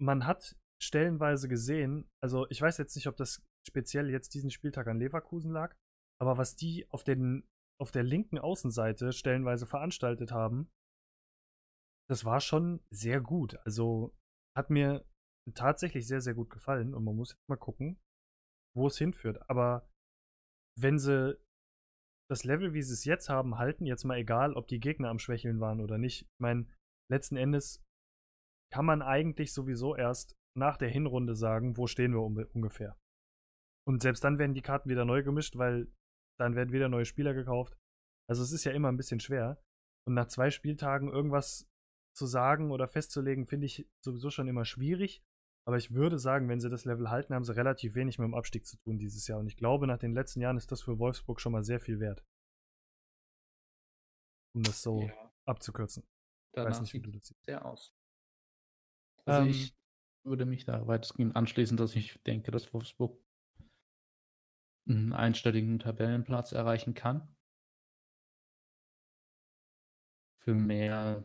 [0.00, 4.88] man hat stellenweise gesehen, also ich weiß jetzt nicht, ob das speziell jetzt diesen Spieltag
[4.88, 5.76] an Leverkusen lag,
[6.20, 7.48] aber was die auf, den,
[7.80, 10.70] auf der linken Außenseite stellenweise veranstaltet haben,
[12.10, 13.56] das war schon sehr gut.
[13.64, 14.14] Also
[14.56, 15.06] hat mir
[15.54, 18.00] tatsächlich sehr, sehr gut gefallen und man muss jetzt mal gucken,
[18.76, 19.48] wo es hinführt.
[19.48, 19.88] Aber
[20.78, 21.38] wenn sie
[22.32, 25.18] das Level, wie sie es jetzt haben, halten, jetzt mal egal, ob die Gegner am
[25.18, 26.22] Schwächeln waren oder nicht.
[26.22, 26.66] Ich meine,
[27.10, 27.84] letzten Endes
[28.72, 32.22] kann man eigentlich sowieso erst nach der Hinrunde sagen, wo stehen wir
[32.54, 32.96] ungefähr.
[33.86, 35.92] Und selbst dann werden die Karten wieder neu gemischt, weil
[36.38, 37.76] dann werden wieder neue Spieler gekauft.
[38.28, 39.62] Also es ist ja immer ein bisschen schwer.
[40.06, 41.68] Und nach zwei Spieltagen irgendwas
[42.16, 45.22] zu sagen oder festzulegen, finde ich sowieso schon immer schwierig.
[45.64, 48.34] Aber ich würde sagen, wenn sie das Level halten, haben sie relativ wenig mit dem
[48.34, 49.38] Abstieg zu tun dieses Jahr.
[49.38, 52.00] Und ich glaube, nach den letzten Jahren ist das für Wolfsburg schon mal sehr viel
[52.00, 52.24] wert.
[54.54, 55.32] Um das so ja.
[55.46, 56.04] abzukürzen.
[56.52, 57.44] Danach ich weiß nicht, wie du das siehst.
[57.44, 57.94] Sehr aus.
[59.24, 59.74] Also ähm, ich
[60.24, 63.18] würde mich da weitestgehend anschließen, dass ich denke, dass Wolfsburg
[64.88, 67.34] einen einstelligen Tabellenplatz erreichen kann.
[70.40, 71.22] Für mehr,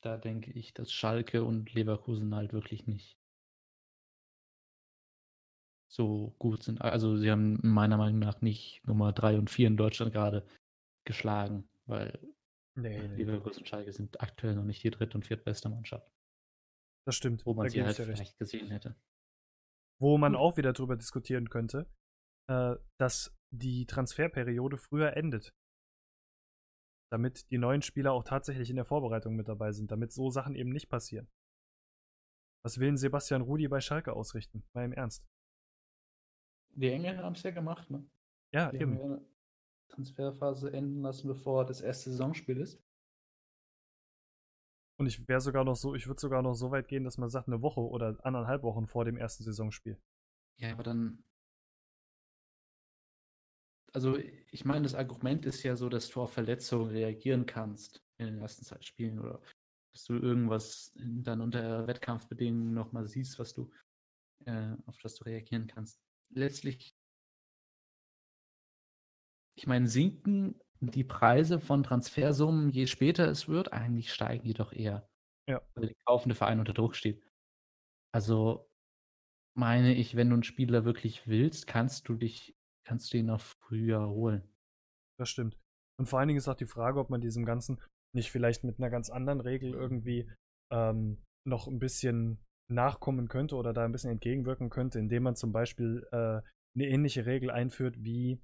[0.00, 3.18] da denke ich, dass Schalke und Leverkusen halt wirklich nicht
[5.90, 6.80] so gut sind.
[6.80, 10.46] Also sie haben meiner Meinung nach nicht Nummer 3 und 4 in Deutschland gerade
[11.04, 12.18] geschlagen, weil
[12.76, 13.16] nee, nee.
[13.16, 16.10] Leverkusen und Schalke sind aktuell noch nicht die dritte und viertbeste Mannschaft.
[17.06, 17.44] Das stimmt.
[17.44, 18.38] Wo man da sie halt vielleicht recht.
[18.38, 18.94] gesehen hätte.
[20.00, 21.90] Wo man auch wieder drüber diskutieren könnte,
[22.48, 25.52] äh, dass die Transferperiode früher endet.
[27.10, 30.54] Damit die neuen Spieler auch tatsächlich in der Vorbereitung mit dabei sind, damit so Sachen
[30.54, 31.28] eben nicht passieren.
[32.62, 34.62] Was will Sebastian Rudi bei Schalke ausrichten?
[34.74, 35.26] Mal im Ernst.
[36.74, 38.08] Die Engländer haben es ja gemacht, ne?
[38.52, 38.98] Ja, die eben.
[38.98, 39.20] Haben ja
[39.88, 42.80] Transferphase enden lassen, bevor das erste Saisonspiel ist.
[44.98, 47.28] Und ich wäre sogar noch so, ich würde sogar noch so weit gehen, dass man
[47.28, 50.00] sagt, eine Woche oder anderthalb Wochen vor dem ersten Saisonspiel.
[50.58, 51.24] Ja, aber dann
[53.92, 54.18] also
[54.50, 58.38] ich meine, das Argument ist ja so, dass du auf Verletzungen reagieren kannst in den
[58.38, 59.40] ersten zwei Spielen oder
[59.92, 63.70] dass du irgendwas dann unter Wettkampfbedingungen nochmal siehst, was du,
[64.44, 65.98] äh, auf das du reagieren kannst.
[66.32, 66.94] Letztlich,
[69.56, 74.72] ich meine, sinken die Preise von Transfersummen, je später es wird, eigentlich steigen die doch
[74.72, 75.08] eher.
[75.48, 75.60] Ja.
[75.74, 77.22] Weil der kaufende Verein unter Druck steht.
[78.12, 78.70] Also
[79.54, 82.54] meine ich, wenn du einen Spieler wirklich willst, kannst du dich
[82.86, 84.48] kannst du ihn auch früher holen.
[85.18, 85.58] Das stimmt.
[85.98, 87.80] Und vor allen Dingen ist auch die Frage, ob man diesem Ganzen
[88.14, 90.30] nicht vielleicht mit einer ganz anderen Regel irgendwie
[90.72, 92.38] ähm, noch ein bisschen
[92.70, 96.40] nachkommen könnte oder da ein bisschen entgegenwirken könnte, indem man zum Beispiel äh,
[96.74, 98.40] eine ähnliche Regel einführt wie,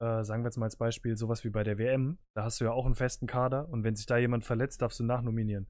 [0.00, 2.18] äh, sagen wir jetzt mal als Beispiel, sowas wie bei der WM.
[2.34, 5.00] Da hast du ja auch einen festen Kader und wenn sich da jemand verletzt, darfst
[5.00, 5.66] du nachnominieren.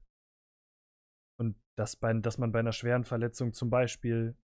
[1.39, 4.35] Und dass, bei, dass man bei einer schweren Verletzung zum Beispiel,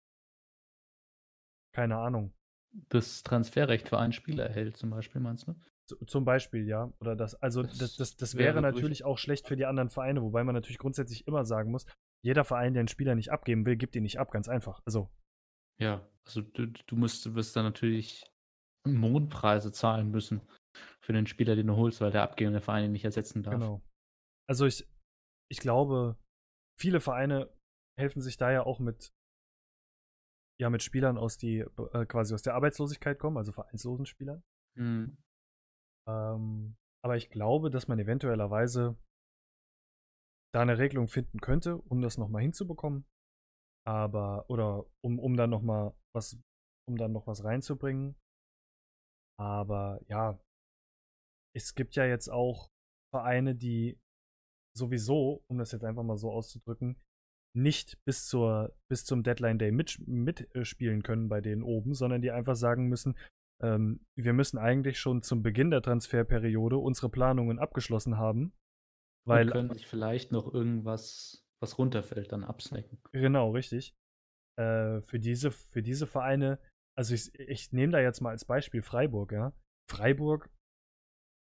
[1.76, 2.34] keine Ahnung,
[2.90, 5.56] das Transferrecht für einen Spieler erhält, zum Beispiel, meinst du?
[6.08, 6.91] Zum Beispiel, ja.
[7.00, 9.90] Oder das, also das, das, das, das wäre, wäre natürlich auch schlecht für die anderen
[9.90, 11.86] Vereine, wobei man natürlich grundsätzlich immer sagen muss,
[12.24, 14.82] jeder Verein, der einen Spieler nicht abgeben will, gibt ihn nicht ab, ganz einfach.
[14.86, 15.10] Also.
[15.80, 18.24] Ja, also du, du musst, wirst dann natürlich
[18.88, 20.41] Mondpreise zahlen müssen
[21.02, 23.56] für den Spieler, den du holst, weil der abgebende Verein ihn nicht ersetzen darf.
[23.56, 23.82] Genau.
[24.50, 24.88] Also ich,
[25.52, 26.18] ich glaube,
[26.80, 27.50] viele Vereine
[28.00, 29.14] helfen sich da ja auch mit
[30.59, 34.43] ja mit Spielern aus die äh, quasi aus der Arbeitslosigkeit kommen, also vereinslosen Spielern.
[34.77, 35.17] Mhm.
[36.07, 38.97] Ähm, aber ich glaube, dass man eventuellerweise
[40.53, 43.05] da eine Regelung finden könnte, um das nochmal hinzubekommen.
[43.85, 46.39] Aber, oder um, um dann nochmal was
[46.88, 48.15] um dann noch was reinzubringen.
[49.39, 50.39] Aber ja,
[51.55, 52.69] es gibt ja jetzt auch
[53.13, 53.99] Vereine, die
[54.77, 57.01] sowieso, um das jetzt einfach mal so auszudrücken,
[57.55, 62.31] nicht bis, zur, bis zum Deadline Day mitspielen mit, können bei denen oben, sondern die
[62.31, 63.15] einfach sagen müssen,
[63.61, 68.53] ähm, wir müssen eigentlich schon zum Beginn der Transferperiode unsere Planungen abgeschlossen haben.
[69.25, 72.99] Weil, Und können sich vielleicht noch irgendwas, was runterfällt, dann absnacken.
[73.11, 73.95] Genau, richtig.
[74.59, 76.59] Äh, für, diese, für diese Vereine,
[76.97, 79.53] also ich, ich nehme da jetzt mal als Beispiel Freiburg, ja.
[79.89, 80.49] Freiburg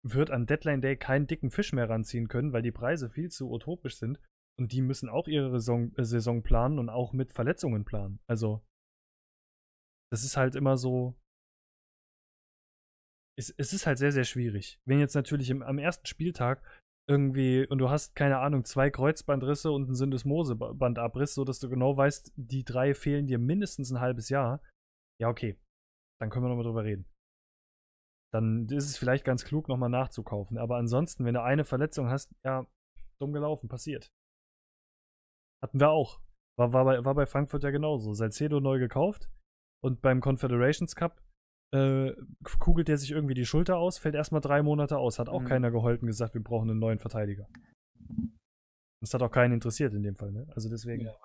[0.03, 3.49] wird an Deadline Day keinen dicken Fisch mehr ranziehen können, weil die Preise viel zu
[3.49, 4.19] utopisch sind.
[4.59, 8.19] Und die müssen auch ihre Saison, äh, Saison planen und auch mit Verletzungen planen.
[8.27, 8.65] Also,
[10.11, 11.15] das ist halt immer so.
[13.37, 14.79] Es, es ist halt sehr, sehr schwierig.
[14.85, 16.63] Wenn jetzt natürlich im, am ersten Spieltag
[17.09, 22.33] irgendwie und du hast, keine Ahnung, zwei Kreuzbandrisse und einen Syndesmosebandabriss, sodass du genau weißt,
[22.37, 24.61] die drei fehlen dir mindestens ein halbes Jahr.
[25.21, 25.59] Ja, okay.
[26.21, 27.05] Dann können wir nochmal drüber reden
[28.35, 30.57] dann ist es vielleicht ganz klug, nochmal nachzukaufen.
[30.57, 32.67] Aber ansonsten, wenn du eine Verletzung hast, ja,
[33.17, 34.11] dumm gelaufen, passiert.
[35.67, 36.19] Hatten wir auch.
[36.57, 38.13] War, war, bei, war bei Frankfurt ja genauso.
[38.13, 39.29] Salcedo neu gekauft
[39.83, 41.21] und beim Confederations Cup
[41.73, 42.13] äh,
[42.59, 45.19] kugelt der sich irgendwie die Schulter aus, fällt erstmal drei Monate aus.
[45.19, 45.47] Hat auch mhm.
[45.47, 47.47] keiner geholfen gesagt, wir brauchen einen neuen Verteidiger.
[49.01, 50.47] Das hat auch keinen interessiert in dem Fall, ne?
[50.55, 51.05] Also deswegen.
[51.05, 51.15] Ja.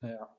[0.00, 0.36] Naja.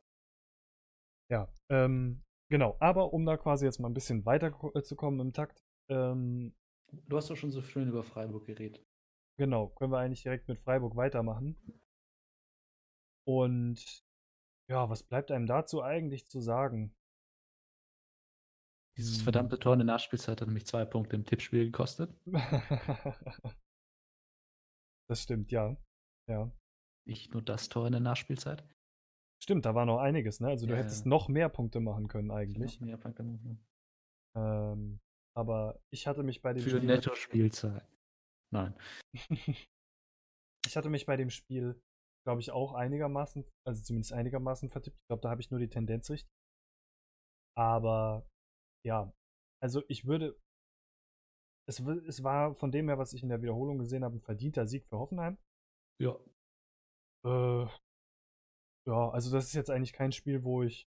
[1.29, 5.21] Ja, ähm, Genau, aber um da quasi jetzt mal ein bisschen weiter äh, zu kommen
[5.21, 5.63] im Takt.
[5.87, 6.53] Ähm,
[7.07, 8.85] du hast doch schon so schön über Freiburg geredet.
[9.37, 11.55] Genau, können wir eigentlich direkt mit Freiburg weitermachen.
[13.27, 14.03] Und
[14.69, 16.95] ja, was bleibt einem dazu eigentlich zu sagen?
[18.97, 19.23] Dieses hm.
[19.23, 22.13] verdammte Tor in der Nachspielzeit hat nämlich zwei Punkte im Tippspiel gekostet.
[25.09, 25.77] das stimmt, ja.
[26.29, 26.51] Ja.
[27.07, 28.63] Nicht nur das Tor in der Nachspielzeit.
[29.41, 30.49] Stimmt, da war noch einiges, ne?
[30.49, 31.09] Also du ja, hättest ja.
[31.09, 32.79] noch mehr Punkte machen können eigentlich.
[32.79, 33.65] Noch mehr Punkte machen.
[34.37, 34.99] Ähm,
[35.35, 36.81] aber ich hatte mich bei dem Für Spiel.
[36.81, 37.87] Für Netto-Spielzeit.
[38.53, 38.75] Nein.
[40.65, 41.81] ich hatte mich bei dem Spiel,
[42.25, 44.97] glaube ich, auch einigermaßen, also zumindest einigermaßen vertippt.
[44.97, 46.31] Ich glaube, da habe ich nur die Tendenz richtig.
[47.57, 48.25] Aber
[48.85, 49.11] ja,
[49.61, 50.39] also ich würde.
[51.67, 54.65] Es, es war von dem her, was ich in der Wiederholung gesehen habe, ein verdienter
[54.67, 55.37] Sieg für Hoffenheim.
[55.99, 56.17] Ja.
[57.23, 57.67] Äh,
[58.87, 60.87] ja, also das ist jetzt eigentlich kein Spiel, wo ich,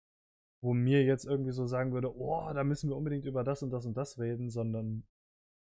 [0.62, 3.70] wo mir jetzt irgendwie so sagen würde, oh, da müssen wir unbedingt über das und
[3.70, 5.06] das und das reden, sondern.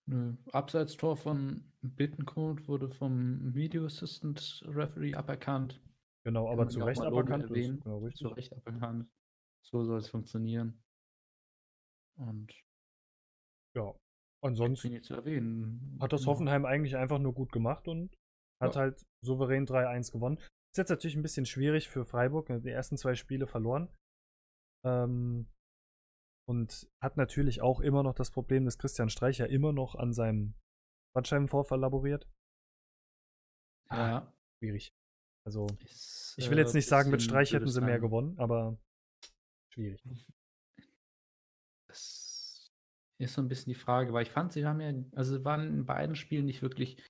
[0.07, 0.35] Nö.
[0.51, 5.81] Abseitstor von Bittencourt wurde vom Video Assistant Referee aberkannt.
[6.23, 7.47] Genau, aber zu Recht aberkannt.
[7.47, 9.09] Genau, zu Recht aberkannt.
[9.63, 10.83] So soll es funktionieren.
[12.17, 12.53] Und
[13.75, 13.93] ja,
[14.41, 15.97] ansonsten zu erwähnen.
[15.99, 18.15] hat das Hoffenheim eigentlich einfach nur gut gemacht und
[18.61, 18.81] hat ja.
[18.81, 20.37] halt souverän 3-1 gewonnen.
[20.37, 22.47] Ist jetzt natürlich ein bisschen schwierig für Freiburg.
[22.47, 23.89] Die ersten zwei Spiele verloren.
[24.83, 25.47] Ähm,
[26.47, 30.55] und hat natürlich auch immer noch das Problem, dass Christian Streicher immer noch an seinem
[31.13, 32.27] Bandscheibenvorfall laboriert.
[33.91, 34.17] Ja.
[34.17, 34.93] Ah, schwierig.
[35.45, 38.77] Also, ist, ich will jetzt nicht sagen, mit Streich hätten sie mehr gewonnen, aber
[39.71, 40.01] schwierig.
[41.87, 42.73] Das
[43.19, 45.85] ist so ein bisschen die Frage, weil ich fand, sie haben ja, also waren in
[45.85, 47.01] beiden Spielen nicht wirklich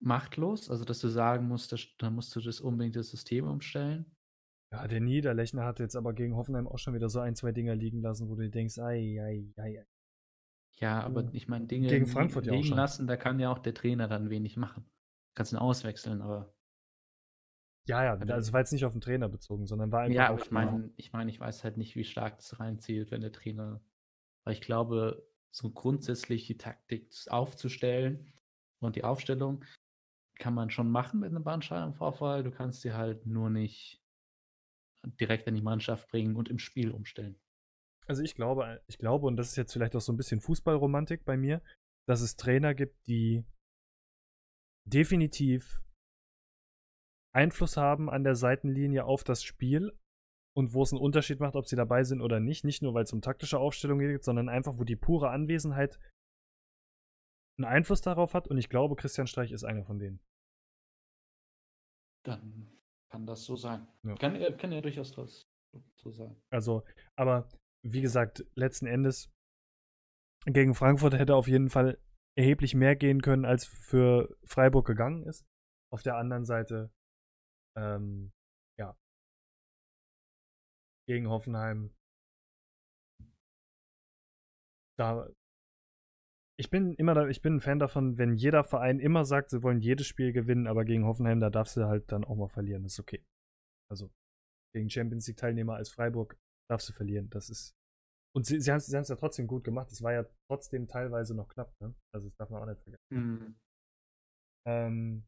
[0.00, 4.14] machtlos, also dass du sagen musst, dann musst du das unbedingt das System umstellen.
[4.70, 7.74] Ja, der Niederlechner hat jetzt aber gegen Hoffenheim auch schon wieder so ein, zwei Dinger
[7.74, 9.86] liegen lassen, wo du denkst, ei, ei, ei, ei.
[10.80, 11.30] Ja, aber hm.
[11.32, 14.30] ich meine, Dinge gegen Frankfurt liegen ja lassen, da kann ja auch der Trainer dann
[14.30, 14.84] wenig machen.
[14.84, 16.54] Du kannst ihn auswechseln, aber.
[17.86, 20.14] Ja, ja, also war jetzt nicht auf den Trainer bezogen, sondern war einfach.
[20.14, 23.22] Ja, aber ich meine, ich meine, ich weiß halt nicht, wie stark das reinzieht, wenn
[23.22, 23.80] der Trainer.
[24.44, 28.30] Weil ich glaube, so grundsätzlich die Taktik aufzustellen
[28.80, 29.64] und die Aufstellung,
[30.38, 32.44] kann man schon machen mit einem Bandscheibenvorfall.
[32.44, 33.97] Du kannst sie halt nur nicht
[35.04, 37.40] direkt in die Mannschaft bringen und im Spiel umstellen.
[38.06, 41.24] Also ich glaube, ich glaube, und das ist jetzt vielleicht auch so ein bisschen Fußballromantik
[41.24, 41.62] bei mir,
[42.06, 43.44] dass es Trainer gibt, die
[44.86, 45.82] definitiv
[47.34, 49.92] Einfluss haben an der Seitenlinie auf das Spiel
[50.56, 52.64] und wo es einen Unterschied macht, ob sie dabei sind oder nicht.
[52.64, 56.00] Nicht nur, weil es um taktische Aufstellung geht, sondern einfach, wo die pure Anwesenheit
[57.58, 58.48] einen Einfluss darauf hat.
[58.48, 60.20] Und ich glaube, Christian Streich ist einer von denen.
[62.24, 62.77] Dann
[63.10, 63.86] kann das so sein.
[64.04, 64.14] Ja.
[64.16, 65.46] Kann, kann ja durchaus das
[65.96, 66.40] so sein.
[66.50, 66.84] Also,
[67.16, 67.48] aber
[67.84, 69.30] wie gesagt, letzten Endes
[70.46, 71.98] gegen Frankfurt hätte auf jeden Fall
[72.36, 75.44] erheblich mehr gehen können, als für Freiburg gegangen ist.
[75.92, 76.92] Auf der anderen Seite,
[77.76, 78.32] ähm,
[78.78, 78.96] ja,
[81.08, 81.94] gegen Hoffenheim,
[84.98, 85.28] da
[86.58, 89.62] ich bin immer da, ich bin ein Fan davon, wenn jeder Verein immer sagt, sie
[89.62, 92.82] wollen jedes Spiel gewinnen, aber gegen Hoffenheim, da darfst du halt dann auch mal verlieren.
[92.82, 93.24] Das ist okay.
[93.90, 94.10] Also
[94.74, 96.36] gegen Champions League Teilnehmer als Freiburg
[96.68, 97.30] darfst du verlieren.
[97.30, 97.76] Das ist.
[98.36, 99.90] Und sie, sie haben es ja trotzdem gut gemacht.
[99.92, 101.94] Es war ja trotzdem teilweise noch knapp, ne?
[102.12, 103.06] Also das darf man auch nicht vergessen.
[103.10, 103.60] Mhm.
[104.66, 105.26] Ähm,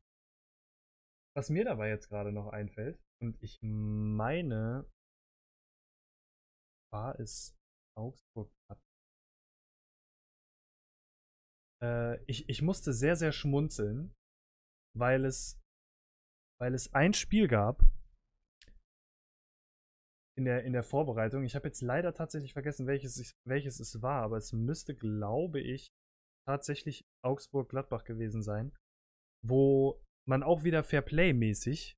[1.37, 4.85] was mir dabei jetzt gerade noch einfällt, und ich meine,
[6.93, 7.57] war es
[7.97, 8.51] Augsburg
[11.83, 14.15] äh, ich, ich musste sehr, sehr schmunzeln,
[14.97, 15.61] weil es,
[16.61, 17.83] weil es ein Spiel gab
[20.37, 21.45] in der, in der Vorbereitung.
[21.45, 25.93] Ich habe jetzt leider tatsächlich vergessen, welches, welches es war, aber es müsste, glaube ich,
[26.47, 28.75] tatsächlich Augsburg-Gladbach gewesen sein,
[29.47, 31.97] wo man auch wieder Fairplay-mäßig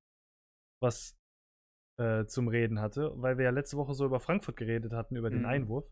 [0.83, 1.17] was
[1.99, 5.31] äh, zum Reden hatte, weil wir ja letzte Woche so über Frankfurt geredet hatten, über
[5.31, 5.35] mhm.
[5.35, 5.91] den Einwurf.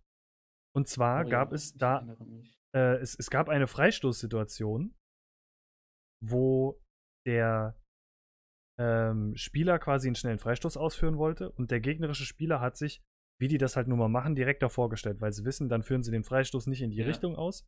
[0.75, 2.17] Und zwar oh, gab ja, es da,
[2.75, 4.95] äh, es, es gab eine Freistoßsituation,
[6.23, 6.81] wo
[7.27, 7.81] der
[8.79, 13.03] ähm, Spieler quasi einen schnellen Freistoß ausführen wollte und der gegnerische Spieler hat sich,
[13.41, 16.03] wie die das halt nun mal machen, direkt davor gestellt, weil sie wissen, dann führen
[16.03, 17.07] sie den Freistoß nicht in die ja.
[17.07, 17.67] Richtung aus.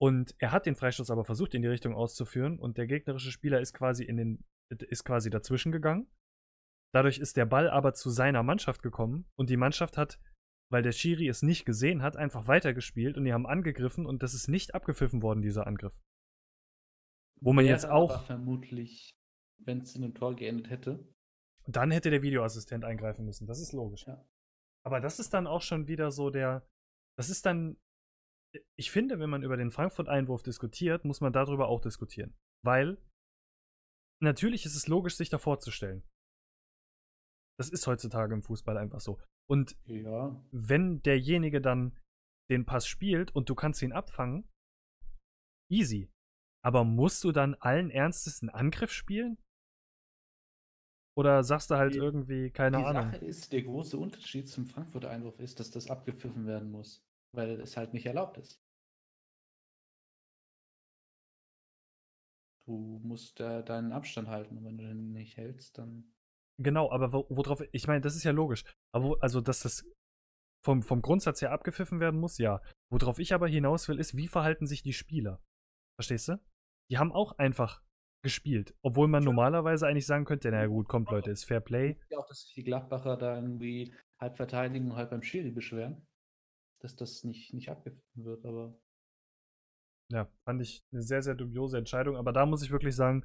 [0.00, 3.60] Und er hat den Freistoß aber versucht, in die Richtung auszuführen und der gegnerische Spieler
[3.60, 6.10] ist quasi in den, ist quasi dazwischen gegangen.
[6.92, 10.18] Dadurch ist der Ball aber zu seiner Mannschaft gekommen und die Mannschaft hat,
[10.74, 14.34] weil der Schiri es nicht gesehen hat, einfach weitergespielt und die haben angegriffen und das
[14.34, 15.94] ist nicht abgepfiffen worden, dieser Angriff.
[17.40, 18.26] Wo man jetzt auch.
[18.26, 19.10] vermutlich,
[19.58, 21.08] wenn es in einem Tor geendet hätte.
[21.68, 24.04] Dann hätte der Videoassistent eingreifen müssen, das ist logisch.
[24.06, 24.26] Ja.
[24.84, 26.66] Aber das ist dann auch schon wieder so der.
[27.16, 27.76] Das ist dann
[28.76, 32.36] ich finde, wenn man über den Frankfurt-Einwurf diskutiert, muss man darüber auch diskutieren.
[32.64, 32.98] Weil
[34.20, 36.02] natürlich ist es logisch, sich da vorzustellen.
[37.58, 39.20] Das ist heutzutage im Fußball einfach so.
[39.48, 40.34] Und ja.
[40.50, 41.96] wenn derjenige dann
[42.50, 44.48] den Pass spielt und du kannst ihn abfangen,
[45.70, 46.10] easy.
[46.62, 49.38] Aber musst du dann allen Ernstes einen Angriff spielen?
[51.16, 53.06] Oder sagst du halt die, irgendwie, keine die Ahnung?
[53.06, 57.04] Die Sache ist, der große Unterschied zum Frankfurt-Einwurf ist, dass das abgepfiffen werden muss
[57.34, 58.60] weil es halt nicht erlaubt ist.
[62.66, 66.13] Du musst da deinen Abstand halten und wenn du den nicht hältst, dann.
[66.60, 68.64] Genau, aber worauf, ich meine, das ist ja logisch.
[68.94, 69.84] Aber wo, also, dass das
[70.64, 72.60] vom, vom Grundsatz her abgepfiffen werden muss, ja.
[72.90, 75.42] Worauf ich aber hinaus will, ist, wie verhalten sich die Spieler?
[75.98, 76.40] Verstehst du?
[76.90, 77.82] Die haben auch einfach
[78.22, 78.74] gespielt.
[78.82, 81.98] Obwohl man normalerweise eigentlich sagen könnte, na gut, kommt Leute, ist Fair Play.
[82.10, 86.06] Ja, auch, dass sich die Gladbacher da irgendwie halb verteidigen und halb beim Schiri beschweren
[86.84, 88.78] dass das nicht, nicht abgepfiffen wird, aber.
[90.12, 92.16] Ja, fand ich eine sehr, sehr dubiose Entscheidung.
[92.16, 93.24] Aber da muss ich wirklich sagen,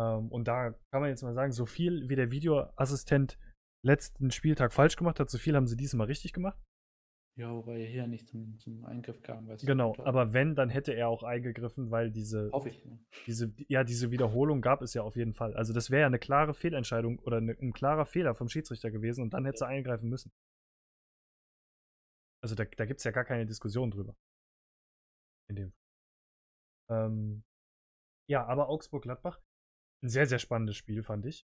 [0.00, 3.38] und da kann man jetzt mal sagen, so viel wie der Videoassistent
[3.84, 6.60] letzten Spieltag falsch gemacht hat, so viel haben sie diesmal richtig gemacht.
[7.38, 9.48] Ja, wobei er hier nicht zum, zum Eingriff kam.
[9.62, 12.98] genau, aber wenn, dann hätte er auch eingegriffen, weil diese, ich, ne?
[13.26, 15.54] diese, ja, diese Wiederholung gab es ja auf jeden Fall.
[15.54, 19.22] Also das wäre ja eine klare Fehlentscheidung oder eine, ein klarer Fehler vom Schiedsrichter gewesen
[19.22, 20.32] und dann hätte er eingreifen müssen.
[22.42, 24.14] Also da, da gibt es ja gar keine Diskussion drüber.
[25.48, 25.72] In dem.
[26.90, 27.42] Ähm,
[28.28, 29.40] ja, aber Augsburg-Gladbach,
[30.02, 31.46] ein sehr, sehr spannendes Spiel, fand ich.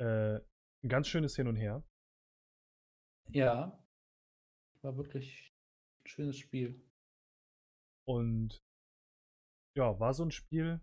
[0.00, 0.36] Äh,
[0.82, 1.82] ein ganz schönes Hin und Her.
[3.30, 3.84] Ja,
[4.82, 5.54] war wirklich
[6.02, 6.82] ein schönes Spiel.
[8.06, 8.62] Und
[9.76, 10.80] ja, war so ein Spiel.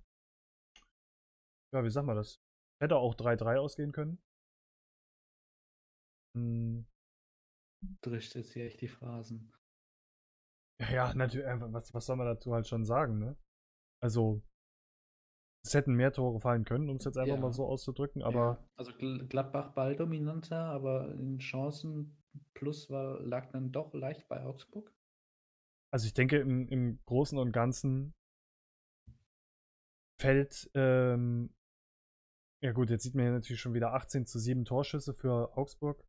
[1.73, 2.39] Ja, wie sagt man das?
[2.81, 4.22] Hätte auch 3-3 ausgehen können.
[6.35, 6.85] Hm,
[8.02, 9.53] Drischt jetzt hier echt die Phrasen.
[10.80, 13.38] Ja, natürlich, was, was soll man dazu halt schon sagen, ne?
[14.03, 14.43] Also,
[15.66, 17.42] es hätten mehr Tore fallen können, um es jetzt einfach ja.
[17.42, 18.40] mal so auszudrücken, aber.
[18.40, 18.70] Ja.
[18.78, 22.18] Also Gladbach balldominanter, aber in Chancen
[22.54, 24.94] plus war, lag dann doch leicht bei Augsburg.
[25.92, 28.14] Also ich denke, im, im Großen und Ganzen
[30.22, 31.54] fällt, ähm,
[32.62, 36.06] ja gut, jetzt sieht man ja natürlich schon wieder 18 zu 7 Torschüsse für Augsburg.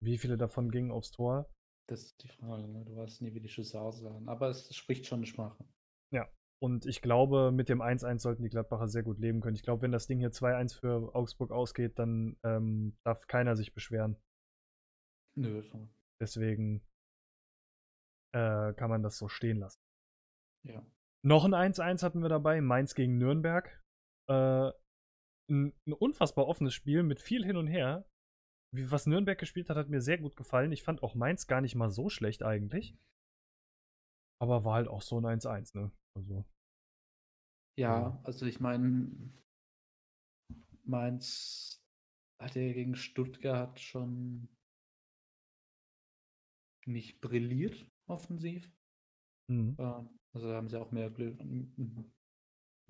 [0.00, 1.50] Wie viele davon gingen aufs Tor?
[1.88, 2.84] Das ist die Frage, ne?
[2.84, 4.28] Du weißt nie, wie die Schüsse aussahen.
[4.28, 5.64] Aber es spricht schon eine Sprache.
[6.60, 9.54] Und ich glaube, mit dem 1-1 sollten die Gladbacher sehr gut leben können.
[9.54, 13.74] Ich glaube, wenn das Ding hier 2-1 für Augsburg ausgeht, dann ähm, darf keiner sich
[13.74, 14.16] beschweren.
[15.36, 15.62] Nö.
[16.20, 16.82] Deswegen
[18.34, 19.80] äh, kann man das so stehen lassen.
[20.64, 20.84] Ja.
[21.24, 23.80] Noch ein 1-1 hatten wir dabei, Mainz gegen Nürnberg.
[24.28, 24.72] Äh,
[25.50, 28.04] ein, ein, unfassbar offenes Spiel mit viel hin und her
[28.74, 30.72] wie, was Nürnberg gespielt hat, hat mir sehr gut gefallen.
[30.72, 32.96] Ich fand auch Mainz gar nicht mal so schlecht eigentlich.
[34.40, 35.90] Aber war halt auch so ein 1-1, ne?
[36.14, 36.44] Also.
[37.78, 38.20] Ja, ja.
[38.24, 39.32] also ich meine,
[40.84, 41.84] Mainz
[42.40, 44.48] hat ja gegen Stuttgart schon
[46.86, 48.72] nicht brilliert offensiv.
[49.48, 49.76] Mhm.
[50.32, 51.38] Also haben sie auch mehr Glück,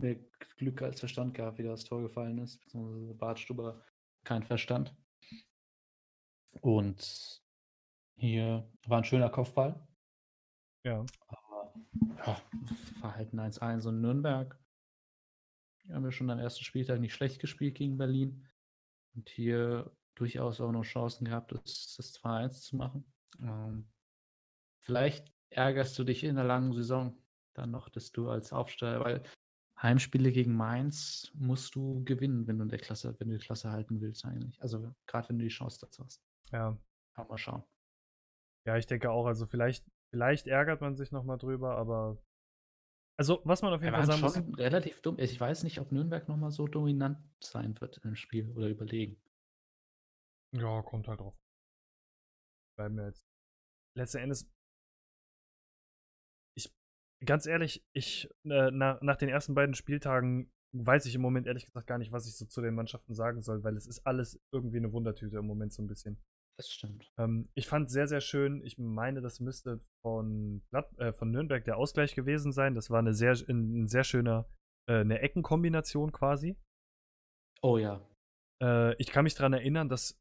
[0.00, 0.16] mehr
[0.56, 3.84] Glück als Verstand gehabt, wie das Tor gefallen ist, beziehungsweise Bartstuber
[4.24, 4.94] kein Verstand.
[6.60, 7.42] Und
[8.16, 9.86] hier war ein schöner Kopfball.
[10.84, 11.04] Ja.
[12.18, 12.42] Aber ja,
[13.00, 14.58] Verhalten 1-1 und Nürnberg.
[15.84, 18.46] Die haben wir schon am ersten Spieltag nicht schlecht gespielt gegen Berlin.
[19.14, 23.12] Und hier durchaus auch noch Chancen gehabt, das, das 2-1 zu machen.
[23.40, 23.88] Ähm,
[24.80, 27.16] vielleicht ärgerst du dich in der langen Saison
[27.54, 29.22] dann noch, dass du als Aufsteiger, weil
[29.80, 33.70] Heimspiele gegen Mainz musst du gewinnen, wenn du in der Klasse, wenn du die Klasse
[33.70, 34.60] halten willst eigentlich.
[34.60, 36.22] Also gerade wenn du die Chance dazu hast.
[36.50, 36.76] Ja.
[37.14, 37.62] Kann mal schauen.
[38.64, 42.18] Ja, ich denke auch, also vielleicht, vielleicht ärgert man sich nochmal drüber, aber
[43.18, 44.58] also, was man auf jeden Fall sagen schon muss.
[44.58, 45.18] relativ dumm.
[45.18, 49.20] Ich weiß nicht, ob Nürnberg nochmal so dominant sein wird im Spiel oder überlegen.
[50.52, 51.36] Ja, kommt halt drauf.
[52.76, 53.26] Bleiben wir jetzt.
[53.96, 54.48] Letzten Endes.
[56.56, 56.72] Ich,
[57.24, 61.64] ganz ehrlich, ich, äh, nach, nach den ersten beiden Spieltagen weiß ich im Moment ehrlich
[61.64, 64.40] gesagt gar nicht, was ich so zu den Mannschaften sagen soll, weil es ist alles
[64.52, 66.22] irgendwie eine Wundertüte im Moment so ein bisschen.
[66.58, 67.12] Das stimmt.
[67.18, 68.64] Ähm, ich fand sehr, sehr schön.
[68.64, 70.62] Ich meine, das müsste von,
[70.96, 72.74] äh, von Nürnberg der Ausgleich gewesen sein.
[72.74, 74.50] Das war eine sehr, ein sehr schöner,
[74.88, 76.58] äh, eine Eckenkombination quasi.
[77.62, 78.04] Oh ja.
[78.60, 80.20] Äh, ich kann mich daran erinnern, dass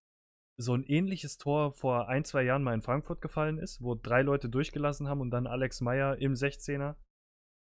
[0.59, 4.22] so ein ähnliches Tor vor ein, zwei Jahren mal in Frankfurt gefallen ist, wo drei
[4.22, 6.95] Leute durchgelassen haben und dann Alex Meyer im 16er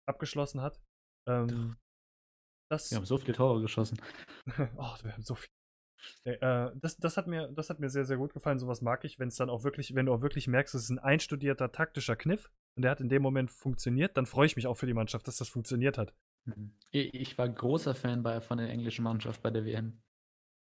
[0.06, 0.82] abgeschlossen hat.
[1.28, 1.76] Ähm,
[2.70, 4.00] das, Wir haben so viele Tore geschossen.
[4.76, 5.48] oh, wir haben so viel.
[6.24, 8.58] Äh, das, das, hat mir, das hat mir sehr, sehr gut gefallen.
[8.58, 10.90] Sowas mag ich, wenn es dann auch wirklich, wenn du auch wirklich merkst, es ist
[10.90, 14.66] ein einstudierter taktischer Kniff und der hat in dem Moment funktioniert, dann freue ich mich
[14.66, 16.14] auch für die Mannschaft, dass das funktioniert hat.
[16.44, 16.74] Mhm.
[16.90, 20.02] Ich, war großer Fan bei, von der englischen Mannschaft bei der WM.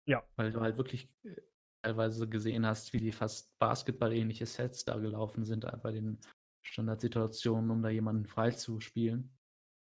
[0.06, 0.22] Ja.
[0.36, 1.36] Weil du halt wirklich äh,
[1.82, 6.20] teilweise gesehen hast, wie die fast basketballähnliche Sets da gelaufen sind äh, bei den
[6.62, 9.36] Standardsituationen, um da jemanden freizuspielen.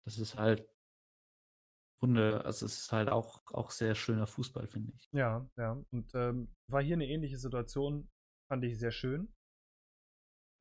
[0.04, 0.68] Das ist halt
[2.00, 5.08] Wunder, also es ist halt auch, auch sehr schöner Fußball, finde ich.
[5.12, 5.82] Ja, ja.
[5.90, 8.08] Und ähm, war hier eine ähnliche Situation,
[8.50, 9.32] fand ich sehr schön.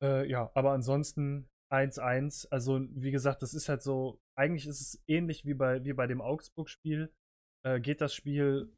[0.02, 2.48] Äh, ja, aber ansonsten 1-1.
[2.50, 6.06] Also, wie gesagt, das ist halt so, eigentlich ist es ähnlich wie bei, wie bei
[6.06, 7.12] dem Augsburg-Spiel.
[7.64, 8.72] Äh, geht das Spiel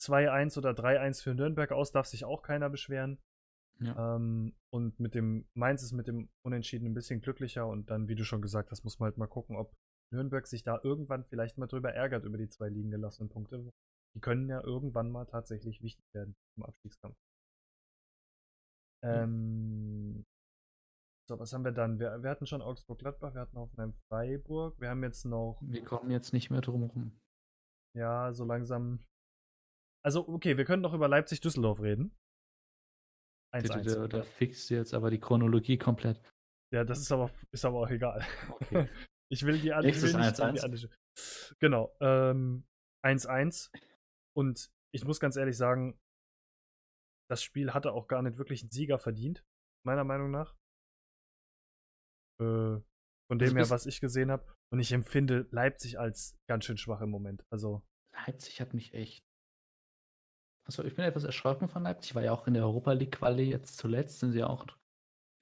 [0.00, 3.20] 2-1 oder 3-1 für Nürnberg aus, darf sich auch keiner beschweren.
[3.80, 4.16] Ja.
[4.16, 8.14] Ähm, und mit dem Mainz ist mit dem Unentschieden ein bisschen glücklicher und dann, wie
[8.14, 9.72] du schon gesagt hast, muss man halt mal gucken, ob
[10.12, 13.70] Nürnberg sich da irgendwann vielleicht mal drüber ärgert über die zwei liegen gelassenen Punkte.
[14.14, 17.16] Die können ja irgendwann mal tatsächlich wichtig werden im Abstiegskampf.
[19.04, 20.24] Ähm,
[21.28, 21.98] so, was haben wir dann?
[21.98, 25.60] Wir, wir hatten schon Augsburg-Gladbach, wir hatten Hoffenheim Freiburg, wir haben jetzt noch.
[25.62, 27.18] Wir kommen jetzt nicht mehr drum rum.
[27.96, 29.00] Ja, so langsam.
[30.04, 32.16] Also, okay, wir können doch über Leipzig-Düsseldorf reden.
[33.54, 33.94] 1-1.
[33.94, 36.20] Da, da fixt jetzt aber die Chronologie komplett.
[36.72, 38.24] Ja, das ist aber, ist aber auch egal.
[38.48, 38.88] Okay.
[39.32, 39.86] Ich will die alle.
[39.86, 40.52] Nächstes ich will nicht 1-1.
[40.52, 41.96] die alle- Genau.
[42.00, 42.66] Ähm,
[43.04, 43.70] 1-1.
[44.36, 45.98] Und ich muss ganz ehrlich sagen,
[47.30, 49.44] das Spiel hatte auch gar nicht wirklich einen Sieger verdient,
[49.86, 50.54] meiner Meinung nach.
[52.40, 54.54] Äh, von Also dem her, was ich gesehen habe.
[54.70, 57.44] Und ich empfinde Leipzig als ganz schön schwach im Moment.
[57.50, 57.82] Also,
[58.14, 59.24] Leipzig hat mich echt.
[60.66, 63.44] Also ich bin etwas erschrocken von Leipzig, war ja auch in der Europa League Quali
[63.50, 64.66] jetzt zuletzt, sind sie auch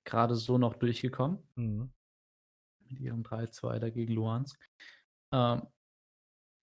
[0.07, 1.91] gerade so noch durchgekommen mh.
[2.91, 4.61] Mit ihrem 3-2 da gegen Luhansk.
[5.33, 5.67] Ähm,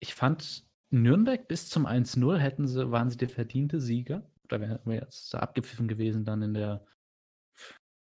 [0.00, 4.30] ich fand Nürnberg bis zum 1-0 hätten sie, waren sie der verdiente Sieger.
[4.48, 6.86] Da wären wir jetzt abgepfiffen gewesen dann in der,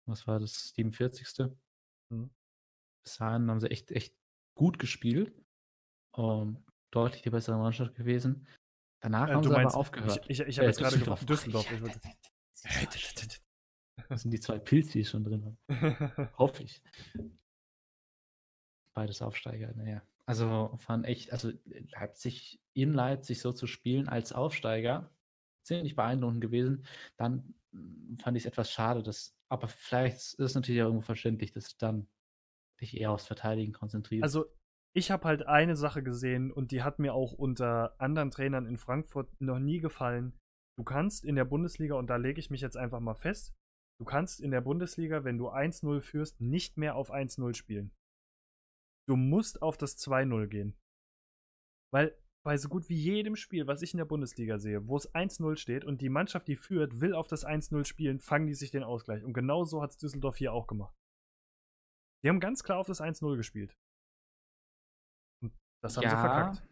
[0.06, 1.50] was war das, 47.
[2.10, 2.30] Mhm.
[3.04, 4.14] Bis dahin haben sie echt, echt
[4.54, 5.34] gut gespielt.
[6.16, 8.46] Ähm, deutlich die bessere Mannschaft gewesen.
[9.02, 10.24] Danach Äh, haben sie meinst, aber aufgehört.
[10.28, 11.66] Ich, ich, ich habe Äh, jetzt gerade gefragt, Düsseldorf.
[11.70, 11.80] Ich
[14.08, 15.58] Das sind die zwei Pilze, die schon drin waren.
[16.38, 16.82] Hoffe ich.
[18.94, 20.02] Beides Aufsteiger, naja.
[20.26, 21.52] Also fand echt, also
[21.92, 25.10] Leipzig, in Leipzig so zu spielen als Aufsteiger,
[25.64, 26.86] ziemlich beeindruckend gewesen.
[27.16, 31.04] Dann mm, fand ich es etwas schade, dass, aber vielleicht ist es natürlich auch irgendwo
[31.04, 32.08] verständlich, dass du dann
[32.80, 34.22] dich eher aufs Verteidigen konzentrierst.
[34.22, 34.46] Also,
[34.96, 38.78] ich habe halt eine Sache gesehen und die hat mir auch unter anderen Trainern in
[38.78, 40.38] Frankfurt noch nie gefallen.
[40.78, 43.54] Du kannst in der Bundesliga, und da lege ich mich jetzt einfach mal fest,
[43.98, 47.92] du kannst in der Bundesliga, wenn du 1-0 führst, nicht mehr auf 1-0 spielen.
[49.06, 50.78] Du musst auf das 2-0 gehen.
[51.92, 55.12] Weil bei so gut wie jedem Spiel, was ich in der Bundesliga sehe, wo es
[55.14, 58.70] 1-0 steht und die Mannschaft, die führt, will auf das 1-0 spielen, fangen die sich
[58.70, 59.24] den Ausgleich.
[59.24, 60.94] Und genau so hat es Düsseldorf hier auch gemacht.
[62.22, 63.74] Die haben ganz klar auf das 1-0 gespielt.
[65.42, 65.52] Und
[65.82, 66.66] das haben sie verkackt.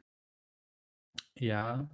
[1.38, 1.90] Ja.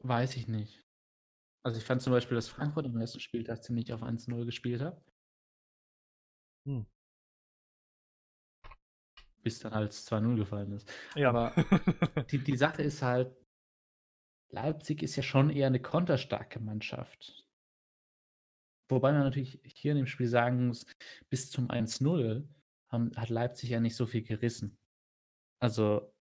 [0.00, 0.84] Weiß ich nicht.
[1.64, 5.02] Also ich fand zum Beispiel, dass Frankfurt im ersten Spieltag ziemlich auf 1-0 gespielt hat.
[6.68, 6.86] Hm.
[9.42, 10.92] Bis dann halt 2-0 gefallen ist.
[11.14, 11.30] Ja.
[11.30, 11.54] Aber
[12.30, 13.34] die, die Sache ist halt,
[14.50, 17.46] Leipzig ist ja schon eher eine konterstarke Mannschaft.
[18.90, 20.86] Wobei man natürlich hier in dem Spiel sagen muss,
[21.30, 22.46] bis zum 1-0
[22.90, 24.78] hat Leipzig ja nicht so viel gerissen.
[25.60, 26.14] Also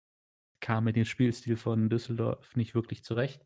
[0.61, 3.45] kam mit dem Spielstil von Düsseldorf nicht wirklich zurecht.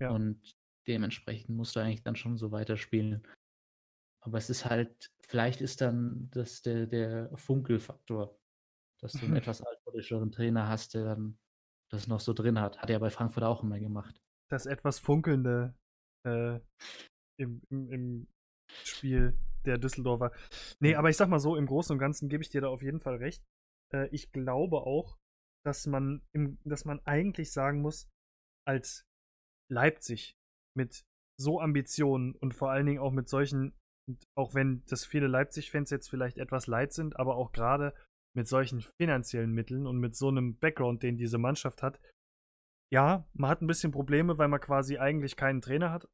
[0.00, 0.10] Ja.
[0.10, 0.56] Und
[0.88, 3.26] dementsprechend musste eigentlich dann schon so weiterspielen.
[4.24, 8.38] Aber es ist halt, vielleicht ist dann das der, der Funkelfaktor,
[9.00, 11.38] dass du einen etwas altmodischeren Trainer hast, der dann
[11.90, 12.78] das noch so drin hat.
[12.78, 14.20] Hat er bei Frankfurt auch immer gemacht.
[14.50, 15.74] Das etwas funkelnde
[16.26, 16.60] äh,
[17.38, 18.28] im, im, im
[18.84, 20.32] Spiel der Düsseldorfer.
[20.80, 22.82] Nee, aber ich sag mal so, im Großen und Ganzen gebe ich dir da auf
[22.82, 23.44] jeden Fall recht.
[23.94, 25.18] Äh, ich glaube auch,
[25.64, 28.08] dass man, im, dass man eigentlich sagen muss,
[28.66, 29.04] als
[29.70, 30.36] Leipzig
[30.76, 31.04] mit
[31.40, 33.74] so Ambitionen und vor allen Dingen auch mit solchen,
[34.36, 37.94] auch wenn das viele Leipzig-Fans jetzt vielleicht etwas leid sind, aber auch gerade
[38.34, 42.00] mit solchen finanziellen Mitteln und mit so einem Background, den diese Mannschaft hat,
[42.92, 46.08] ja, man hat ein bisschen Probleme, weil man quasi eigentlich keinen Trainer hat.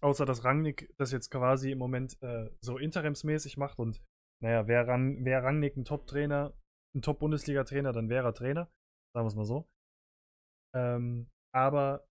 [0.00, 4.02] Außer dass Rangnick das jetzt quasi im Moment äh, so interimsmäßig macht und
[4.42, 6.52] naja, wäre Rang, wär Rangnick ein Top-Trainer,
[6.94, 8.70] ein Top-Bundesliga-Trainer, dann wäre er Trainer.
[9.14, 9.68] Sagen wir es mal so.
[10.74, 12.06] Ähm, aber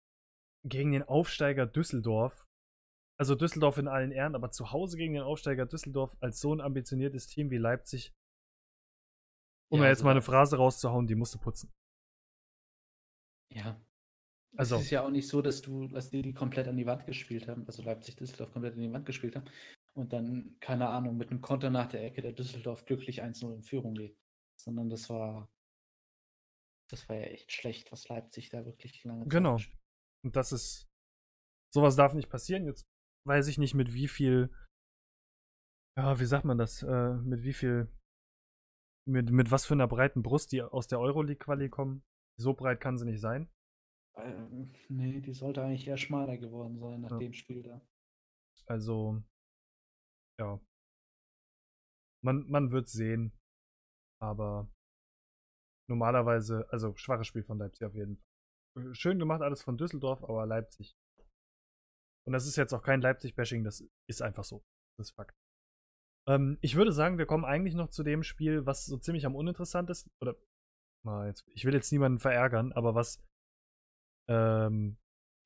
[0.65, 2.44] gegen den Aufsteiger Düsseldorf,
[3.17, 6.61] also Düsseldorf in allen Ehren, aber zu Hause gegen den Aufsteiger Düsseldorf als so ein
[6.61, 8.13] ambitioniertes Team wie Leipzig,
[9.71, 11.71] um ja, jetzt also mal eine Phrase rauszuhauen, die musst du putzen.
[13.51, 13.79] Ja.
[14.57, 14.77] Also.
[14.77, 17.05] Es ist ja auch nicht so, dass du, dass die die komplett an die Wand
[17.05, 19.49] gespielt haben, also Leipzig Düsseldorf komplett an die Wand gespielt haben
[19.95, 23.63] und dann, keine Ahnung, mit einem Konter nach der Ecke der Düsseldorf glücklich 1-0 in
[23.63, 24.17] Führung geht.
[24.57, 25.49] Sondern das war,
[26.89, 29.57] das war ja echt schlecht, was Leipzig da wirklich lange Genau.
[30.23, 30.87] Und das ist,
[31.73, 32.65] sowas darf nicht passieren.
[32.65, 32.87] Jetzt
[33.25, 34.49] weiß ich nicht, mit wie viel,
[35.97, 37.89] ja, wie sagt man das, äh, mit wie viel
[39.07, 42.03] mit, mit was für einer breiten Brust die aus der Euroleague-Quali kommen.
[42.39, 43.49] So breit kann sie nicht sein.
[44.17, 47.17] Ähm, nee, die sollte eigentlich eher schmaler geworden sein nach ja.
[47.17, 47.81] dem Spiel da.
[48.67, 49.21] Also,
[50.39, 50.59] ja.
[52.23, 53.31] Man, man wird sehen.
[54.21, 54.71] Aber
[55.89, 58.95] normalerweise, also schwaches Spiel von Leipzig auf jeden Fall.
[58.95, 60.97] Schön gemacht alles von Düsseldorf, aber Leipzig.
[62.27, 64.63] Und das ist jetzt auch kein Leipzig-Bashing, das ist einfach so.
[64.97, 65.35] Das ist Fakt.
[66.27, 69.35] Ähm, ich würde sagen, wir kommen eigentlich noch zu dem Spiel, was so ziemlich am
[69.35, 70.35] uninteressantesten, oder
[71.53, 73.23] ich will jetzt niemanden verärgern, aber was
[74.27, 74.97] ähm,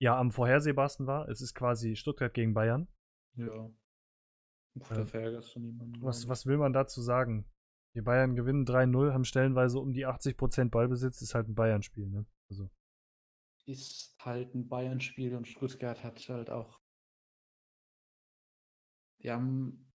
[0.01, 1.27] ja am vorhersehbarsten war.
[1.27, 2.88] Es ist quasi Stuttgart gegen Bayern.
[3.35, 3.69] Ja.
[4.76, 6.01] Da verärgerst du niemanden.
[6.01, 7.45] Was, was will man dazu sagen?
[7.95, 12.26] Die Bayern gewinnen 3-0, haben stellenweise um die 80% Ballbesitz, ist halt ein Bayern-Spiel, ne?
[12.49, 12.69] Also.
[13.70, 16.82] Ist halt ein Bayern-Spiel und Stuttgart hat halt auch.
[19.22, 19.94] Die haben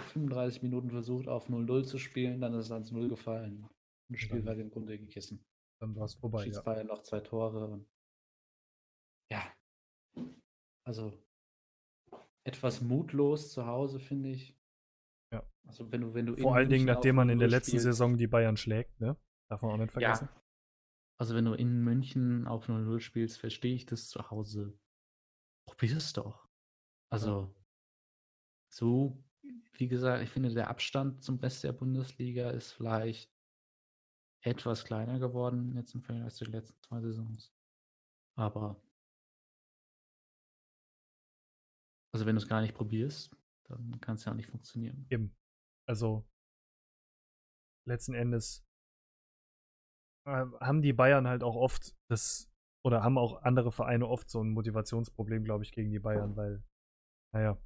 [0.00, 3.68] 35 Minuten versucht, auf 0-0 zu spielen, dann ist es ans 0 gefallen.
[4.08, 5.46] Das Spiel war im Grunde gegessen.
[5.80, 6.42] Dann war es vorbei.
[6.42, 6.62] Schießt ja.
[6.62, 7.68] Bayern noch zwei Tore.
[7.68, 7.88] Und
[9.30, 9.54] ja.
[10.84, 11.12] Also
[12.44, 14.58] etwas mutlos zu Hause, finde ich.
[15.32, 15.48] Ja.
[15.68, 18.16] Also wenn du, wenn du Vor allen Dingen, nachdem man in der letzten spielst, Saison
[18.16, 19.16] die Bayern schlägt, ne?
[19.48, 20.28] Darf man auch nicht vergessen.
[20.32, 20.41] Ja.
[21.18, 24.78] Also wenn du in München auf 0-0 spielst, verstehe ich das zu Hause.
[25.66, 26.48] Probier es doch.
[27.10, 27.54] Also
[28.72, 29.22] so
[29.74, 33.32] wie gesagt, ich finde, der Abstand zum Best der Bundesliga ist vielleicht
[34.44, 37.54] etwas kleiner geworden jetzt im Vergleich zu den letzten zwei Saisons.
[38.36, 38.80] Aber
[42.12, 43.34] also wenn du es gar nicht probierst,
[43.64, 45.06] dann kann es ja auch nicht funktionieren.
[45.10, 45.36] Eben.
[45.86, 46.28] Also
[47.86, 48.64] letzten Endes
[50.26, 52.50] haben die Bayern halt auch oft das
[52.84, 56.62] oder haben auch andere Vereine oft so ein Motivationsproblem, glaube ich, gegen die Bayern, weil,
[57.32, 57.58] naja,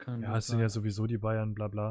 [0.00, 1.90] kann ja, es sind ja sowieso die Bayern, bla bla.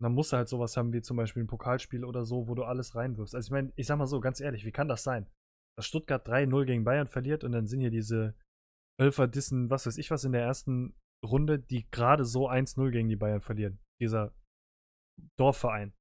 [0.00, 2.54] Und dann musst du halt sowas haben wie zum Beispiel ein Pokalspiel oder so, wo
[2.54, 3.34] du alles reinwirfst.
[3.34, 5.30] Also ich meine, ich sag mal so, ganz ehrlich, wie kann das sein?
[5.78, 8.34] Dass Stuttgart 3-0 gegen Bayern verliert und dann sind hier diese
[9.00, 10.94] Ölfer Dissen, was weiß ich was, in der ersten
[11.24, 13.78] Runde, die gerade so 1-0 gegen die Bayern verlieren.
[14.00, 14.34] Dieser
[15.38, 15.94] Dorfverein.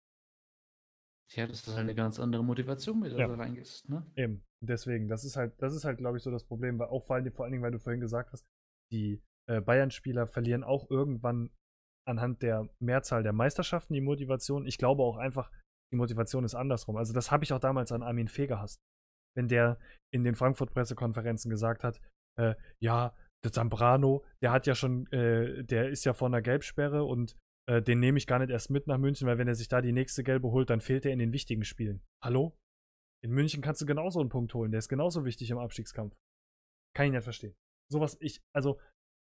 [1.35, 3.27] Ja, das ist halt eine ganz andere Motivation, mit der ja.
[3.27, 4.05] du reingehst, ne?
[4.15, 4.43] Eben.
[4.61, 7.15] Deswegen, das ist halt, das ist halt, glaube ich, so das Problem, weil auch vor
[7.15, 8.45] allem, vor allen Dingen, weil du vorhin gesagt hast,
[8.91, 11.49] die äh, Bayern-Spieler verlieren auch irgendwann
[12.07, 14.65] anhand der Mehrzahl der Meisterschaften die Motivation.
[14.65, 15.51] Ich glaube auch einfach,
[15.91, 16.97] die Motivation ist andersrum.
[16.97, 18.81] Also das habe ich auch damals an Armin Fee gehasst.
[19.35, 19.79] Wenn der
[20.13, 21.99] in den Frankfurt-Pressekonferenzen gesagt hat,
[22.39, 27.03] äh, ja, der Zambrano, der hat ja schon, äh, der ist ja vor einer Gelbsperre
[27.03, 27.35] und
[27.67, 29.81] äh, den nehme ich gar nicht erst mit nach München, weil wenn er sich da
[29.81, 32.01] die nächste Gelbe holt, dann fehlt er in den wichtigen Spielen.
[32.23, 32.57] Hallo?
[33.23, 36.15] In München kannst du genauso einen Punkt holen, der ist genauso wichtig im Abstiegskampf.
[36.95, 37.55] Kann ich nicht verstehen.
[37.89, 38.79] Sowas, ich, also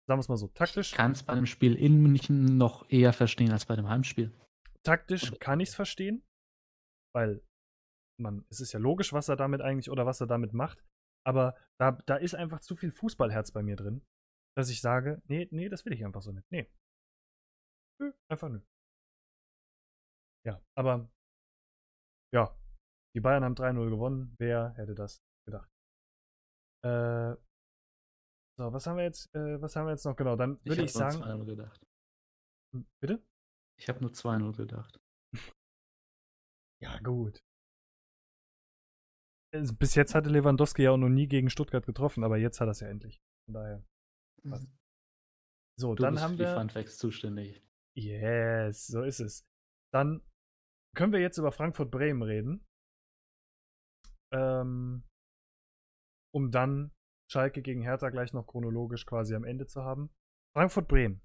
[0.07, 0.91] Sagen wir es mal so, taktisch.
[0.91, 4.33] Ich kann es bei einem Spiel in München noch eher verstehen als bei dem Heimspiel.
[4.83, 6.23] Taktisch kann ich es verstehen,
[7.13, 7.43] weil
[8.17, 10.81] man, es ist ja logisch, was er damit eigentlich oder was er damit macht.
[11.25, 14.01] Aber da, da ist einfach zu viel Fußballherz bei mir drin,
[14.55, 16.49] dass ich sage, nee, nee, das will ich einfach so nicht.
[16.51, 16.71] Nee.
[17.99, 18.59] Nö, einfach nö.
[20.45, 21.09] Ja, aber
[22.33, 22.55] ja,
[23.15, 24.35] die Bayern haben 3-0 gewonnen.
[24.39, 25.69] Wer hätte das gedacht?
[26.85, 27.35] Äh,
[28.59, 30.15] so, was haben wir jetzt, äh, was haben wir jetzt noch?
[30.15, 31.17] Genau, dann würde ich, ich sagen.
[31.21, 31.85] 2-0 gedacht.
[32.73, 33.23] Hm, bitte?
[33.79, 34.99] Ich habe nur 2-0 gedacht.
[36.79, 37.39] Ja, gut.
[39.51, 42.67] Also, bis jetzt hatte Lewandowski ja auch noch nie gegen Stuttgart getroffen, aber jetzt hat
[42.67, 43.19] er es ja endlich.
[43.47, 43.83] Von daher.
[44.43, 44.61] Was?
[44.61, 44.77] Mhm.
[45.79, 46.53] So, Du dann bist haben für die wir.
[46.53, 47.66] Funfacts zuständig.
[47.97, 49.43] Yes, so ist es.
[49.91, 50.21] Dann
[50.95, 52.65] können wir jetzt über Frankfurt-Bremen reden.
[54.31, 55.03] Ähm,
[56.33, 56.91] um dann
[57.31, 60.13] Schalke gegen Hertha gleich noch chronologisch quasi am Ende zu haben.
[60.55, 61.21] Frankfurt-Bremen.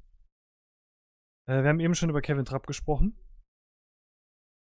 [1.46, 3.18] Äh, wir haben eben schon über Kevin Trapp gesprochen.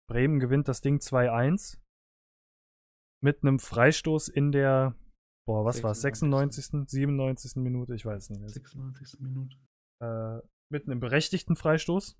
[0.07, 1.81] Bremen gewinnt das Ding 2-1.
[3.23, 4.95] Mit einem Freistoß in der,
[5.47, 6.65] boah, was war es, 96..
[6.65, 7.55] 96., 97.
[7.55, 8.49] Minute, ich weiß nicht mehr.
[8.49, 9.19] 96.
[9.21, 9.57] Minute.
[10.01, 10.41] Äh,
[10.75, 12.17] mit einem berechtigten Freistoß.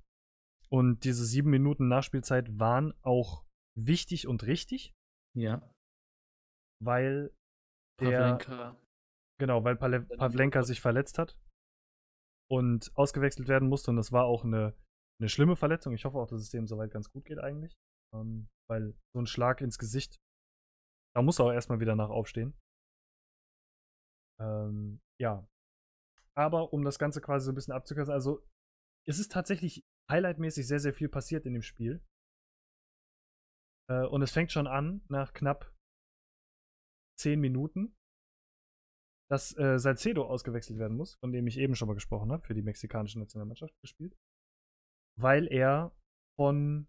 [0.69, 3.45] Und diese sieben Minuten Nachspielzeit waren auch
[3.77, 4.93] wichtig und richtig,
[5.35, 5.61] Ja.
[6.81, 7.33] weil
[8.01, 8.75] der, Pavlenka.
[9.39, 11.37] genau, weil Pale Pavlenka sich verletzt hat
[12.49, 13.91] und ausgewechselt werden musste.
[13.91, 14.73] Und das war auch eine,
[15.19, 15.93] eine schlimme Verletzung.
[15.93, 17.75] Ich hoffe auch, dass es dem soweit ganz gut geht eigentlich.
[18.13, 20.15] Ähm, weil so ein Schlag ins Gesicht,
[21.15, 22.53] da muss er auch erstmal wieder nach aufstehen.
[24.39, 25.47] Ähm, ja.
[26.37, 28.45] Aber um das Ganze quasi so ein bisschen abzukürzen, also
[29.07, 32.03] es ist tatsächlich highlightmäßig sehr, sehr viel passiert in dem Spiel.
[33.89, 35.73] Äh, und es fängt schon an, nach knapp
[37.19, 37.95] 10 Minuten,
[39.29, 42.53] dass äh, Salcedo ausgewechselt werden muss, von dem ich eben schon mal gesprochen habe, für
[42.53, 44.15] die mexikanische Nationalmannschaft gespielt.
[45.17, 45.95] Weil er
[46.37, 46.87] von,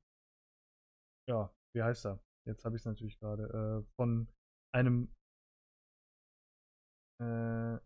[1.28, 2.22] ja, wie heißt er?
[2.46, 4.28] Jetzt habe ich es natürlich gerade, äh, von
[4.74, 5.14] einem
[7.20, 7.78] äh,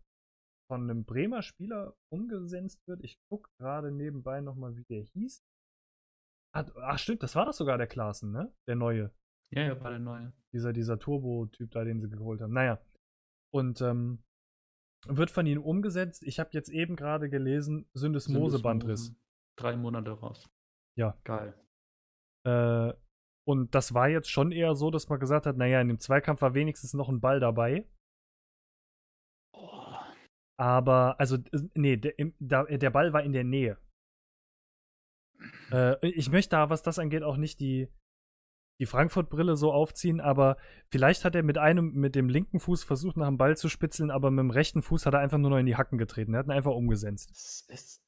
[0.71, 3.03] von einem Bremer Spieler umgesetzt wird.
[3.03, 5.43] Ich gucke gerade nebenbei nochmal, wie der hieß.
[6.55, 8.53] Hat, ach stimmt, das war doch sogar der Klaassen, ne?
[8.69, 9.11] Der neue.
[9.53, 10.31] Ja, ja, war der neue.
[10.53, 12.53] Dieser, dieser Turbo-Typ da, den sie geholt haben.
[12.53, 12.81] Naja.
[13.53, 14.23] Und ähm,
[15.07, 16.23] wird von ihnen umgesetzt.
[16.23, 19.07] Ich habe jetzt eben gerade gelesen, Syndesmose-Bandriss.
[19.07, 19.25] Syndesmose.
[19.57, 20.49] Drei Monate raus.
[20.97, 21.17] Ja.
[21.25, 21.53] Geil.
[22.47, 22.93] Äh,
[23.45, 26.41] und das war jetzt schon eher so, dass man gesagt hat, naja, in dem Zweikampf
[26.41, 27.85] war wenigstens noch ein Ball dabei.
[30.61, 33.79] Aber, also, äh, nee, der, da, der Ball war in der Nähe.
[35.71, 37.87] Äh, ich möchte da, was das angeht, auch nicht die,
[38.79, 40.57] die Frankfurt-Brille so aufziehen, aber
[40.91, 44.11] vielleicht hat er mit einem, mit dem linken Fuß versucht, nach dem Ball zu spitzeln,
[44.11, 46.33] aber mit dem rechten Fuß hat er einfach nur noch in die Hacken getreten.
[46.35, 47.31] Er hat ihn einfach umgesetzt.
[47.31, 48.01] Es, es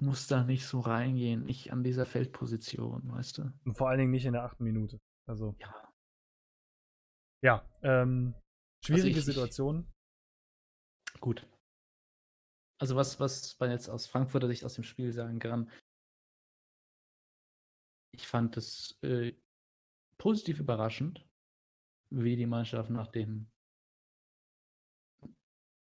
[0.00, 1.44] muss da nicht so reingehen.
[1.44, 3.52] Nicht an dieser Feldposition, weißt du?
[3.64, 4.98] Und vor allen Dingen nicht in der achten Minute.
[5.28, 5.92] Also, Ja.
[7.42, 8.34] ja, ähm,
[8.84, 9.86] schwierige ich- ich- Situation.
[11.20, 11.46] Gut.
[12.84, 15.70] Also was, was man jetzt aus Frankfurter Sicht aus dem Spiel sagen kann,
[18.12, 19.32] ich fand es äh,
[20.18, 21.26] positiv überraschend,
[22.10, 23.50] wie die Mannschaft nach den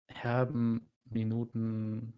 [0.07, 2.13] herben Minuten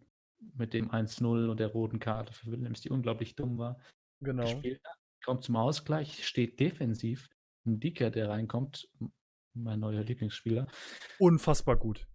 [0.54, 3.82] mit dem 1-0 und der roten Karte für Williams, die unglaublich dumm war,
[4.22, 4.44] Genau.
[4.44, 4.96] gespielt hat.
[5.26, 7.28] Kommt zum Ausgleich, steht defensiv.
[7.66, 8.90] Ein Dicker, der reinkommt,
[9.54, 10.68] mein neuer Lieblingsspieler.
[11.18, 12.08] unfassbar gut.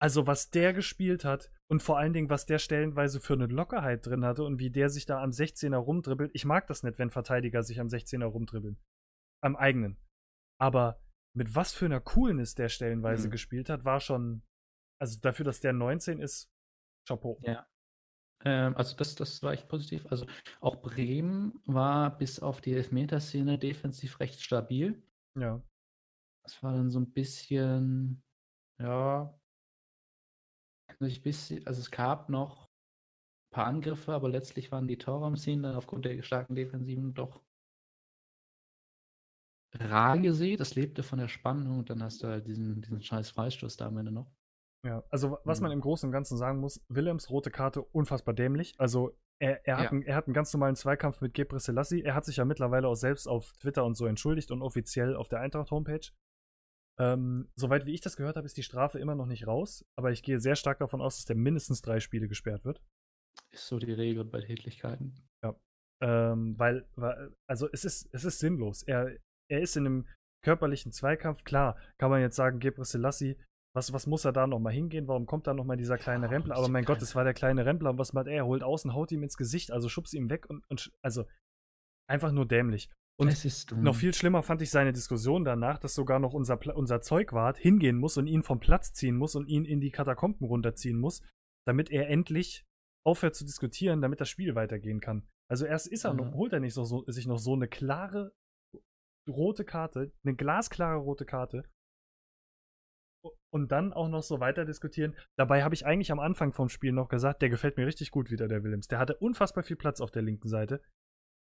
[0.00, 4.04] Also, was der gespielt hat und vor allen Dingen, was der stellenweise für eine Lockerheit
[4.06, 6.30] drin hatte und wie der sich da am 16er rumdribbelt.
[6.34, 8.78] Ich mag das nicht, wenn Verteidiger sich am 16er rumdribbeln.
[9.42, 9.96] Am eigenen.
[10.60, 11.00] Aber
[11.36, 13.32] mit was für einer Coolness der stellenweise Mhm.
[13.32, 14.42] gespielt hat, war schon.
[15.00, 16.48] Also dafür, dass der 19 ist,
[17.08, 17.40] Chapeau.
[17.42, 17.66] Ja.
[18.44, 20.06] Ähm, also das, das war echt positiv.
[20.06, 20.26] Also
[20.60, 25.02] auch Bremen war bis auf die Elfmeterszene defensiv recht stabil.
[25.38, 25.62] Ja.
[26.46, 28.22] Es war dann so ein bisschen,
[28.80, 29.36] ja,
[31.00, 36.04] nicht bisschen, also es gab noch ein paar Angriffe, aber letztlich waren die dann aufgrund
[36.04, 37.42] der starken Defensiven doch
[39.76, 40.56] rar gesehen.
[40.58, 43.86] Das lebte von der Spannung und dann hast du halt diesen, diesen scheiß Freistoß da
[43.86, 44.30] am Ende noch.
[44.86, 45.76] Ja, also was man Mhm.
[45.76, 48.74] im Großen und Ganzen sagen muss, Willems rote Karte unfassbar dämlich.
[48.78, 49.90] Also er, er, hat, Ja.
[49.90, 52.02] einen, er hat einen ganz normalen Zweikampf mit Gebre Selassie.
[52.02, 55.28] Er hat sich ja mittlerweile auch selbst auf Twitter und so entschuldigt und offiziell auf
[55.28, 56.10] der Eintracht-Homepage.
[57.00, 60.12] Ähm, soweit wie ich das gehört habe, ist die Strafe immer noch nicht raus, aber
[60.12, 62.80] ich gehe sehr stark davon aus, dass der mindestens drei Spiele gesperrt wird.
[63.52, 65.14] Ist so die Regel bei Tätlichkeiten.
[66.02, 68.82] Ähm, weil, weil, also es ist, es ist sinnlos.
[68.82, 69.16] Er,
[69.48, 70.08] er ist in einem
[70.44, 73.38] körperlichen Zweikampf, klar, kann man jetzt sagen, Gebre Selassie,
[73.74, 75.08] was, was muss er da nochmal hingehen?
[75.08, 76.56] Warum kommt da nochmal dieser kleine Ja, Rempler?
[76.56, 78.34] Aber mein Gott, es war der kleine Rempler und was macht er?
[78.34, 81.24] Er holt außen, haut ihm ins Gesicht, also schubst ihm weg und, und also
[82.08, 82.90] einfach nur dämlich.
[83.16, 83.82] Und Es ist dumm.
[83.82, 87.56] noch viel schlimmer fand ich seine Diskussion danach, dass sogar noch unser, Pla unser Zeugwart
[87.58, 91.22] hingehen muss und ihn vom Platz ziehen muss und ihn in die Katakomben runterziehen muss,
[91.66, 92.64] damit er endlich
[93.06, 95.28] aufhört zu diskutieren, damit das Spiel weitergehen kann.
[95.48, 96.16] Also erst ist er Ja.
[96.16, 98.32] noch, holt er nicht so, so, sich noch so eine klare
[99.28, 101.62] rote Karte, eine glasklare rote Karte
[103.52, 105.14] und dann auch noch so weiter diskutieren.
[105.38, 108.30] Dabei habe ich eigentlich am Anfang vom Spiel noch gesagt, der gefällt mir richtig gut
[108.30, 108.88] wieder, der Willems.
[108.88, 110.82] Der hatte unfassbar viel Platz auf der linken Seite.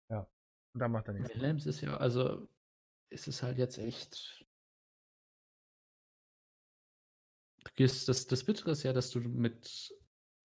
[0.09, 0.27] Ja.
[0.73, 1.35] Und da macht er nichts.
[1.35, 2.47] Willems ist ja, also
[3.09, 4.45] ist es halt jetzt echt.
[7.63, 9.93] Du gehst, das, das Bittere ist ja, dass du mit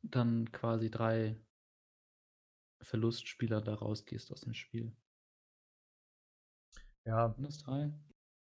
[0.03, 1.41] dann quasi drei
[2.83, 4.95] Verlustspieler da rausgehst aus dem Spiel.
[7.05, 7.93] Ja, Sind das drei?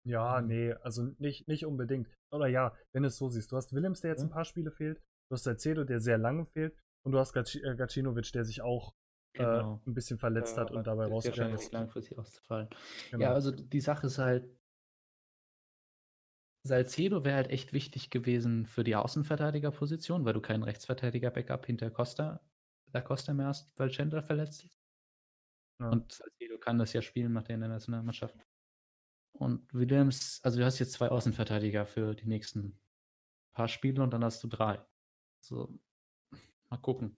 [0.06, 0.48] ja, Mhm.
[0.48, 2.08] nee, also nicht, nicht unbedingt.
[2.32, 3.52] Oder ja, wenn du es so siehst.
[3.52, 4.28] Du hast Willems, der jetzt Ja.
[4.28, 5.00] ein paar Spiele fehlt.
[5.30, 6.76] Du hast Salcedo, der sehr lange fehlt.
[7.04, 8.94] Und du hast äh, Gacinovic, der sich auch
[9.34, 11.72] äh, ein bisschen verletzt hat und dabei rausgegangen ist.
[11.72, 12.70] langfristig auszufallen.
[13.12, 13.24] Genau.
[13.24, 14.50] Ja, also die Sache ist halt,
[16.64, 22.42] Salcedo wäre halt echt wichtig gewesen für die Außenverteidigerposition, weil du keinen Rechtsverteidiger-Backup hinter Costa,
[22.92, 24.80] da Costa mehr hast, weil Chandler verletzt ist.
[25.80, 25.90] Ja.
[25.90, 28.36] Und Salcedo kann das ja spielen, macht er in der Nationalmannschaft.
[29.34, 32.80] Und Williams, also du hast jetzt zwei Außenverteidiger für die nächsten
[33.54, 34.86] paar Spiele und dann hast du drei.
[35.44, 35.80] So,
[36.70, 37.18] mal gucken.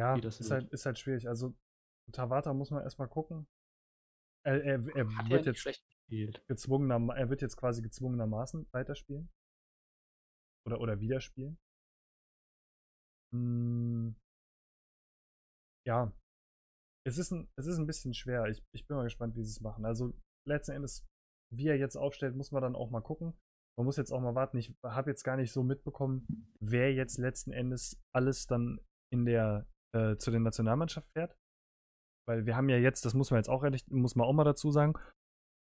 [0.00, 0.50] Ja, ist wird.
[0.50, 1.28] halt, ist halt schwierig.
[1.28, 1.54] Also,
[2.10, 3.46] Tawata muss man erstmal gucken.
[4.46, 9.30] Er, er, er ja wird nicht jetzt gezwungener, er wird jetzt quasi gezwungenermaßen weiterspielen.
[10.66, 11.58] Oder, oder wieder spielen.
[13.34, 14.16] Hm.
[15.86, 16.10] Ja.
[17.06, 18.46] Es ist, ein, es ist ein bisschen schwer.
[18.46, 19.84] Ich, ich bin mal gespannt, wie sie es machen.
[19.84, 20.14] Also,
[20.48, 21.06] letzten Endes,
[21.52, 23.38] wie er jetzt aufstellt, muss man dann auch mal gucken.
[23.78, 24.56] Man muss jetzt auch mal warten.
[24.56, 26.26] Ich habe jetzt gar nicht so mitbekommen,
[26.58, 28.80] wer jetzt letzten Endes alles dann
[29.12, 31.36] in der äh, zu der Nationalmannschaft fährt.
[32.28, 34.44] Weil wir haben ja jetzt, das muss man jetzt auch ehrlich, muss man auch mal
[34.44, 34.94] dazu sagen,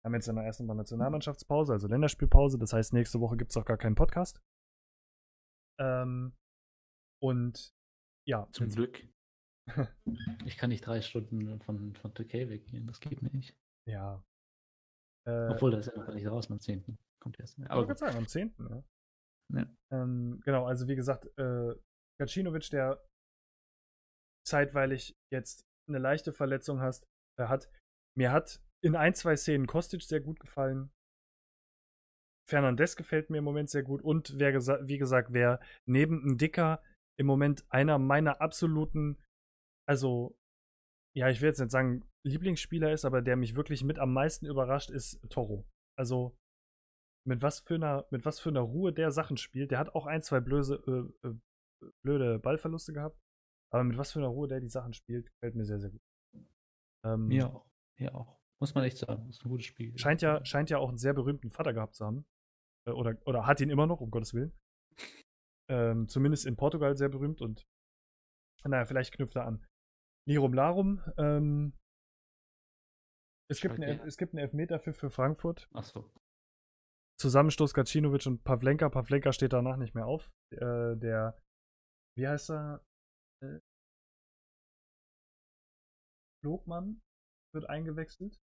[0.05, 2.57] haben jetzt in der ersten Mal Nationalmannschaftspause, also Länderspielpause.
[2.59, 4.39] Das heißt, nächste Woche gibt es auch gar keinen Podcast.
[5.79, 6.35] Ähm,
[7.21, 7.73] und
[8.27, 9.07] ja, Zum jetzt- Glück.
[10.45, 13.57] Ich kann nicht drei Stunden von, von Türkei weggehen, das geht mir nicht.
[13.89, 14.23] ja.
[15.27, 16.99] Äh, Obwohl, das ist ja noch gar nicht raus am 10.
[17.19, 17.57] Kommt erst.
[17.57, 17.71] mehr.
[17.71, 17.97] aber ich gut.
[17.97, 18.53] sagen, am 10.
[18.59, 18.83] Ja.
[19.55, 19.75] Ja.
[19.91, 21.75] Ähm, genau, also wie gesagt, äh,
[22.21, 23.03] Gacinovic, der
[24.45, 27.05] zeitweilig jetzt eine leichte Verletzung hast,
[27.39, 27.69] äh, hat.
[28.17, 30.91] Mir hat in ein, zwei Szenen Kostic sehr gut gefallen.
[32.47, 34.01] Fernandes gefällt mir im Moment sehr gut.
[34.01, 36.83] Und wer gesa wie gesagt, wer neben ein Dicker
[37.19, 39.17] im Moment einer meiner absoluten,
[39.87, 40.37] also,
[41.15, 44.45] ja, ich will jetzt nicht sagen, Lieblingsspieler ist, aber der mich wirklich mit am meisten
[44.45, 45.65] überrascht, ist Toro.
[45.97, 46.37] Also,
[47.27, 49.71] mit was für einer, mit was für einer Ruhe der Sachen spielt.
[49.71, 51.39] Der hat auch ein, zwei blöse, äh, äh,
[52.03, 53.19] blöde Ballverluste gehabt.
[53.75, 56.01] Aber mit was für einer Ruhe der die Sachen spielt, gefällt mir sehr, sehr gut.
[57.05, 57.65] Ähm, Mir auch.
[57.99, 58.39] Mir auch.
[58.61, 59.27] Muss man echt sagen.
[59.27, 59.97] Das ist ein gutes Spiel.
[59.97, 62.25] Scheint ja, scheint ja auch einen sehr berühmten Vater gehabt zu haben.
[62.87, 64.57] Äh, Oder, oder hat ihn immer noch, um Gottes Willen.
[65.69, 67.67] Ähm, zumindest in Portugal sehr berühmt und
[68.63, 69.65] naja, vielleicht knüpft er an.
[70.25, 71.73] Lirum Larum, ähm,
[73.51, 75.67] es, gibt einen, es gibt einen Elfmeter für, für Frankfurt.
[75.73, 76.09] Achso.
[77.19, 78.87] Zusammenstoß Gacinovic und Pavlenka.
[78.87, 80.31] Pavlenka steht danach nicht mehr auf.
[80.53, 81.37] Äh, der,
[82.17, 82.85] wie heißt er?
[83.45, 83.59] Äh,
[86.43, 87.01] Logmann
[87.53, 88.39] wird eingewechselt.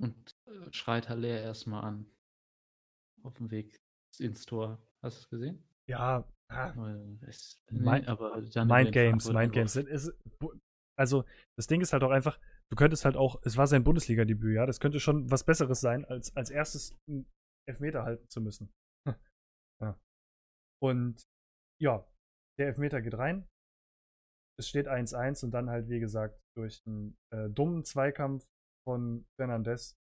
[0.00, 2.06] Und äh, schreit Haller erstmal an.
[3.22, 3.80] Auf dem Weg
[4.18, 4.78] ins Tor.
[5.02, 5.64] Hast du es gesehen?
[5.88, 9.76] Ja, ah, Es, Mein- aber Mind in Games, Mind Games.
[9.76, 10.12] ist,
[10.96, 11.24] also,
[11.56, 12.38] das Ding ist halt auch einfach,
[12.70, 16.04] du könntest halt auch, es war sein Bundesliga-Debüt, ja, das könnte schon was Besseres sein,
[16.04, 17.26] als als erstes einen
[17.66, 18.72] Elfmeter halten zu müssen.
[19.80, 19.98] ja.
[20.82, 21.22] Und
[21.80, 22.06] ja,
[22.58, 23.48] der Elfmeter geht rein.
[24.60, 28.46] Es steht 1-1 und dann halt, wie gesagt, durch einen äh, dummen Zweikampf
[28.86, 29.96] von Fernandes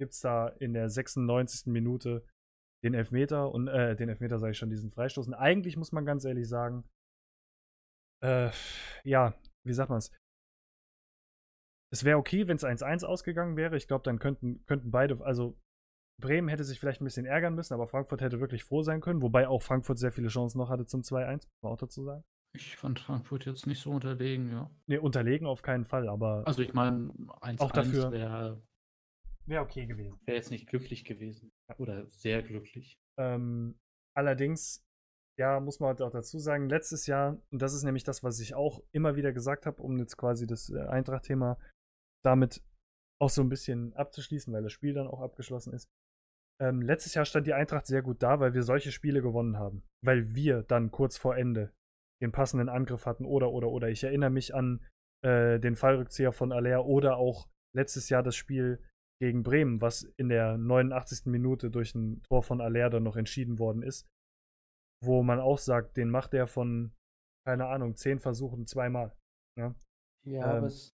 [0.00, 1.66] gibt es da in der 96.
[1.66, 2.26] Minute
[2.84, 5.28] den Elfmeter und äh, den Elfmeter sage ich schon, diesen Freistoß.
[5.28, 6.82] Und eigentlich muss man ganz ehrlich sagen,
[8.24, 8.50] äh,
[9.04, 10.10] ja, wie sagt man es?
[11.92, 13.76] Es wäre okay, wenn es 1-1 ausgegangen wäre.
[13.76, 15.56] Ich glaube, dann könnten, könnten beide, also
[16.20, 19.22] Bremen hätte sich vielleicht ein bisschen ärgern müssen, aber Frankfurt hätte wirklich froh sein können,
[19.22, 22.24] wobei auch Frankfurt sehr viele Chancen noch hatte zum 2-1, muss man auch dazu sagen.
[22.54, 24.70] Ich fand Frankfurt jetzt nicht so unterlegen, ja.
[24.86, 28.12] Ne, unterlegen auf keinen Fall, aber Also ich meine, 1 Auch dafür.
[28.12, 28.62] wäre
[29.46, 30.20] wäre okay gewesen.
[30.24, 31.50] wär jetzt nicht glücklich gewesen.
[31.78, 32.98] Oder sehr glücklich.
[33.18, 33.78] Ähm,
[34.14, 34.84] allerdings,
[35.38, 38.38] ja, muss man halt auch dazu sagen, letztes Jahr, und das ist nämlich das, was
[38.38, 41.58] ich auch immer wieder gesagt habe, um jetzt quasi das äh, Eintracht-Thema
[42.24, 42.62] damit
[43.20, 45.88] auch so ein bisschen abzuschließen, weil das Spiel dann auch abgeschlossen ist.
[46.60, 49.82] Ähm, letztes Jahr stand die Eintracht sehr gut da, weil wir solche Spiele gewonnen haben.
[50.04, 51.72] Weil wir dann kurz vor Ende
[52.22, 53.88] den passenden Angriff hatten oder, oder, oder.
[53.88, 54.80] Ich erinnere mich an
[55.22, 58.82] äh, den Fallrückzieher von Aller oder auch letztes Jahr das Spiel
[59.20, 61.26] gegen Bremen, was in der 89.
[61.26, 64.08] Minute durch ein Tor von Aller dann noch entschieden worden ist,
[65.04, 66.92] wo man auch sagt, den macht er von,
[67.46, 69.16] keine Ahnung, zehn Versuchen zweimal.
[69.58, 69.74] Ja,
[70.24, 70.94] ja ähm, aber es,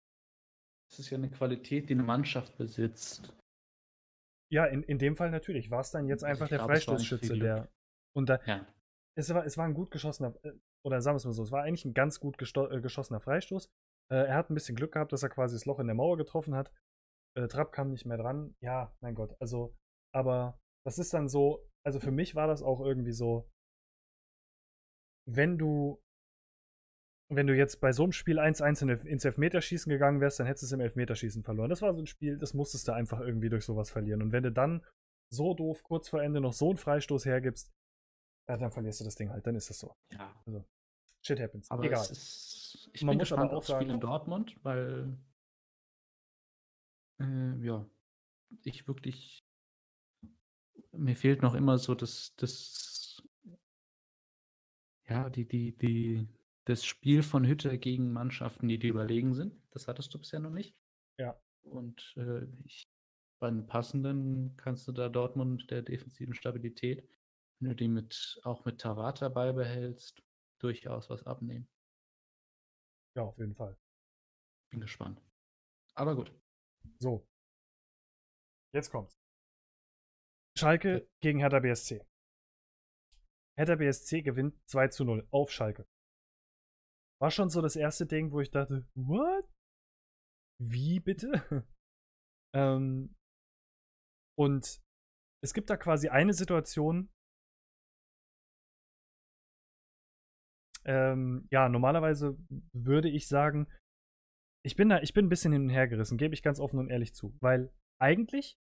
[0.90, 3.32] es, ist ja eine Qualität, die eine Mannschaft besitzt.
[4.52, 5.70] Ja, in, in dem Fall natürlich.
[5.70, 7.72] War es dann jetzt einfach der Freistoßschütze, der.
[8.14, 8.66] Und da, ja.
[9.16, 10.52] es, war, es war ein gut geschossener, äh,
[10.84, 13.68] oder sagen wir es mal so, es war eigentlich ein ganz gut äh, geschossener Freistoß.
[14.10, 16.16] Äh, er hat ein bisschen Glück gehabt, dass er quasi das Loch in der Mauer
[16.16, 16.72] getroffen hat.
[17.36, 18.54] Äh, Trapp kam nicht mehr dran.
[18.60, 19.34] Ja, mein Gott.
[19.40, 19.76] Also,
[20.14, 23.48] aber das ist dann so, also für mich war das auch irgendwie so,
[25.28, 26.02] wenn du,
[27.30, 30.66] wenn du jetzt bei so einem Spiel 1-1 ins Elfmeterschießen gegangen wärst, dann hättest du
[30.66, 31.70] es im Elfmeterschießen verloren.
[31.70, 34.20] Das war so ein Spiel, das musstest du einfach irgendwie durch sowas verlieren.
[34.20, 34.84] Und wenn du dann
[35.32, 37.72] so doof kurz vor Ende noch so einen Freistoß hergibst,
[38.48, 39.94] ja, dann verlierst du das Ding halt, dann ist das so.
[40.10, 40.34] Ja.
[40.46, 40.64] Also,
[41.22, 41.70] shit happens.
[41.70, 42.02] Aber Egal.
[42.02, 45.16] Ist, ich Man bin gespannt aufs Spiel in Dortmund, weil
[47.20, 47.86] äh, ja,
[48.64, 49.44] ich wirklich
[50.92, 53.22] mir fehlt noch immer so das, das
[55.08, 56.28] ja, die, die, die,
[56.64, 59.60] das Spiel von Hütte gegen Mannschaften, die dir überlegen sind.
[59.70, 60.76] Das hattest du bisher noch nicht.
[61.18, 61.38] Ja.
[61.62, 62.88] Und äh, ich,
[63.38, 67.08] bei den passenden kannst du da Dortmund der defensiven Stabilität,
[67.62, 70.20] wenn du die mit, auch mit Tavata beibehältst,
[70.60, 71.68] durchaus was abnehmen.
[73.16, 73.78] Ja, auf jeden Fall.
[74.70, 75.22] Bin gespannt.
[75.94, 76.32] Aber gut.
[76.98, 77.24] So.
[78.74, 79.16] Jetzt kommt's.
[80.58, 82.04] Schalke gegen Hertha BSC.
[83.56, 85.86] Hertha BSC gewinnt 2 zu 0 auf Schalke.
[87.20, 89.48] War schon so das erste Ding, wo ich dachte, what?
[90.58, 91.30] Wie bitte?
[92.56, 93.14] ähm,
[94.36, 94.82] und
[95.44, 97.12] es gibt da quasi eine Situation,
[100.84, 102.36] ähm, ja, normalerweise
[102.72, 103.66] würde ich sagen,
[104.64, 106.78] ich bin da, ich bin ein bisschen hin und her gerissen, gebe ich ganz offen
[106.78, 108.58] und ehrlich zu, weil eigentlich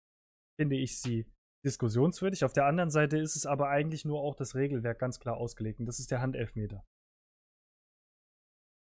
[0.60, 1.32] finde ich sie
[1.66, 2.44] diskussionswürdig.
[2.44, 5.80] Auf der anderen Seite ist es aber eigentlich nur auch das Regelwerk ganz klar ausgelegt
[5.80, 6.86] und das ist der Handelfmeter.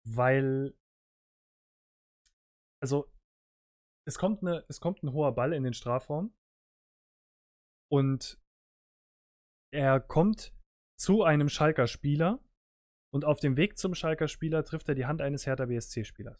[0.04, 0.74] Weil,
[2.80, 3.10] also,
[4.06, 6.32] es kommt, eine, es kommt ein hoher Ball in den Strafraum
[7.90, 8.40] und
[9.72, 10.54] er kommt
[10.96, 12.40] zu einem Schalker Spieler
[13.16, 16.38] und auf dem Weg zum Schalker Spieler trifft er die Hand eines Hertha BSC Spielers.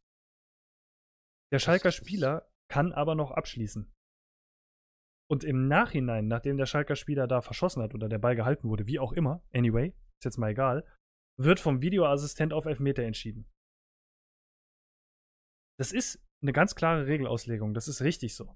[1.51, 3.90] Der Schalker Spieler kann aber noch abschließen.
[5.31, 8.86] Und im Nachhinein, nachdem der Schalker Spieler da verschossen hat oder der Ball gehalten wurde,
[8.86, 9.89] wie auch immer, anyway,
[10.19, 10.86] ist jetzt mal egal,
[11.40, 13.51] wird vom Videoassistent auf Elfmeter entschieden.
[15.78, 18.55] Das ist eine ganz klare Regelauslegung, das ist richtig so.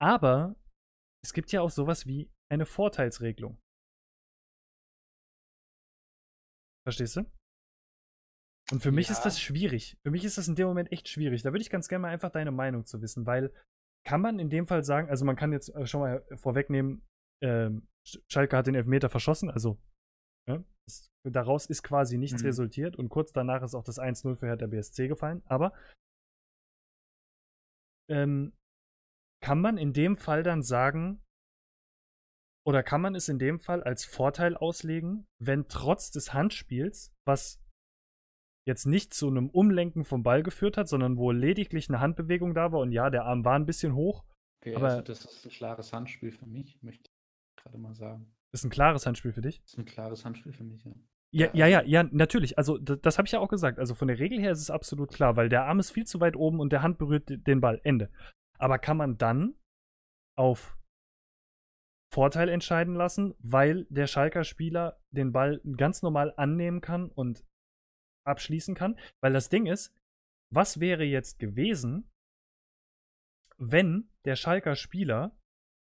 [0.00, 0.54] Aber
[1.24, 3.60] es gibt ja auch sowas wie eine Vorteilsregelung.
[6.84, 7.24] Verstehst du?
[8.70, 9.98] Und für mich ist das schwierig.
[10.02, 11.42] Für mich ist das in dem Moment echt schwierig.
[11.42, 13.52] Da würde ich ganz gerne mal einfach deine Meinung zu wissen, weil
[14.04, 17.06] kann man in dem Fall sagen, also man kann jetzt äh, schon mal vorwegnehmen,
[17.42, 17.88] ähm,
[18.28, 19.78] Schalke hat den Elfmeter verschossen, also
[20.48, 22.48] ja, es, daraus ist quasi nichts mhm.
[22.48, 25.72] resultiert und kurz danach ist auch das 1-0 für Hertha BSC gefallen, aber
[28.10, 28.52] ähm,
[29.40, 31.21] kann man in dem Fall dann sagen,
[32.64, 37.60] oder kann man es in dem Fall als Vorteil auslegen, wenn trotz des Handspiels, was
[38.66, 42.72] jetzt nicht zu einem Umlenken vom Ball geführt hat, sondern wo lediglich eine Handbewegung da
[42.72, 44.24] war und ja, der Arm war ein bisschen hoch.
[44.60, 48.32] Okay, aber also das ist ein klares Handspiel für mich, möchte ich gerade mal sagen.
[48.52, 49.60] Ist ein klares Handspiel für dich?
[49.62, 50.92] Das ist ein klares Handspiel für mich, ja.
[51.34, 52.58] Ja, ja, ja, ja, natürlich.
[52.58, 53.78] Also, das, das habe ich ja auch gesagt.
[53.78, 56.20] Also, von der Regel her ist es absolut klar, weil der Arm ist viel zu
[56.20, 57.80] weit oben und der Hand berührt den Ball.
[57.84, 58.10] Ende.
[58.58, 59.54] Aber kann man dann
[60.36, 60.76] auf
[62.12, 67.44] Vorteil entscheiden lassen, weil der Schalker Spieler den Ball ganz normal annehmen kann und
[68.26, 68.98] abschließen kann.
[69.22, 69.96] Weil das Ding ist,
[70.52, 72.10] was wäre jetzt gewesen,
[73.56, 75.34] wenn der Schalker Spieler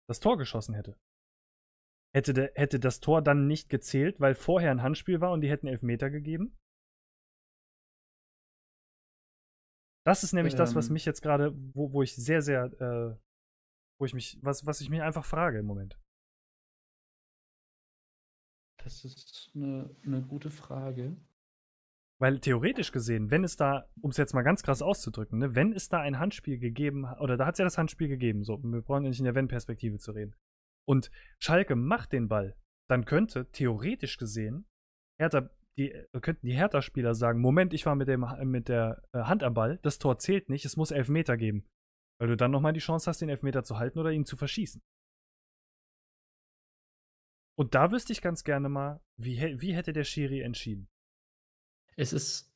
[0.09, 0.98] das Tor geschossen hätte?
[2.12, 5.51] Hätte, de, hätte das Tor dann nicht gezählt, weil vorher ein Handspiel war und die
[5.51, 6.57] hätten Elfmeter gegeben?
[10.05, 10.94] Das ist nämlich ähm, das, was ähm.
[10.94, 13.16] mich jetzt gerade, wo, wo ich sehr, sehr, äh,
[14.01, 16.01] wo ich mich, was, was ich mich einfach frage im Moment.
[18.86, 21.16] Das ist eine, eine gute Frage.
[22.20, 25.72] Weil theoretisch gesehen, wenn es da, um es jetzt mal ganz krass auszudrücken, ne, wenn
[25.72, 28.62] es da ein Handspiel gegeben hat, oder da hat es ja das Handspiel gegeben, so,
[28.62, 30.36] wir brauchen ja nicht in der Wenn-Perspektive zu reden.
[30.88, 31.10] Und
[31.40, 32.56] Schalke macht den Ball,
[32.88, 34.66] dann könnte theoretisch gesehen
[35.18, 39.22] Hertha, die, äh, könnten die Hertha-Spieler sagen: Moment, ich war mit, dem, mit der äh,
[39.22, 41.66] Hand am Ball, das Tor zählt nicht, es muss Elfmeter geben.
[42.20, 44.80] Weil du dann nochmal die Chance hast, den Elfmeter zu halten oder ihn zu verschießen.
[47.57, 50.89] Und da wüsste ich ganz gerne mal, wie, wie hätte der Schiri entschieden?
[51.97, 52.55] Es ist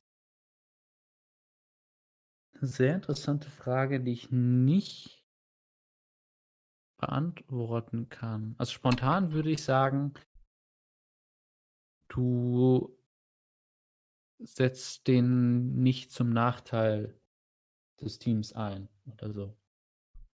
[2.61, 5.25] sehr interessante Frage, die ich nicht
[6.97, 8.53] beantworten kann.
[8.59, 10.13] Also spontan würde ich sagen,
[12.07, 12.95] du
[14.37, 17.19] setzt den nicht zum Nachteil
[17.99, 19.57] des Teams ein oder so.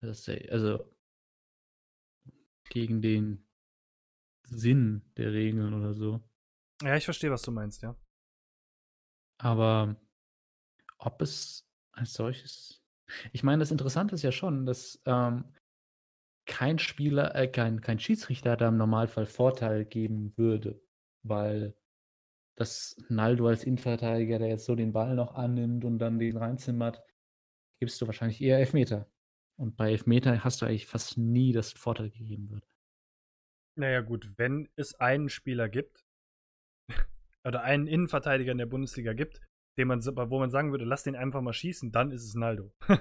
[0.02, 0.94] Also
[2.70, 3.47] gegen den
[4.50, 6.22] Sinn der Regeln oder so.
[6.82, 7.96] Ja, ich verstehe, was du meinst, ja.
[9.40, 9.96] Aber
[10.98, 12.84] ob es als solches.
[13.32, 15.54] Ich meine, das Interessante ist ja schon, dass ähm,
[16.46, 20.82] kein Spieler, äh, kein, kein Schiedsrichter da im Normalfall Vorteil geben würde,
[21.24, 21.76] weil
[22.56, 27.04] das Naldo als Innenverteidiger, der jetzt so den Ball noch annimmt und dann den reinzimmert,
[27.80, 29.08] gibst du wahrscheinlich eher Elfmeter.
[29.60, 32.68] Und bei Elfmeter hast du eigentlich fast nie, dass Vorteil gegeben wird.
[33.78, 36.06] Naja, gut, wenn es einen Spieler gibt,
[37.46, 39.42] oder einen Innenverteidiger in der Bundesliga gibt,
[39.78, 42.74] den man, wo man sagen würde, lass den einfach mal schießen, dann ist es Naldo.
[42.88, 42.98] ja,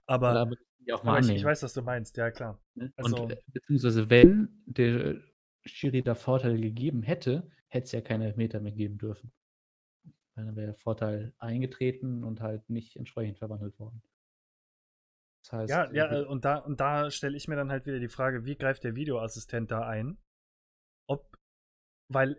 [0.06, 0.50] aber,
[0.80, 2.60] ich, ich, weiß, was du meinst, ja klar.
[2.74, 2.92] Ne?
[2.96, 5.16] Also, Und, äh, beziehungsweise wenn der
[5.64, 9.32] Schiri da Vorteil gegeben hätte, hätte es ja keine Elfmeter mehr geben dürfen.
[10.34, 14.02] Dann wäre der Vorteil eingetreten und halt nicht entsprechend verwandelt worden.
[15.48, 17.98] Das heißt, ja, ja, äh, und da, und da stelle ich mir dann halt wieder
[17.98, 20.18] die Frage, wie greift der Videoassistent da ein?
[21.08, 21.34] Ob,
[22.12, 22.38] weil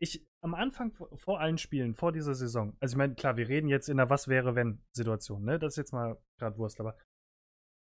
[0.00, 3.68] ich am Anfang vor allen Spielen, vor dieser Saison, also ich meine, klar, wir reden
[3.68, 5.58] jetzt in der Was wäre wenn Situation, ne?
[5.58, 6.96] Das ist jetzt mal gerade Wurst, aber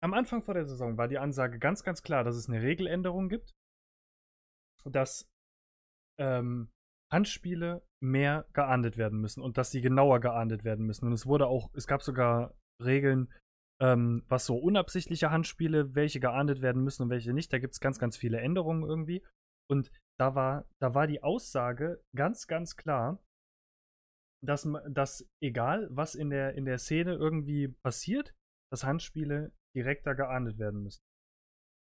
[0.02, 3.28] am Anfang vor der Saison war die Ansage ganz, ganz klar, dass es eine Regeländerung
[3.28, 3.54] gibt,
[4.84, 5.28] dass
[6.18, 6.70] ähm,
[7.12, 11.06] Handspiele mehr geahndet werden müssen und dass sie genauer geahndet werden müssen.
[11.06, 13.32] Und es wurde auch, es gab sogar Regeln,
[13.80, 17.52] ähm, was so unabsichtliche Handspiele, welche geahndet werden müssen und welche nicht.
[17.52, 19.24] Da gibt es ganz, ganz viele Änderungen irgendwie.
[19.68, 23.22] Und da war, da war die Aussage ganz, ganz klar,
[24.44, 28.34] dass, dass egal, was in der, in der Szene irgendwie passiert,
[28.70, 31.02] dass Handspiele direkter geahndet werden müssen.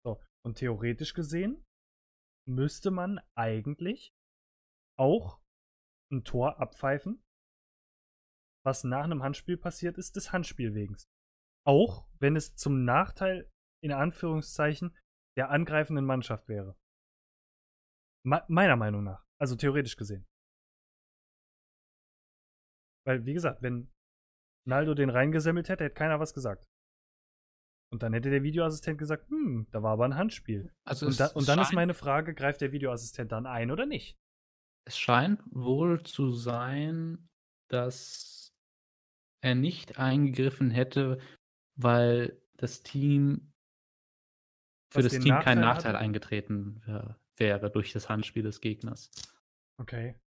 [0.06, 1.66] So, und theoretisch gesehen
[2.48, 4.14] müsste man eigentlich
[4.98, 5.42] auch
[6.12, 7.24] ein Tor abpfeifen,
[8.66, 11.08] was nach einem Handspiel passiert ist, des Handspielwegens.
[11.66, 13.50] Auch wenn es zum Nachteil,
[13.84, 14.98] in Anführungszeichen,
[15.38, 16.76] der angreifenden Mannschaft wäre.
[18.24, 19.24] Me meiner Meinung nach.
[19.40, 20.26] Also theoretisch gesehen.
[23.06, 23.92] Weil, wie gesagt, wenn
[24.68, 26.66] Naldo den reingesammelt hätte, hätte keiner was gesagt.
[27.92, 30.72] Und dann hätte der Videoassistent gesagt, hm, da war aber ein Handspiel.
[30.88, 34.18] Also und, da, und dann ist meine Frage, greift der Videoassistent dann ein oder nicht?
[34.88, 37.28] Es scheint wohl zu sein,
[37.70, 38.54] dass
[39.44, 41.20] er nicht eingegriffen hätte,
[41.84, 43.54] weil das Team
[44.90, 46.02] für Was das Team Nachteil kein Nachteil hat?
[46.02, 46.82] eingetreten
[47.38, 49.10] wäre durch das Handspiel des Gegners.
[49.78, 50.20] Okay.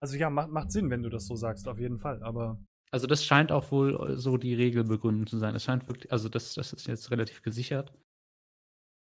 [0.00, 2.62] Also ja, macht, macht Sinn, wenn du das so sagst, auf jeden Fall, aber.
[2.90, 5.54] Also das scheint auch wohl so die Regelbegründung zu sein.
[5.54, 7.92] Es scheint wirklich, also das, das ist jetzt relativ gesichert,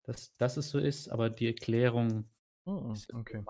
[0.04, 2.28] dass, dass es so ist, aber die Erklärung
[2.64, 3.44] oh, ist okay.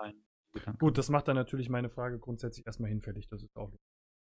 [0.78, 3.28] Gut, das macht dann natürlich meine Frage grundsätzlich erstmal hinfällig.
[3.28, 3.72] Das ist auch.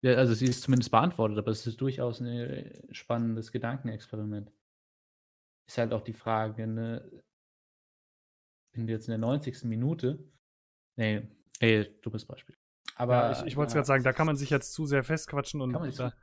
[0.04, 4.52] Ja, also sie ist zumindest beantwortet, aber es ist durchaus ein spannendes Gedankenexperiment.
[5.68, 7.24] Ist halt auch die Frage, ne,
[8.74, 9.64] wenn du jetzt in der 90.
[9.66, 10.28] Minute,
[10.98, 11.28] nee,
[11.60, 12.58] ey, dummes Beispiel.
[12.96, 14.86] Aber ja, ich, ich wollte es ja, gerade sagen, da kann man sich jetzt zu
[14.86, 15.74] sehr festquatschen und.
[15.74, 16.14] Da,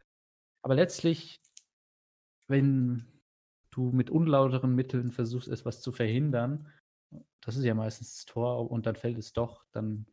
[0.63, 1.41] aber letztlich,
[2.49, 3.07] wenn
[3.71, 6.73] du mit unlauteren Mitteln versuchst, etwas zu verhindern,
[7.41, 10.07] das ist ja meistens das Tor und dann fällt es doch, dann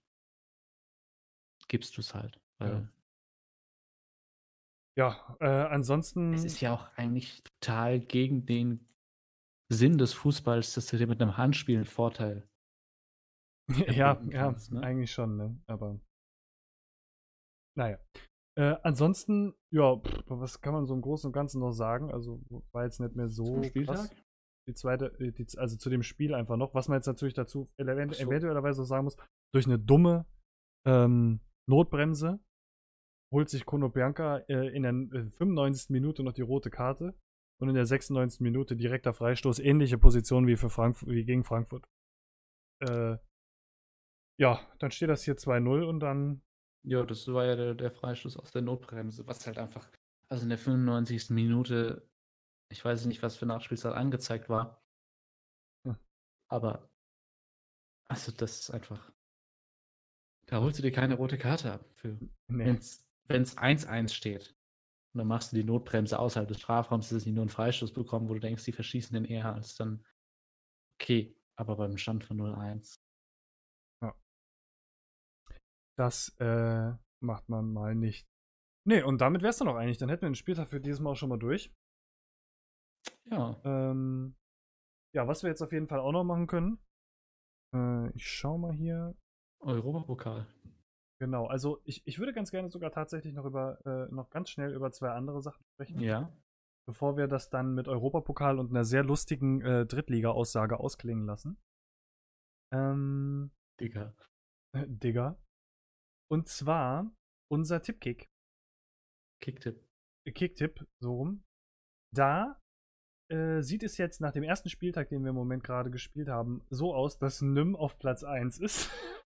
[1.67, 2.39] gibst du es halt.
[2.59, 2.87] ja,
[4.97, 6.33] ja äh, ansonsten.
[6.33, 8.87] Es ist ja auch eigentlich total gegen den
[9.71, 12.47] Sinn des Fußballs, dass du dir mit einem Handspiel einen Vorteil
[13.87, 14.85] ja, kannst, ja, ne?
[14.85, 15.59] eigentlich schon, ne?
[15.67, 15.99] Aber
[17.77, 17.99] naja.
[18.57, 22.11] Äh, ansonsten, ja, pff, was kann man so im Großen und Ganzen noch sagen?
[22.11, 22.41] Also
[22.71, 24.15] war jetzt nicht mehr so krass.
[24.67, 27.65] Die zweite, äh, die, also zu dem Spiel einfach noch, was man jetzt natürlich dazu
[27.65, 27.83] so.
[27.83, 29.17] eventuellerweise sagen muss,
[29.53, 30.25] durch eine dumme
[30.87, 32.39] ähm, Notbremse
[33.31, 35.89] holt sich Kono Bianca äh, in der 95.
[35.89, 37.13] Äh, Minute noch die rote Karte
[37.59, 38.41] und in der 96.
[38.41, 41.85] Minute direkter Freistoß, ähnliche Position wie, für Frankfurt, wie gegen Frankfurt.
[42.81, 43.17] Äh,
[44.37, 46.41] ja, dann steht das hier 2-0 und dann.
[46.83, 49.89] Ja, das war ja der, der Freistoß aus der Notbremse, was halt einfach,
[50.29, 51.29] also in der 95.
[51.31, 52.07] Minute,
[52.69, 54.83] ich weiß nicht, was für Nachspielzeit angezeigt war.
[55.87, 55.97] Hm.
[56.49, 56.89] Aber,
[58.07, 59.11] also das ist einfach.
[60.47, 61.85] Da holst du dir keine rote Karte ab.
[62.47, 62.77] Nee.
[63.27, 64.55] Wenn es 1-1 steht.
[65.13, 68.27] Und dann machst du die Notbremse außerhalb des Strafraums, dass sie nur einen Freistoß bekommen,
[68.29, 70.05] wo du denkst, die verschießen den eher als dann.
[70.99, 72.99] Okay, aber beim Stand von 0-1.
[74.01, 74.13] Ja.
[75.97, 78.27] Das äh, macht man mal nicht.
[78.87, 79.97] Nee, und damit wär's dann auch eigentlich.
[79.97, 81.73] Dann hätten wir den Spieltag für dieses Mal auch schon mal durch.
[83.31, 83.59] Ja.
[83.63, 84.35] Ähm,
[85.13, 86.77] ja, was wir jetzt auf jeden Fall auch noch machen können.
[87.73, 89.15] Äh, ich schau mal hier.
[89.59, 90.45] Europapokal.
[91.21, 94.73] Genau, also ich, ich würde ganz gerne sogar tatsächlich noch über äh, noch ganz schnell
[94.73, 96.29] über zwei andere Sachen sprechen, Ja.
[96.85, 101.57] bevor wir das dann mit Europapokal und einer sehr lustigen äh, Drittliga-Aussage ausklingen lassen.
[102.73, 104.13] Ähm, Digga.
[104.75, 105.37] äh, Digga.
[106.29, 107.09] Und zwar
[107.49, 108.27] unser Tippkick.
[109.41, 109.87] Kicktipp.
[110.27, 111.43] Äh, Kicktipp, so rum.
[112.13, 112.59] Da
[113.31, 116.65] äh, sieht es jetzt nach dem ersten Spieltag, den wir im Moment gerade gespielt haben,
[116.69, 118.89] so aus, dass Nym auf Platz 1 ist.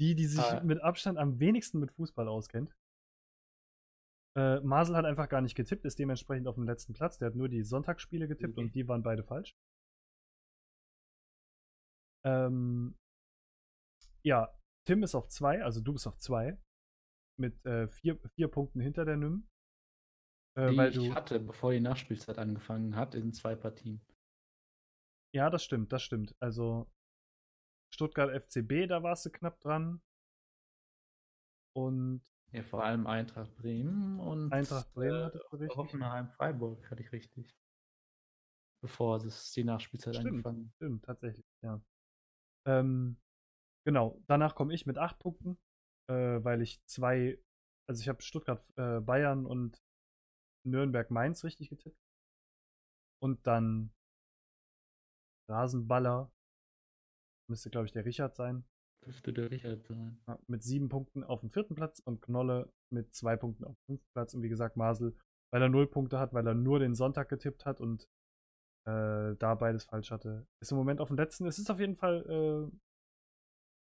[0.00, 0.62] die, die sich Ah.
[0.62, 2.74] mit Abstand am wenigsten mit Fußball auskennt.
[4.36, 7.16] Äh, Masel hat einfach gar nicht getippt, ist dementsprechend auf dem letzten Platz.
[7.18, 8.60] Der hat nur die Sonntagsspiele getippt Okay.
[8.66, 9.56] und die waren beide falsch.
[12.24, 12.98] Ähm,
[14.24, 14.52] ja,
[14.86, 16.58] Tim ist auf 2, also du bist auf 2.
[17.38, 19.46] Mit äh, vier, vier Punkten hinter der Nym.
[20.56, 24.00] Äh, die weil ich du, hatte, bevor die Nachspielzeit angefangen hat, in zwei Partien.
[25.34, 26.34] Ja, das stimmt, das stimmt.
[26.40, 26.90] Also
[27.92, 30.02] Stuttgart FCB, da warst du knapp dran.
[31.74, 32.22] Und
[32.52, 35.76] Ja, vor allem Eintracht Bremen und Eintracht Bremen äh, hattest du richtig.
[35.76, 37.54] Hoffenheim Freiburg hatte ich richtig.
[38.82, 40.30] Bevor es die Nachspielzeit Stimmt.
[40.30, 41.80] angefangen Stimmt, tatsächlich, ja.
[42.66, 43.16] Ähm,
[43.84, 45.58] genau, danach komme ich mit acht Punkten,
[46.08, 47.38] äh, weil ich zwei,
[47.88, 49.82] also ich habe Stuttgart, äh, Bayern und
[50.66, 52.00] Nürnberg Mainz richtig getippt.
[53.22, 53.92] Und dann
[55.48, 56.30] Rasenballer,
[57.48, 58.64] müsste glaube ich der Richard sein,
[59.04, 60.20] dürfte der Richard sein.
[60.26, 63.96] ja, mit sieben Punkten auf dem vierten Platz und Knolle mit zwei Punkten auf dem
[63.96, 64.34] fünften Platz.
[64.34, 65.16] Und wie gesagt, Masel,
[65.52, 68.08] weil er null Punkte hat, weil er nur den Sonntag getippt hat und
[68.86, 71.46] äh, da beides falsch hatte, ist im Moment auf dem letzten.
[71.46, 72.76] Es ist auf jeden Fall äh,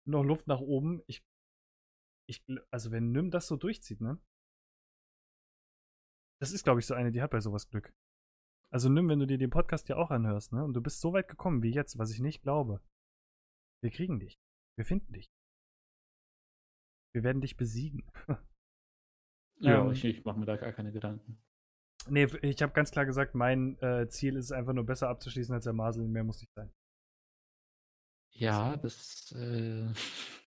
[0.09, 1.03] noch Luft nach oben.
[1.07, 1.25] Ich,
[2.29, 4.21] ich, also wenn Nym das so durchzieht, ne?
[6.41, 7.93] Das ist, glaube ich, so eine, die hat bei sowas Glück.
[8.73, 10.65] Also Nym, wenn du dir den Podcast ja auch anhörst, ne?
[10.65, 12.81] Und du bist so weit gekommen wie jetzt, was ich nicht glaube.
[13.83, 14.39] Wir kriegen dich.
[14.77, 15.31] Wir finden dich.
[17.15, 18.05] Wir werden dich besiegen.
[19.61, 21.43] Ja, Ähm, ich, ich mache mir da gar keine Gedanken.
[22.09, 25.53] Nee, ich habe ganz klar gesagt, mein äh, Ziel ist es einfach nur besser abzuschließen
[25.53, 26.07] als der Masel.
[26.07, 26.73] Mehr muss nicht sein.
[28.35, 29.93] Ja, das äh,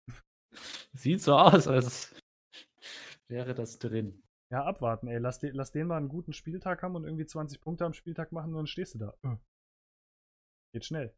[0.94, 2.16] sieht so aus, als
[3.28, 4.24] wäre das drin.
[4.50, 5.18] Ja, abwarten, ey.
[5.18, 8.32] Lass, den- lass den mal einen guten Spieltag haben und irgendwie 20 Punkte am Spieltag
[8.32, 9.14] machen und dann stehst du da.
[9.24, 9.36] Äh.
[10.72, 11.14] Geht schnell.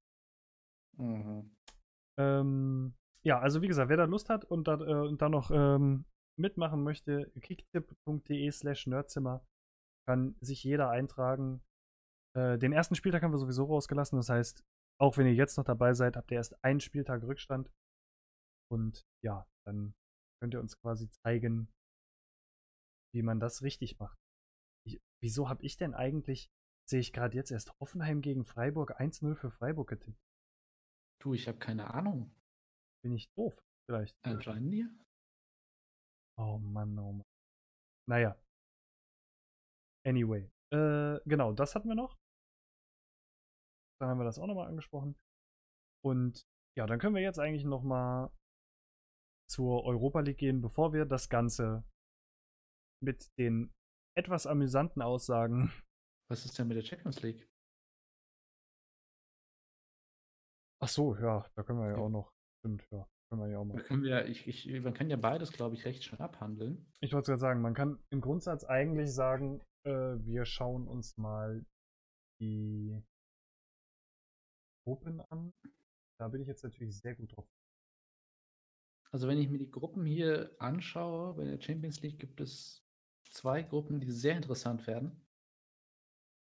[2.18, 5.52] Ähm, ja, also wie gesagt, wer da Lust hat und da, äh, und da noch
[5.52, 6.06] ähm,
[6.38, 9.46] mitmachen möchte, kicktipp.de slash nerdzimmer
[10.08, 11.64] kann sich jeder eintragen.
[12.36, 14.18] Äh, den ersten Spieltag haben wir sowieso rausgelassen.
[14.18, 14.64] Das heißt,
[15.00, 17.72] auch wenn ihr jetzt noch dabei seid, habt ihr erst einen Spieltag Rückstand.
[18.72, 19.96] Und ja, dann
[20.42, 21.70] könnt ihr uns quasi zeigen,
[23.14, 24.18] wie man das richtig macht.
[24.86, 26.50] Ich, wieso habe ich denn eigentlich,
[26.88, 30.24] sehe ich gerade jetzt erst Hoffenheim gegen Freiburg 1-0 für Freiburg getippt?
[31.22, 32.34] Du, ich habe keine Ahnung.
[33.04, 33.54] Bin ich doof?
[33.88, 34.16] Vielleicht.
[34.24, 34.90] Anscheinend dir?
[36.38, 37.28] Oh Mann, oh Mann.
[38.10, 38.40] Naja.
[40.06, 40.50] Anyway.
[40.74, 42.18] Äh, genau, das hatten wir noch.
[44.00, 45.16] Dann haben wir das auch nochmal angesprochen.
[46.04, 46.44] Und
[46.78, 48.30] ja, dann können wir jetzt eigentlich nochmal
[49.50, 51.84] zur Europa League gehen, bevor wir das Ganze
[53.04, 53.74] mit den
[54.18, 55.72] etwas amüsanten Aussagen.
[56.30, 57.48] Was ist denn mit der Champions League?
[60.80, 62.03] Ach so, ja, da können wir ja Ja.
[62.03, 62.31] auch noch.
[62.60, 63.07] Stimmt, ja.
[63.30, 63.84] Können wir ja auch Da mal.
[63.84, 66.85] können wir, ich, ich, man kann ja beides, glaube ich, recht schön abhandeln.
[67.02, 71.65] Ich wollte gerade sagen, man kann im Grundsatz eigentlich sagen, äh, wir schauen uns mal
[72.39, 73.02] die
[74.85, 75.53] Gruppen an.
[76.19, 77.47] Da bin ich jetzt natürlich sehr gut drauf.
[79.11, 82.84] Also wenn ich mir die Gruppen hier anschaue, bei der Champions League gibt es
[83.30, 85.26] zwei Gruppen, die sehr interessant werden.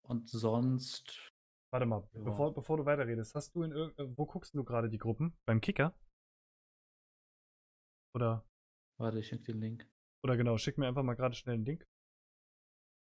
[0.02, 1.29] Und sonst,
[1.72, 2.20] Warte mal, Ja.
[2.24, 5.36] bevor, bevor du weiterredest, hast du in äh, wo guckst du gerade die Gruppen?
[5.46, 5.94] Beim Kicker?
[8.14, 8.44] Oder,
[8.98, 9.86] warte, ich schicke den Link.
[10.24, 11.86] oder genau, schick mir einfach mal gerade schnell einen Link.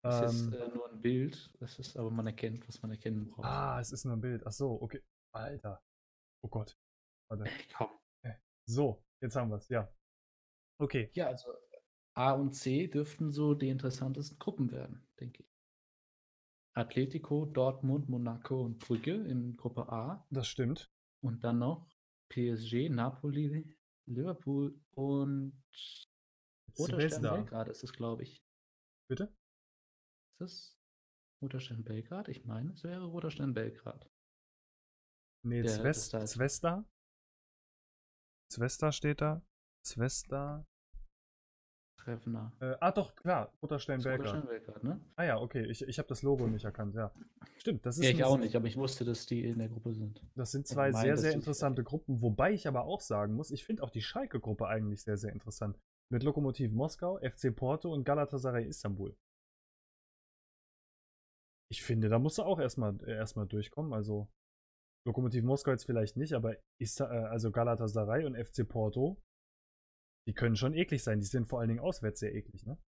[0.03, 3.47] Ist Ähm, äh, nur ein Bild, das ist aber man erkennt, was man erkennen braucht.
[3.47, 4.47] ah, es ist nur ein Bild.
[4.47, 5.01] Ach so, okay.
[5.33, 5.81] Alter.
[6.43, 6.77] Oh Gott.
[7.29, 7.45] Warte.
[7.45, 7.89] Ey, komm.
[8.67, 9.93] So, jetzt haben wir es, ja.
[10.81, 11.11] Okay.
[11.15, 11.53] Ja, also
[12.15, 15.50] A und C dürften so die interessantesten Gruppen werden, denke ich.
[16.75, 20.27] Atletico, Dortmund, Monaco und Brügge in Gruppe A.
[20.31, 20.91] Das stimmt.
[21.23, 21.89] Und dann noch
[22.31, 23.77] PSG, Napoli,
[24.07, 25.61] Liverpool und
[26.79, 27.35] Roter Stern Zvezda.
[27.37, 28.43] Belgrad ist es, glaube ich.
[29.09, 29.25] Bitte?
[30.33, 30.79] Ist das
[31.43, 32.29] Roter Stern Belgrad?
[32.29, 34.09] Ich meine, es wäre Roter Stern Belgrad.
[35.45, 36.89] Nee, Der- das Zves da ist- Zvezda.
[38.53, 39.43] Zvezda steht da.
[39.85, 40.67] Zvezda.
[42.01, 42.53] Treffner.
[42.61, 43.79] Äh, ah, doch, klar, Roter.
[43.99, 45.01] Belgrad, ne?
[45.17, 47.13] Ah ja, okay, ich, ich habe das Logo nicht erkannt, ja.
[47.59, 49.93] Stimmt, das ist Ja, ich auch nicht, aber ich wusste, dass die in der Gruppe
[49.93, 50.23] sind.
[50.35, 53.51] Das sind Ich zwei meine, sehr, sehr interessante Gruppen, wobei ich aber auch sagen muss,
[53.51, 55.79] ich finde auch die Schalke-Gruppe eigentlich sehr, sehr interessant.
[56.11, 59.17] Mit Lokomotiv Moskau, FC Porto und Galatasaray Istanbul.
[61.71, 63.93] Ich finde, da musst du auch erstmal äh, erstmal durchkommen.
[63.93, 64.29] Also
[65.07, 69.23] Lokomotiv Moskau jetzt vielleicht nicht, aber Ista äh, also Galatasaray und FC Porto,
[70.31, 71.19] die können schon eklig sein.
[71.19, 72.79] Die sind vor allen Dingen auswärts sehr eklig, ne?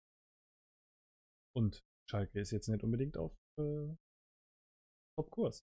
[1.57, 3.97] Und Schalke ist jetzt nicht unbedingt auf äh,
[5.19, 5.65] Top-Kurs.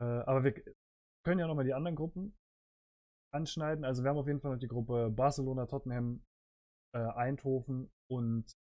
[0.00, 0.52] Äh, aber wir
[1.24, 2.38] können ja nochmal die anderen Gruppen
[3.34, 3.84] anschneiden.
[3.84, 6.24] Also wir haben auf jeden Fall noch die Gruppe Barcelona, Tottenham,
[6.94, 8.52] äh, Eindhoven und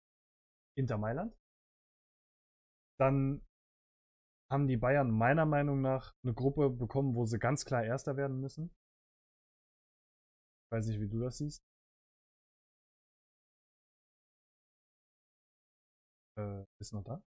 [0.79, 1.37] Inter Mailand.
[2.99, 3.47] Dann
[4.51, 8.41] haben die Bayern meiner Meinung nach eine Gruppe bekommen, wo sie ganz klar Erster werden
[8.41, 8.75] müssen.
[10.75, 11.63] Weiß nicht, wie du das siehst.
[16.37, 17.23] Äh, ist noch da?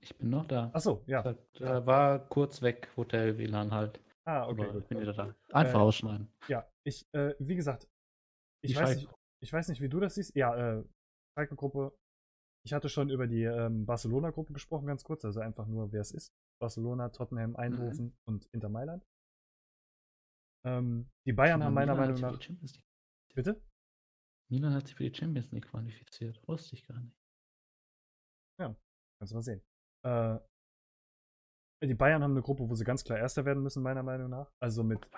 [0.00, 0.70] Ich bin noch da.
[0.72, 1.22] Achso, ja.
[1.22, 4.00] Da, da war kurz weg, Hotel WLAN halt.
[4.24, 4.82] Ah, okay, gut.
[4.82, 5.34] ich bin wieder da.
[5.52, 6.32] Einfach Äh, ausschneiden.
[6.48, 7.86] Ja, ich, äh, wie gesagt,
[8.64, 9.10] ich Die weiß, nicht,
[9.42, 10.34] ich weiß nicht, wie du das siehst.
[10.34, 10.84] Ja, äh,
[11.36, 11.94] Schalke-Gruppe.
[12.64, 16.12] Ich hatte schon über die ähm, Barcelona-Gruppe gesprochen, ganz kurz, also einfach nur, wer es
[16.12, 16.32] ist.
[16.62, 17.56] Barcelona, Tottenham, Mhm.
[17.56, 19.04] Eindhoven und Inter Mailand.
[20.64, 22.40] Ähm, die Bayern haben meiner Meinung nach.
[23.36, 23.62] Bitte?
[24.50, 26.40] Milan hat sich für die Champions League qualifiziert.
[26.48, 27.16] Wusste ich gar nicht.
[29.18, 29.62] Kannst du mal sehen.
[30.04, 30.38] Äh,
[31.84, 34.50] die Bayern haben eine Gruppe, wo sie ganz klar Erster werden müssen, meiner Meinung nach.
[34.62, 35.10] Also mit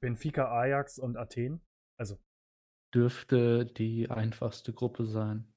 [0.00, 1.60] Benfica, Ajax und Athen.
[1.98, 2.18] Also,
[2.94, 5.52] dürfte die einfachste Gruppe sein.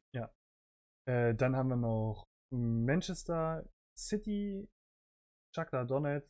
[1.08, 3.68] äh, dann haben wir noch Manchester
[3.98, 4.70] City,
[5.56, 6.30] Shakhtar Donetsk,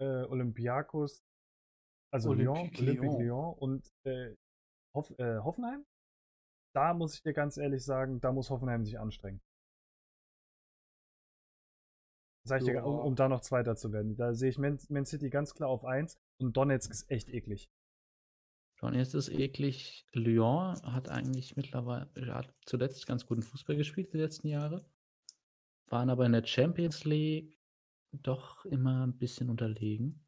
[0.00, 1.22] äh, Olympiakos,
[2.12, 3.20] also Lyon, Olympique Olympique Lyon.
[3.22, 4.34] Lyon und äh,
[4.94, 5.84] Hoff, äh, Hoffenheim.
[6.72, 9.40] Da muss ich dir ganz ehrlich sagen, da muss Hoffenheim sich anstrengen.
[12.44, 14.16] Sag ich dir, um, um da noch Zweiter zu werden.
[14.16, 17.70] Da sehe ich Man, Man City ganz klar auf 1 und Donetsk ist echt eklig.
[18.80, 20.06] Schon jetzt ist eklig.
[20.12, 24.86] Lyon hat eigentlich mittlerweile, hat zuletzt ganz guten Fußball gespielt die letzten Jahre.
[25.88, 27.60] Waren aber in der Champions League
[28.12, 30.24] doch immer ein bisschen unterlegen.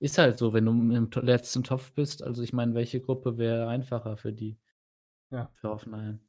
[0.00, 2.22] Ist halt so, wenn du im letzten Topf bist.
[2.22, 4.58] Also ich meine, welche Gruppe wäre einfacher für die?
[5.32, 5.50] Ja.
[5.54, 6.20] Für Hoffenheim.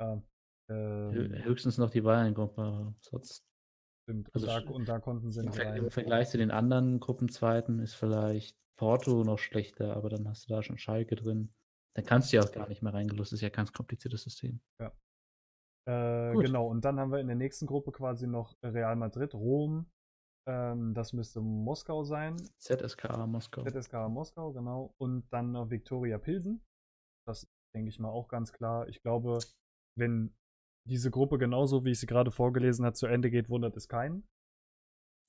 [0.00, 0.22] Ja,
[0.70, 2.94] ähm, Höchstens noch die Bayern-Gruppe.
[3.00, 3.44] Sonst
[4.02, 4.34] stimmt.
[4.34, 5.76] also und, da, und da konnten sie nicht rein.
[5.76, 10.54] im Vergleich zu den anderen Gruppenzweiten ist vielleicht Porto noch schlechter, aber dann hast du
[10.54, 11.54] da schon Schalke drin.
[11.96, 13.32] Dann kannst du ja auch gar nicht mehr reingelost.
[13.32, 14.60] Das ist ja ein ganz kompliziertes System.
[15.86, 16.46] Äh, Gut.
[16.46, 19.86] genau, und dann haben wir in der nächsten Gruppe quasi noch Real Madrid, Rom,
[20.46, 23.64] ähm, das müsste Moskau sein, ZSKA Moskau.
[23.64, 26.62] ZSKA Moskau, genau, und dann noch Viktoria Pilsen.
[27.26, 28.88] Das denke ich mal auch ganz klar.
[28.88, 29.38] Ich glaube,
[29.98, 30.34] wenn
[30.86, 34.26] diese Gruppe genauso, wie ich sie gerade vorgelesen habe, zu Ende geht, wundert es keinen.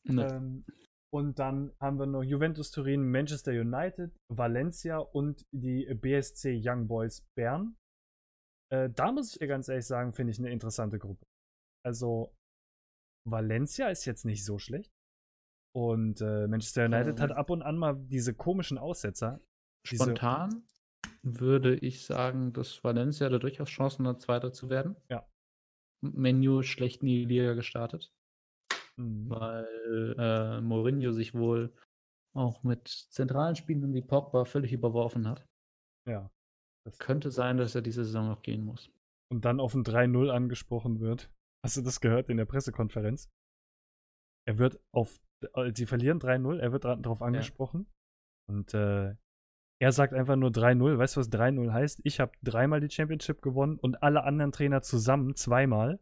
[0.07, 0.65] Ne, Ähm,
[1.13, 7.25] und dann haben wir noch Juventus Turin, Manchester United, Valencia und die BSC Young Boys
[7.37, 7.77] Bern.
[8.69, 11.25] Äh, da muss ich dir ganz ehrlich sagen, finde ich eine interessante Gruppe.
[11.85, 12.35] Also,
[13.25, 14.91] Valencia ist jetzt nicht so schlecht.
[15.75, 19.41] Und äh, Manchester United hat ab und an mal diese komischen Aussetzer.
[19.91, 20.63] diese- Spontan
[21.21, 24.95] würde ich sagen, dass Valencia da durchaus Chancen hat, Zweiter zu werden.
[25.09, 25.27] Ja.
[26.01, 28.13] Menu schlecht in die Liga gestartet,
[28.97, 29.29] Mhm.
[29.29, 31.73] weil äh, Mourinho sich wohl
[32.33, 35.45] auch mit zentralen Spielern wie Pogba völlig überworfen hat.
[36.07, 36.31] Ja.
[36.85, 38.91] Das, Könnte sein, dass er diese Saison noch gehen muss.
[39.31, 41.29] und dann auf ein 3-0 angesprochen wird.
[41.65, 43.27] Hast du das gehört in der Pressekonferenz?
[44.47, 45.19] Er wird auf,
[45.73, 47.87] sie verlieren 3-0, er wird darauf angesprochen.
[48.47, 49.15] Und äh,
[49.79, 50.97] er sagt einfach nur 3-0.
[50.97, 52.01] Weißt du, was 3-0 heißt?
[52.03, 55.99] Ich habe dreimal die Championship gewonnen und alle anderen Trainer zusammen zweimal.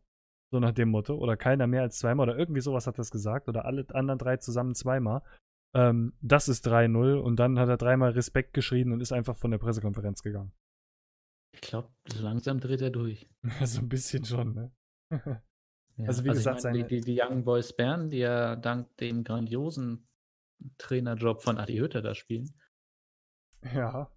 [0.51, 1.15] So nach dem Motto.
[1.15, 2.29] Oder keiner mehr als zweimal.
[2.29, 3.47] Oder irgendwie sowas hat er gesagt.
[3.47, 5.23] Oder alle anderen drei zusammen zweimal.
[5.75, 7.15] Ähm, das ist 3-0.
[7.15, 10.51] Und dann hat er dreimal Respekt geschrien und ist einfach von der Pressekonferenz gegangen.
[11.53, 13.27] Ich glaube, so langsam dreht er durch.
[13.63, 14.71] so ein bisschen schon, ne?
[15.97, 19.23] Ja, Also wie gesagt, ich meine, die, die, Young Boys Bern, die ja dank dem
[19.23, 20.07] grandiosen
[20.77, 22.53] Trainerjob von Adi Hütter da spielen,
[23.73, 24.11] ja.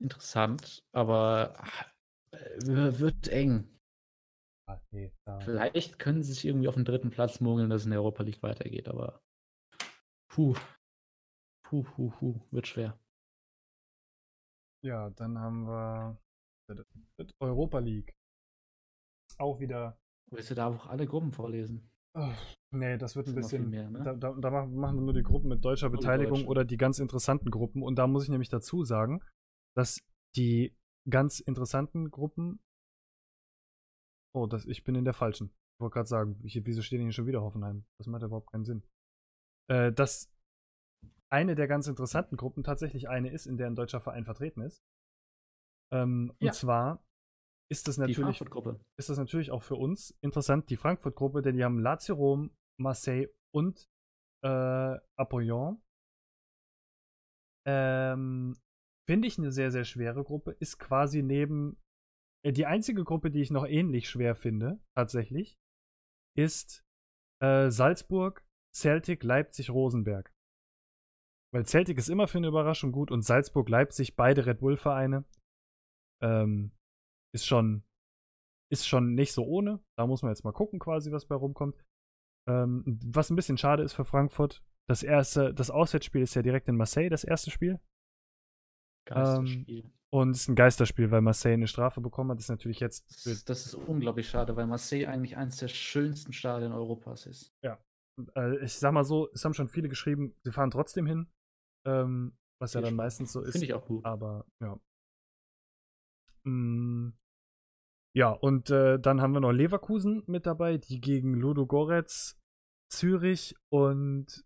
[0.00, 1.54] interessant, aber
[2.32, 3.78] äh, wird eng.
[4.68, 5.12] Ah, nee.
[5.40, 8.22] Vielleicht können sie sich irgendwie auf den dritten Platz mogeln, dass es in der Europa
[8.22, 9.22] League weitergeht, aber
[10.28, 10.54] puh,
[11.64, 12.98] puh, puh, puh, wird schwer.
[14.84, 16.18] Ja, dann haben wir
[17.40, 18.14] Europa League.
[19.38, 19.98] Auch wieder.
[20.30, 21.90] Willst du da auch alle Gruppen vorlesen?
[22.14, 22.32] Oh,
[22.72, 23.70] nee, das wird ein Das bisschen.
[23.70, 24.02] mehr, ne?
[24.02, 26.48] Da, da, da machen wir nur die Gruppen mit deutscher Beteiligung deutschen.
[26.48, 27.82] oder die ganz interessanten Gruppen.
[27.82, 29.20] Und da muss ich nämlich dazu sagen,
[29.76, 30.00] dass
[30.36, 30.76] die
[31.08, 32.60] ganz interessanten Gruppen.
[34.34, 35.46] Oh, das, ich bin in der falschen.
[35.76, 37.84] Ich wollte gerade sagen, ich, wieso steht denn hier schon wieder Hoffenheim?
[37.98, 38.82] Das macht überhaupt keinen Sinn.
[39.70, 40.30] Äh, dass
[41.30, 44.82] eine der ganz interessanten Gruppen tatsächlich eine ist, in der ein deutscher Verein vertreten ist.
[45.92, 46.48] Ähm, Ja.
[46.50, 47.04] Und zwar
[47.70, 48.40] ist das natürlich
[48.96, 52.50] ist das natürlich auch für uns interessant, die Frankfurt-Gruppe, denn die haben Lazio Rom,
[52.80, 53.88] Marseille und
[54.42, 55.82] äh, Apollon.
[57.66, 58.56] Ähm,
[59.06, 60.52] Finde ich eine sehr, sehr schwere Gruppe.
[60.52, 61.78] Ist quasi neben.
[62.44, 65.58] Äh, die einzige Gruppe, die ich noch ähnlich schwer finde, tatsächlich,
[66.36, 66.84] ist
[67.42, 70.32] äh, Salzburg, Celtic, Leipzig, Rosenberg.
[71.52, 75.24] Weil Celtic ist immer für eine Überraschung gut und Salzburg, Leipzig, beide Red Bull-Vereine.
[76.22, 76.72] Ähm,
[77.34, 77.84] ist schon
[78.70, 79.80] ist schon nicht so ohne.
[79.96, 81.76] Da muss man jetzt mal gucken, quasi, was bei rumkommt.
[82.48, 86.68] Ähm, was ein bisschen schade ist für Frankfurt, das erste, das Auswärtsspiel ist ja direkt
[86.68, 87.80] in Marseille, das erste Spiel.
[89.06, 89.90] Geisterspiel.
[90.10, 92.38] Und es ist ein Geisterspiel, weil Marseille eine Strafe bekommen hat.
[92.38, 93.10] Das ist natürlich jetzt.
[93.10, 97.54] Das, ist, das ist unglaublich schade, weil Marseille eigentlich eines der schönsten Stadien Europas ist.
[98.34, 101.30] Äh, ich sag mal so, es haben schon viele geschrieben, sie fahren trotzdem hin.
[101.86, 103.52] Ähm, was ja dann meistens so ist.
[103.52, 104.04] Finde ich auch gut.
[104.04, 104.80] Aber ja.
[106.48, 107.12] Mm,
[108.16, 112.38] ja, und äh, dann haben wir noch Leverkusen mit dabei, die gegen Ludo Goretz,
[112.90, 114.44] Zürich und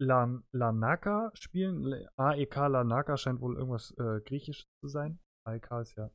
[0.00, 1.82] Lan Lanaka spielen.
[1.82, 5.20] Le- AEK Lanaka scheint wohl irgendwas äh, Griechisch zu sein.
[5.46, 6.10] AEK ist ja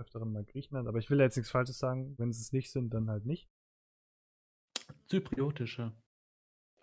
[0.00, 2.14] öfteren mal Griechenland, aber ich will jetzt nichts Falsches sagen.
[2.18, 3.48] Wenn sie es nicht sind, dann halt nicht.
[5.08, 5.92] Zypriotischer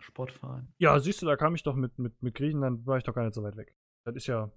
[0.02, 0.72] Sportverein.
[0.78, 3.24] Ja, siehst du, da kam ich doch mit, mit, mit Griechenland, war ich doch gar
[3.24, 3.74] nicht so weit weg.
[4.04, 4.52] Das ist ja.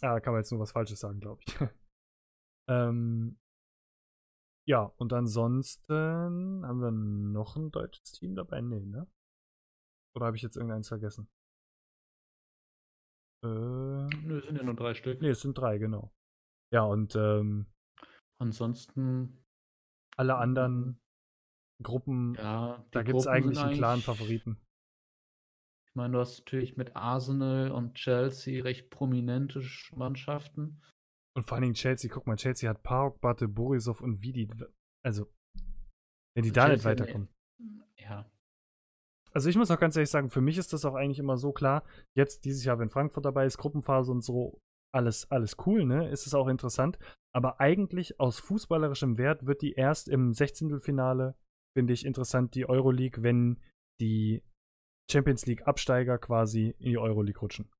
[0.00, 1.56] Ah, da kann man jetzt nur was Falsches sagen, glaube ich.
[2.68, 3.38] ähm,
[4.66, 8.60] ja, und ansonsten haben wir noch ein deutsches Team dabei?
[8.60, 9.06] Nee, ne?
[10.16, 11.28] Oder habe ich jetzt irgendeins vergessen?
[13.44, 15.20] Äh, Nö, es sind ja nur drei Stück.
[15.20, 16.12] nee, es sind drei, genau.
[16.72, 17.66] Ja, und ähm,
[18.38, 19.44] Ansonsten,
[20.16, 21.00] alle anderen
[21.82, 24.58] Gruppen, ja, da gibt es eigentlich einen klaren Favoriten.
[25.94, 30.82] Ich meine, du hast natürlich mit Arsenal und Chelsea recht prominente Sch- Mannschaften.
[31.36, 34.50] Und vor allen Dingen Chelsea, guck mal, Chelsea hat Park, Batte, Borisov und Vidi.
[35.06, 35.32] Also,
[36.34, 37.28] wenn die Also da nicht Chelsea eine- weiterkommen.
[37.96, 38.28] Ja,
[39.30, 41.52] Also ich muss auch ganz ehrlich sagen, für mich ist das auch eigentlich immer so
[41.52, 41.84] klar,
[42.16, 44.58] jetzt dieses Jahr, wenn Frankfurt dabei ist, Gruppenphase und so,
[44.92, 46.08] alles, alles cool, ne?
[46.10, 46.98] Ist es auch interessant.
[47.32, 50.80] Aber eigentlich aus fußballerischem Wert wird die erst im 16.
[50.80, 51.36] Finale,
[51.76, 53.60] finde ich, interessant, die Euroleague, wenn
[54.00, 54.42] die
[55.10, 57.70] Champions League Absteiger quasi in die Euroleague rutschen.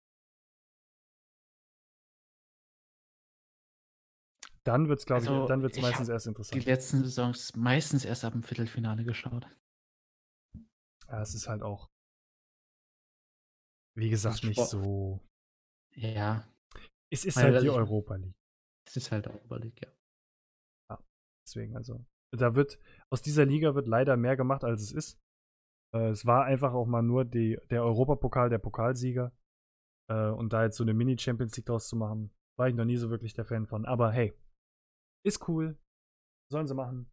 [4.64, 6.64] Dann wird es, glaube Also, ich, dann wird es ich meistens erst die interessant.
[6.64, 9.46] letzten Saisons meistens erst ab dem Viertelfinale geschaut.
[11.08, 11.90] Ja, es ist halt auch,
[13.94, 14.70] wie gesagt, nicht Sport.
[14.70, 15.20] so.
[15.94, 16.44] Ja,
[17.10, 18.34] Es ist Weil halt die Europa League.
[18.86, 20.98] es ist halt auch überlegt, ja.
[21.46, 22.04] Deswegen, also.
[22.32, 22.78] Da wird,
[23.10, 25.18] aus dieser Liga wird leider mehr gemacht, als es ist.
[25.94, 29.32] Äh, es war einfach auch mal nur die, der Europapokal, der Pokalsieger.
[30.10, 32.96] Äh, und da jetzt so eine Mini-Champions League draus zu machen, war ich noch nie
[32.96, 33.86] so wirklich der Fan von.
[33.86, 34.34] Aber hey,
[35.24, 35.78] ist cool.
[36.52, 37.10] Sollen sie machen.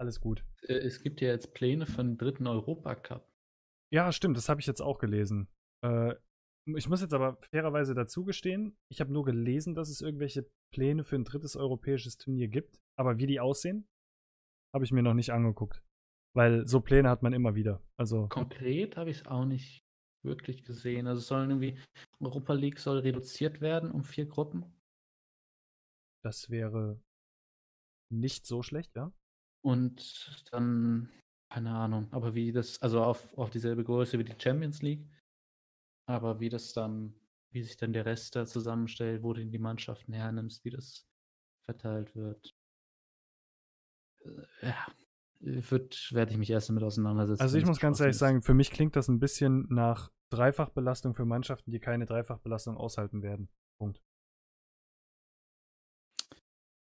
[0.00, 0.44] Alles gut.
[0.62, 3.28] Äh, Es gibt ja jetzt Pläne für einen dritten Europacup.
[3.92, 5.48] Ja, stimmt, das habe ich jetzt auch gelesen.
[5.84, 6.14] Äh,
[6.76, 11.02] ich muss jetzt aber fairerweise dazu gestehen, ich habe nur gelesen, dass es irgendwelche Pläne
[11.02, 12.78] für ein drittes europäisches Turnier gibt.
[12.98, 13.88] Aber wie die aussehen,
[14.74, 15.82] habe ich mir noch nicht angeguckt.
[16.34, 17.82] Weil so Pläne hat man immer wieder.
[17.96, 19.82] Also, Konkret habe ich es auch nicht
[20.22, 21.06] wirklich gesehen.
[21.06, 21.78] Also sollen irgendwie,
[22.20, 24.64] Europa League soll reduziert werden um vier Gruppen.
[26.22, 27.00] das wäre
[28.10, 29.12] nicht so schlecht, ja?
[29.64, 31.10] Und dann,
[31.50, 35.06] keine Ahnung, aber wie das, also auf, auf dieselbe Größe wie die Champions League.
[36.06, 37.14] Aber wie das dann,
[37.52, 41.06] wie sich dann der Rest da zusammenstellt, wo du die Mannschaften hernimmst, wie das
[41.66, 42.54] verteilt wird.
[44.24, 44.86] Äh, Ja,
[45.40, 47.40] werde ich mich erst damit auseinandersetzen.
[47.40, 48.18] Also ich muss ganz ehrlich ist.
[48.18, 53.22] sagen, für mich klingt das ein bisschen nach Dreifachbelastung für Mannschaften, die keine Dreifachbelastung aushalten
[53.22, 53.48] werden.
[53.80, 54.02] Punkt.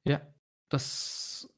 [0.07, 0.35] Ja,
[0.70, 1.53] das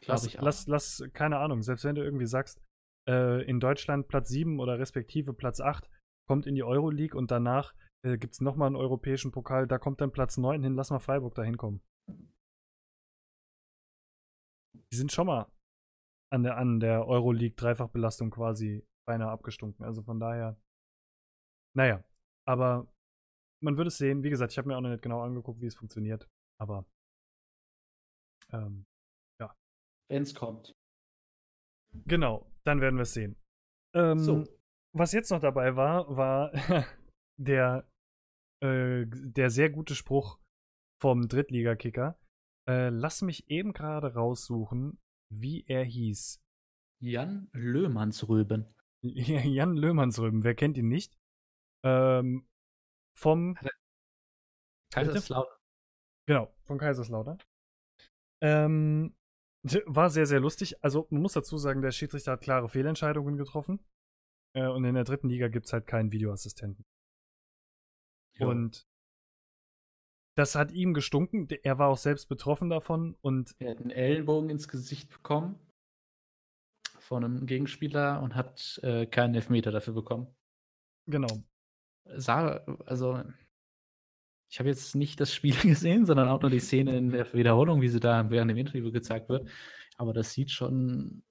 [0.00, 0.42] glaube Lass, ich auch.
[0.42, 2.60] lass, lass, keine Ahnung, selbst wenn du irgendwie sagst,
[3.08, 5.88] äh, in Deutschland Platz 7 oder respektive Platz 8
[6.28, 7.74] kommt in die Euroleague und danach
[8.04, 11.00] äh, gibt es nochmal einen europäischen Pokal, da kommt dann Platz 9 hin, lass mal
[11.00, 11.82] Freiburg da hinkommen.
[14.92, 15.50] Die sind schon mal
[16.32, 19.84] an der, an der Euroleague Dreifachbelastung quasi beinahe abgestunken.
[19.84, 20.60] Also von daher,
[21.76, 22.04] naja,
[22.46, 22.92] aber
[23.62, 24.22] man wird es sehen.
[24.22, 26.28] Wie gesagt, ich habe mir auch noch nicht genau angeguckt, wie es funktioniert,
[26.60, 26.86] aber
[28.52, 28.86] ähm,
[30.10, 30.74] Wenn es kommt.
[32.06, 33.36] Genau, dann werden wir es sehen.
[33.94, 34.44] Ähm, So.
[34.92, 36.50] Was jetzt noch dabei war, war
[37.40, 37.88] der,
[38.60, 40.40] äh, der sehr gute Spruch
[41.00, 42.18] vom Drittligakicker.
[42.68, 45.00] Äh, lass mich eben gerade raussuchen,
[45.30, 46.42] wie er hieß.
[47.00, 48.74] Jan Löhmannsröben.
[49.02, 51.18] Jan Löhmannsröben, wer kennt ihn nicht?
[51.82, 52.46] Ähm,
[53.16, 53.56] vom
[54.92, 55.56] Kaiserslautern.
[56.26, 57.38] Genau, von Kaiserslautern.
[58.42, 59.14] Ähm,
[59.86, 60.82] war sehr, sehr lustig.
[60.82, 63.84] Also, man muss dazu sagen, der Schiedsrichter hat klare Fehlentscheidungen getroffen.
[64.54, 66.84] Äh, und in der dritten Liga gibt es halt keinen Videoassistenten.
[68.38, 68.46] Ja.
[68.46, 68.89] Und
[70.40, 71.48] das hat ihm gestunken.
[71.62, 73.54] Er war auch selbst betroffen davon und.
[73.58, 75.58] Er hat einen Ellenbogen ins Gesicht bekommen
[76.98, 80.28] von einem Gegenspieler und hat äh, keinen Elfmeter dafür bekommen.
[81.06, 81.42] Genau.
[82.04, 83.22] Sah, also
[84.50, 87.82] ich habe jetzt nicht das Spiel gesehen, sondern auch nur die Szene in der Wiederholung,
[87.82, 89.46] wie sie da während dem Interview gezeigt wird.
[89.98, 91.22] Aber das sieht schon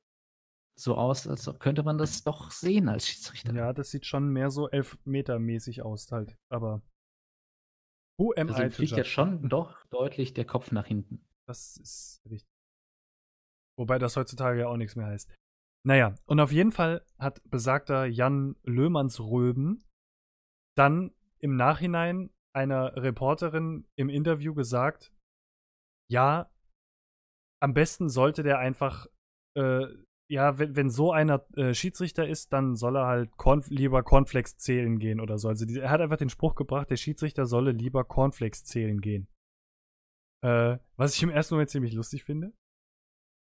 [0.76, 3.54] so aus, als könnte man das doch sehen als Schiedsrichter.
[3.56, 6.38] Ja, das sieht schon mehr so Elfmeter-mäßig aus halt.
[6.50, 6.84] Aber
[8.20, 11.26] am also fliegt ja schon doch deutlich der Kopf nach hinten.
[11.48, 12.50] Das ist richtig.
[13.78, 15.34] Wobei das heutzutage ja auch nichts mehr heißt.
[15.86, 19.84] Naja, und auf jeden Fall hat besagter Jan Löhmannsröben
[20.76, 25.14] dann im Nachhinein einer Reporterin im Interview gesagt,
[26.10, 26.52] ja,
[27.62, 29.08] am besten sollte der einfach,
[29.56, 29.86] äh,
[30.32, 34.58] ja, wenn, wenn so einer äh, Schiedsrichter ist, dann soll er halt Corn lieber Cornflakes
[34.58, 35.48] zählen gehen oder so.
[35.48, 39.28] Also die, er hat einfach den Spruch gebracht, der Schiedsrichter solle lieber Cornflakes zählen gehen.
[40.44, 42.54] Äh, was ich im ersten Moment ziemlich lustig finde.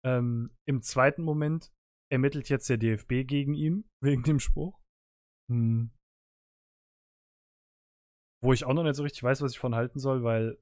[0.06, 1.74] Ähm, Im zweiten Moment
[2.12, 4.80] ermittelt jetzt der DFB gegen ihn, wegen dem Spruch.
[5.52, 5.92] Hm
[8.46, 10.58] wo ich auch noch nicht so richtig weiß, was ich von halten soll, weil,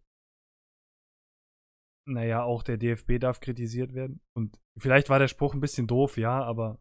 [2.08, 4.22] naja, auch der DFB darf kritisiert werden.
[4.36, 6.80] Und vielleicht war der Spruch ein bisschen doof, ja, aber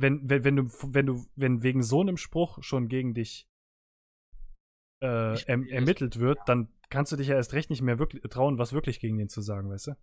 [0.00, 3.48] wenn, wenn, wenn du, wenn du, wenn wegen so einem Spruch schon gegen dich
[5.02, 8.58] äh, erm ermittelt wird, dann kannst du dich ja erst recht nicht mehr wirklich trauen,
[8.58, 9.96] was wirklich gegen den zu sagen, weißt du?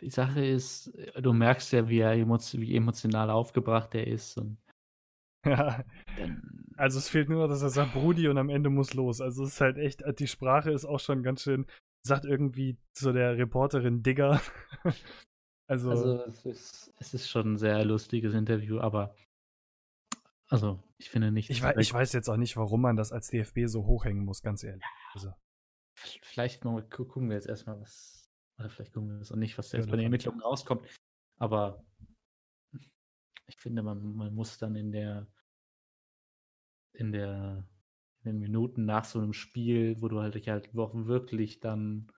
[0.00, 0.90] Die Sache ist,
[1.20, 4.58] du merkst ja, wie er wie emotional aufgebracht er ist und
[5.46, 5.84] ja.
[6.76, 9.20] Also es fehlt nur, dass er sagt Brudi und am Ende muss los.
[9.20, 11.66] Also es ist halt echt, die Sprache ist auch schon ganz schön,
[12.02, 14.40] sagt irgendwie zu der Reporterin Digger.
[15.66, 19.14] also, also es, ist, es ist schon ein sehr lustiges Interview, aber
[20.50, 21.48] also ich finde nicht.
[21.48, 24.42] Ich, weiß, ich weiß jetzt auch nicht, warum man das als DFB so hochhängen muss,
[24.42, 24.84] ganz ehrlich.
[25.14, 25.32] Also.
[25.94, 28.28] Vielleicht mal gucken wir jetzt erstmal, was.
[28.58, 30.86] Oder vielleicht gucken wir das auch nicht, was jetzt ja, bei den Ermittlungen rauskommt.
[31.38, 31.84] Aber
[33.46, 35.26] ich finde, man, man muss dann in der,
[36.94, 37.66] in der,
[38.22, 42.10] in den Minuten nach so einem Spiel, wo du halt dich halt wirklich dann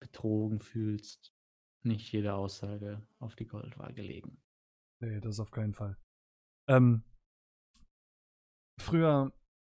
[0.00, 1.34] betrogen fühlst,
[1.82, 4.42] nicht jede Aussage auf die Goldwaage legen.
[5.00, 5.96] Nee, das auf keinen Fall.
[6.68, 7.02] Ähm,
[8.80, 9.32] früher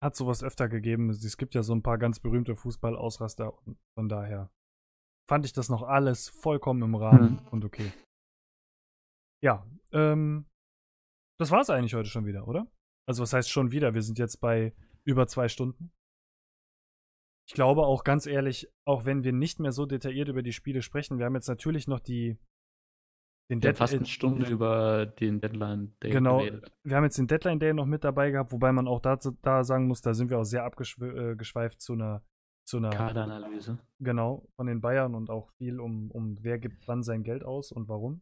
[0.02, 1.10] hat sowas öfter gegeben.
[1.10, 4.50] Es gibt ja so ein paar ganz berühmte Fußballausraster und von daher
[5.28, 7.48] fand ich das noch alles vollkommen im Rahmen mhm.
[7.48, 7.92] und okay.
[9.42, 10.46] Ja, ähm,
[11.38, 12.66] das war es eigentlich heute schon wieder, oder?
[13.06, 13.94] Also, was heißt schon wieder?
[13.94, 14.74] Wir sind jetzt bei
[15.08, 15.90] über zwei Stunden.
[17.48, 20.82] Ich glaube auch ganz ehrlich, auch wenn wir nicht mehr so detailliert über die Spiele
[20.82, 22.38] sprechen, wir haben jetzt natürlich noch die.
[23.50, 26.70] Den wir fast eine Stunde über den Deadline Day genau, geredet.
[26.84, 29.64] Wir haben jetzt den Deadline Day noch mit dabei gehabt, wobei man auch dazu, da
[29.64, 32.22] sagen muss, da sind wir auch sehr abgeschweift äh, zu einer
[32.66, 33.78] zu einer Kaderanalyse.
[33.98, 37.72] Genau, von den Bayern und auch viel um, um wer gibt wann sein Geld aus
[37.72, 38.20] und warum.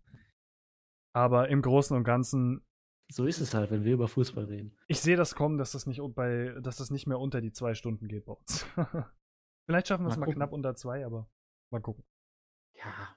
[1.13, 2.66] Aber im Großen und Ganzen
[3.09, 4.77] so ist es halt, wenn wir über Fußball reden.
[4.89, 7.75] Ich sehe das kommen, dass das nicht bei, dass das nicht mehr unter die zwei
[7.75, 8.67] Stunden geht bei uns.
[9.67, 11.29] Vielleicht schaffen wir es mal, mal knapp unter zwei, aber
[11.71, 12.05] mal gucken.
[12.75, 13.17] Ja.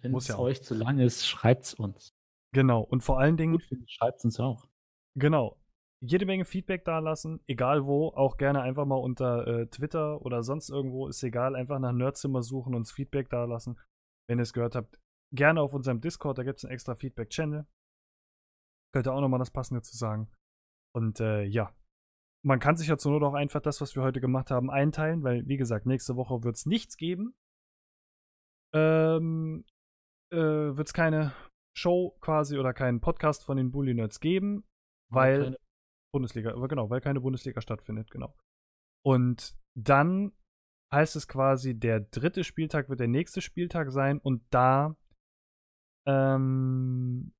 [0.00, 2.14] Wenn es ja euch zu lang ist, schreibt es uns.
[2.52, 2.82] Genau.
[2.82, 3.58] Und vor allen Dingen.
[3.86, 4.68] Schreibt es uns auch.
[5.16, 5.58] Genau.
[6.00, 10.42] Jede Menge Feedback da lassen, egal wo, auch gerne einfach mal unter äh, Twitter oder
[10.42, 13.78] sonst irgendwo, ist egal, einfach nach Nerdzimmer suchen und uns Feedback da lassen.
[14.28, 15.00] Wenn ihr es gehört habt,
[15.32, 17.66] gerne auf unserem Discord, da gibt es einen extra Feedback-Channel.
[18.94, 20.30] Könnte auch nochmal das Passende zu sagen.
[20.94, 21.74] Und äh, ja,
[22.44, 25.24] man kann sich ja zur Not auch einfach das, was wir heute gemacht haben, einteilen,
[25.24, 27.34] weil, wie gesagt, nächste Woche wird es nichts geben.
[28.72, 29.64] Ähm,
[30.32, 31.32] äh, wird es keine
[31.76, 34.62] Show quasi oder keinen Podcast von den Bully Nerds geben,
[35.10, 35.56] weil keine.
[36.12, 38.32] Bundesliga, genau, weil keine Bundesliga stattfindet, genau.
[39.04, 40.30] Und dann
[40.92, 44.96] heißt es quasi, der dritte Spieltag wird der nächste Spieltag sein und da
[46.06, 47.34] ähm,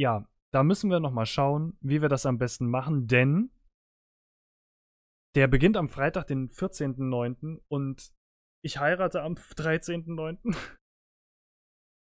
[0.00, 3.50] ja, da müssen wir noch mal schauen, wie wir das am besten machen, denn
[5.36, 7.60] der beginnt am Freitag, den 14.09.
[7.68, 8.12] und
[8.64, 10.56] ich heirate am 13.09.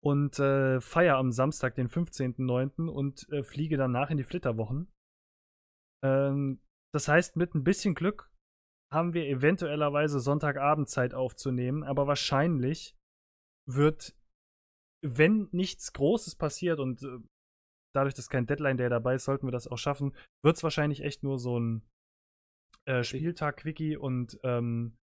[0.04, 2.90] und äh, feiere am Samstag, den 15.09.
[2.90, 4.92] und äh, fliege danach in die Flitterwochen.
[6.04, 6.62] Ähm,
[6.94, 8.30] das heißt, mit ein bisschen Glück
[8.92, 12.98] haben wir eventuellerweise Sonntagabendzeit aufzunehmen, aber wahrscheinlich
[13.66, 14.16] wird,
[15.02, 17.20] wenn nichts Großes passiert und äh,
[17.94, 20.14] dadurch, dass kein Deadline Day dabei ist, sollten wir das auch schaffen,
[20.44, 21.84] wird es wahrscheinlich echt nur so ein
[22.86, 24.98] äh, Spieltag-Quickie und ähm,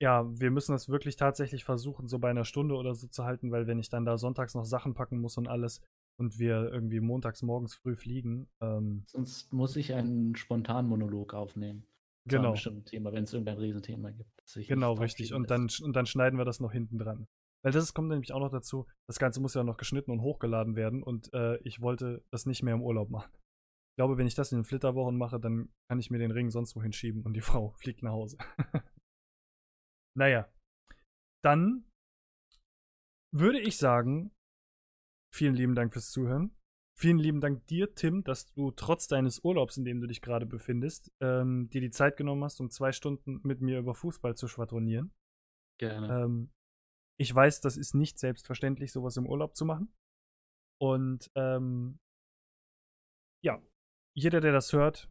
[0.00, 3.50] ja, wir müssen das wirklich tatsächlich versuchen, so bei einer Stunde oder so zu halten,
[3.50, 5.82] weil wenn ich dann da sonntags noch Sachen packen muss und alles
[6.18, 8.48] und wir irgendwie montags morgens früh fliegen.
[8.60, 11.86] Ähm, Sonst muss ich einen spontanen Monolog aufnehmen.
[12.28, 12.40] Genau.
[12.40, 14.42] Zu einem bestimmten Thema, wenn es irgendein Riesenthema gibt.
[14.54, 15.32] Genau, richtig.
[15.32, 17.26] Und dann, und dann schneiden wir das noch hinten dran.
[17.64, 20.76] Weil das kommt nämlich auch noch dazu, das Ganze muss ja noch geschnitten und hochgeladen
[20.76, 23.32] werden und äh, ich wollte das nicht mehr im Urlaub machen.
[23.34, 26.50] Ich glaube, wenn ich das in den Flitterwochen mache, dann kann ich mir den Ring
[26.50, 28.38] sonst wohin schieben und die Frau fliegt nach Hause.
[30.16, 30.48] naja.
[31.42, 31.84] Dann
[33.34, 34.32] würde ich sagen,
[35.32, 36.56] vielen lieben Dank fürs Zuhören.
[36.98, 40.46] Vielen lieben Dank dir, Tim, dass du trotz deines Urlaubs, in dem du dich gerade
[40.46, 44.48] befindest, ähm, dir die Zeit genommen hast, um zwei Stunden mit mir über Fußball zu
[44.48, 45.12] schwadronieren.
[45.78, 46.24] Gerne.
[46.24, 46.50] Ähm,
[47.18, 49.92] ich weiß, das ist nicht selbstverständlich, sowas im Urlaub zu machen.
[50.80, 51.98] Und ähm,
[53.42, 53.62] ja,
[54.14, 55.08] jeder, der das hört,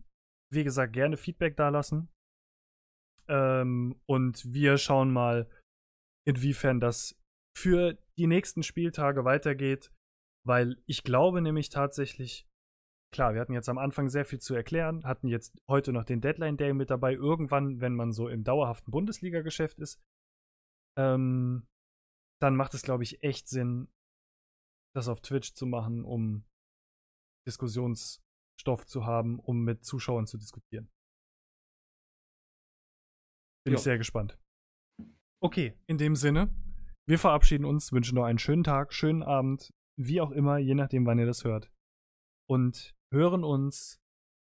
[0.52, 2.10] wie gesagt, gerne Feedback dalassen.
[3.27, 5.49] Ähm, und wir schauen mal,
[6.27, 7.19] inwiefern das
[7.57, 9.91] für die nächsten Spieltage weitergeht.
[10.48, 12.48] Weil ich glaube nämlich tatsächlich,
[13.11, 16.22] klar, wir hatten jetzt am Anfang sehr viel zu erklären, hatten jetzt heute noch den
[16.22, 17.14] Deadline Day mit dabei.
[17.14, 19.99] Irgendwann, wenn man so im dauerhaften Bundesliga-Geschäft ist,
[20.99, 21.65] ähm,
[22.45, 23.88] dann macht es, glaube ich, echt Sinn,
[24.95, 26.45] das auf Twitch zu machen, um
[27.47, 30.91] Diskussionsstoff zu haben, um mit Zuschauern zu diskutieren.
[33.65, 33.77] Bin jo.
[33.77, 34.38] ich sehr gespannt.
[35.41, 36.55] Okay, in dem Sinne,
[37.07, 41.07] wir verabschieden uns, wünschen noch einen schönen Tag, schönen Abend, wie auch immer, je nachdem,
[41.07, 41.73] wann ihr das hört.
[42.47, 43.99] Und hören uns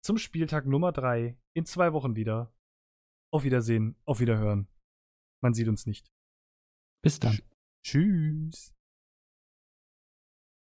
[0.03, 2.53] zum Spieltag Nummer 3 in zwei Wochen wieder.
[3.31, 4.67] Auf Wiedersehen, auf Wiederhören.
[5.41, 6.11] Man sieht uns nicht.
[7.01, 7.39] Bis dann.
[7.87, 8.73] Tschüss.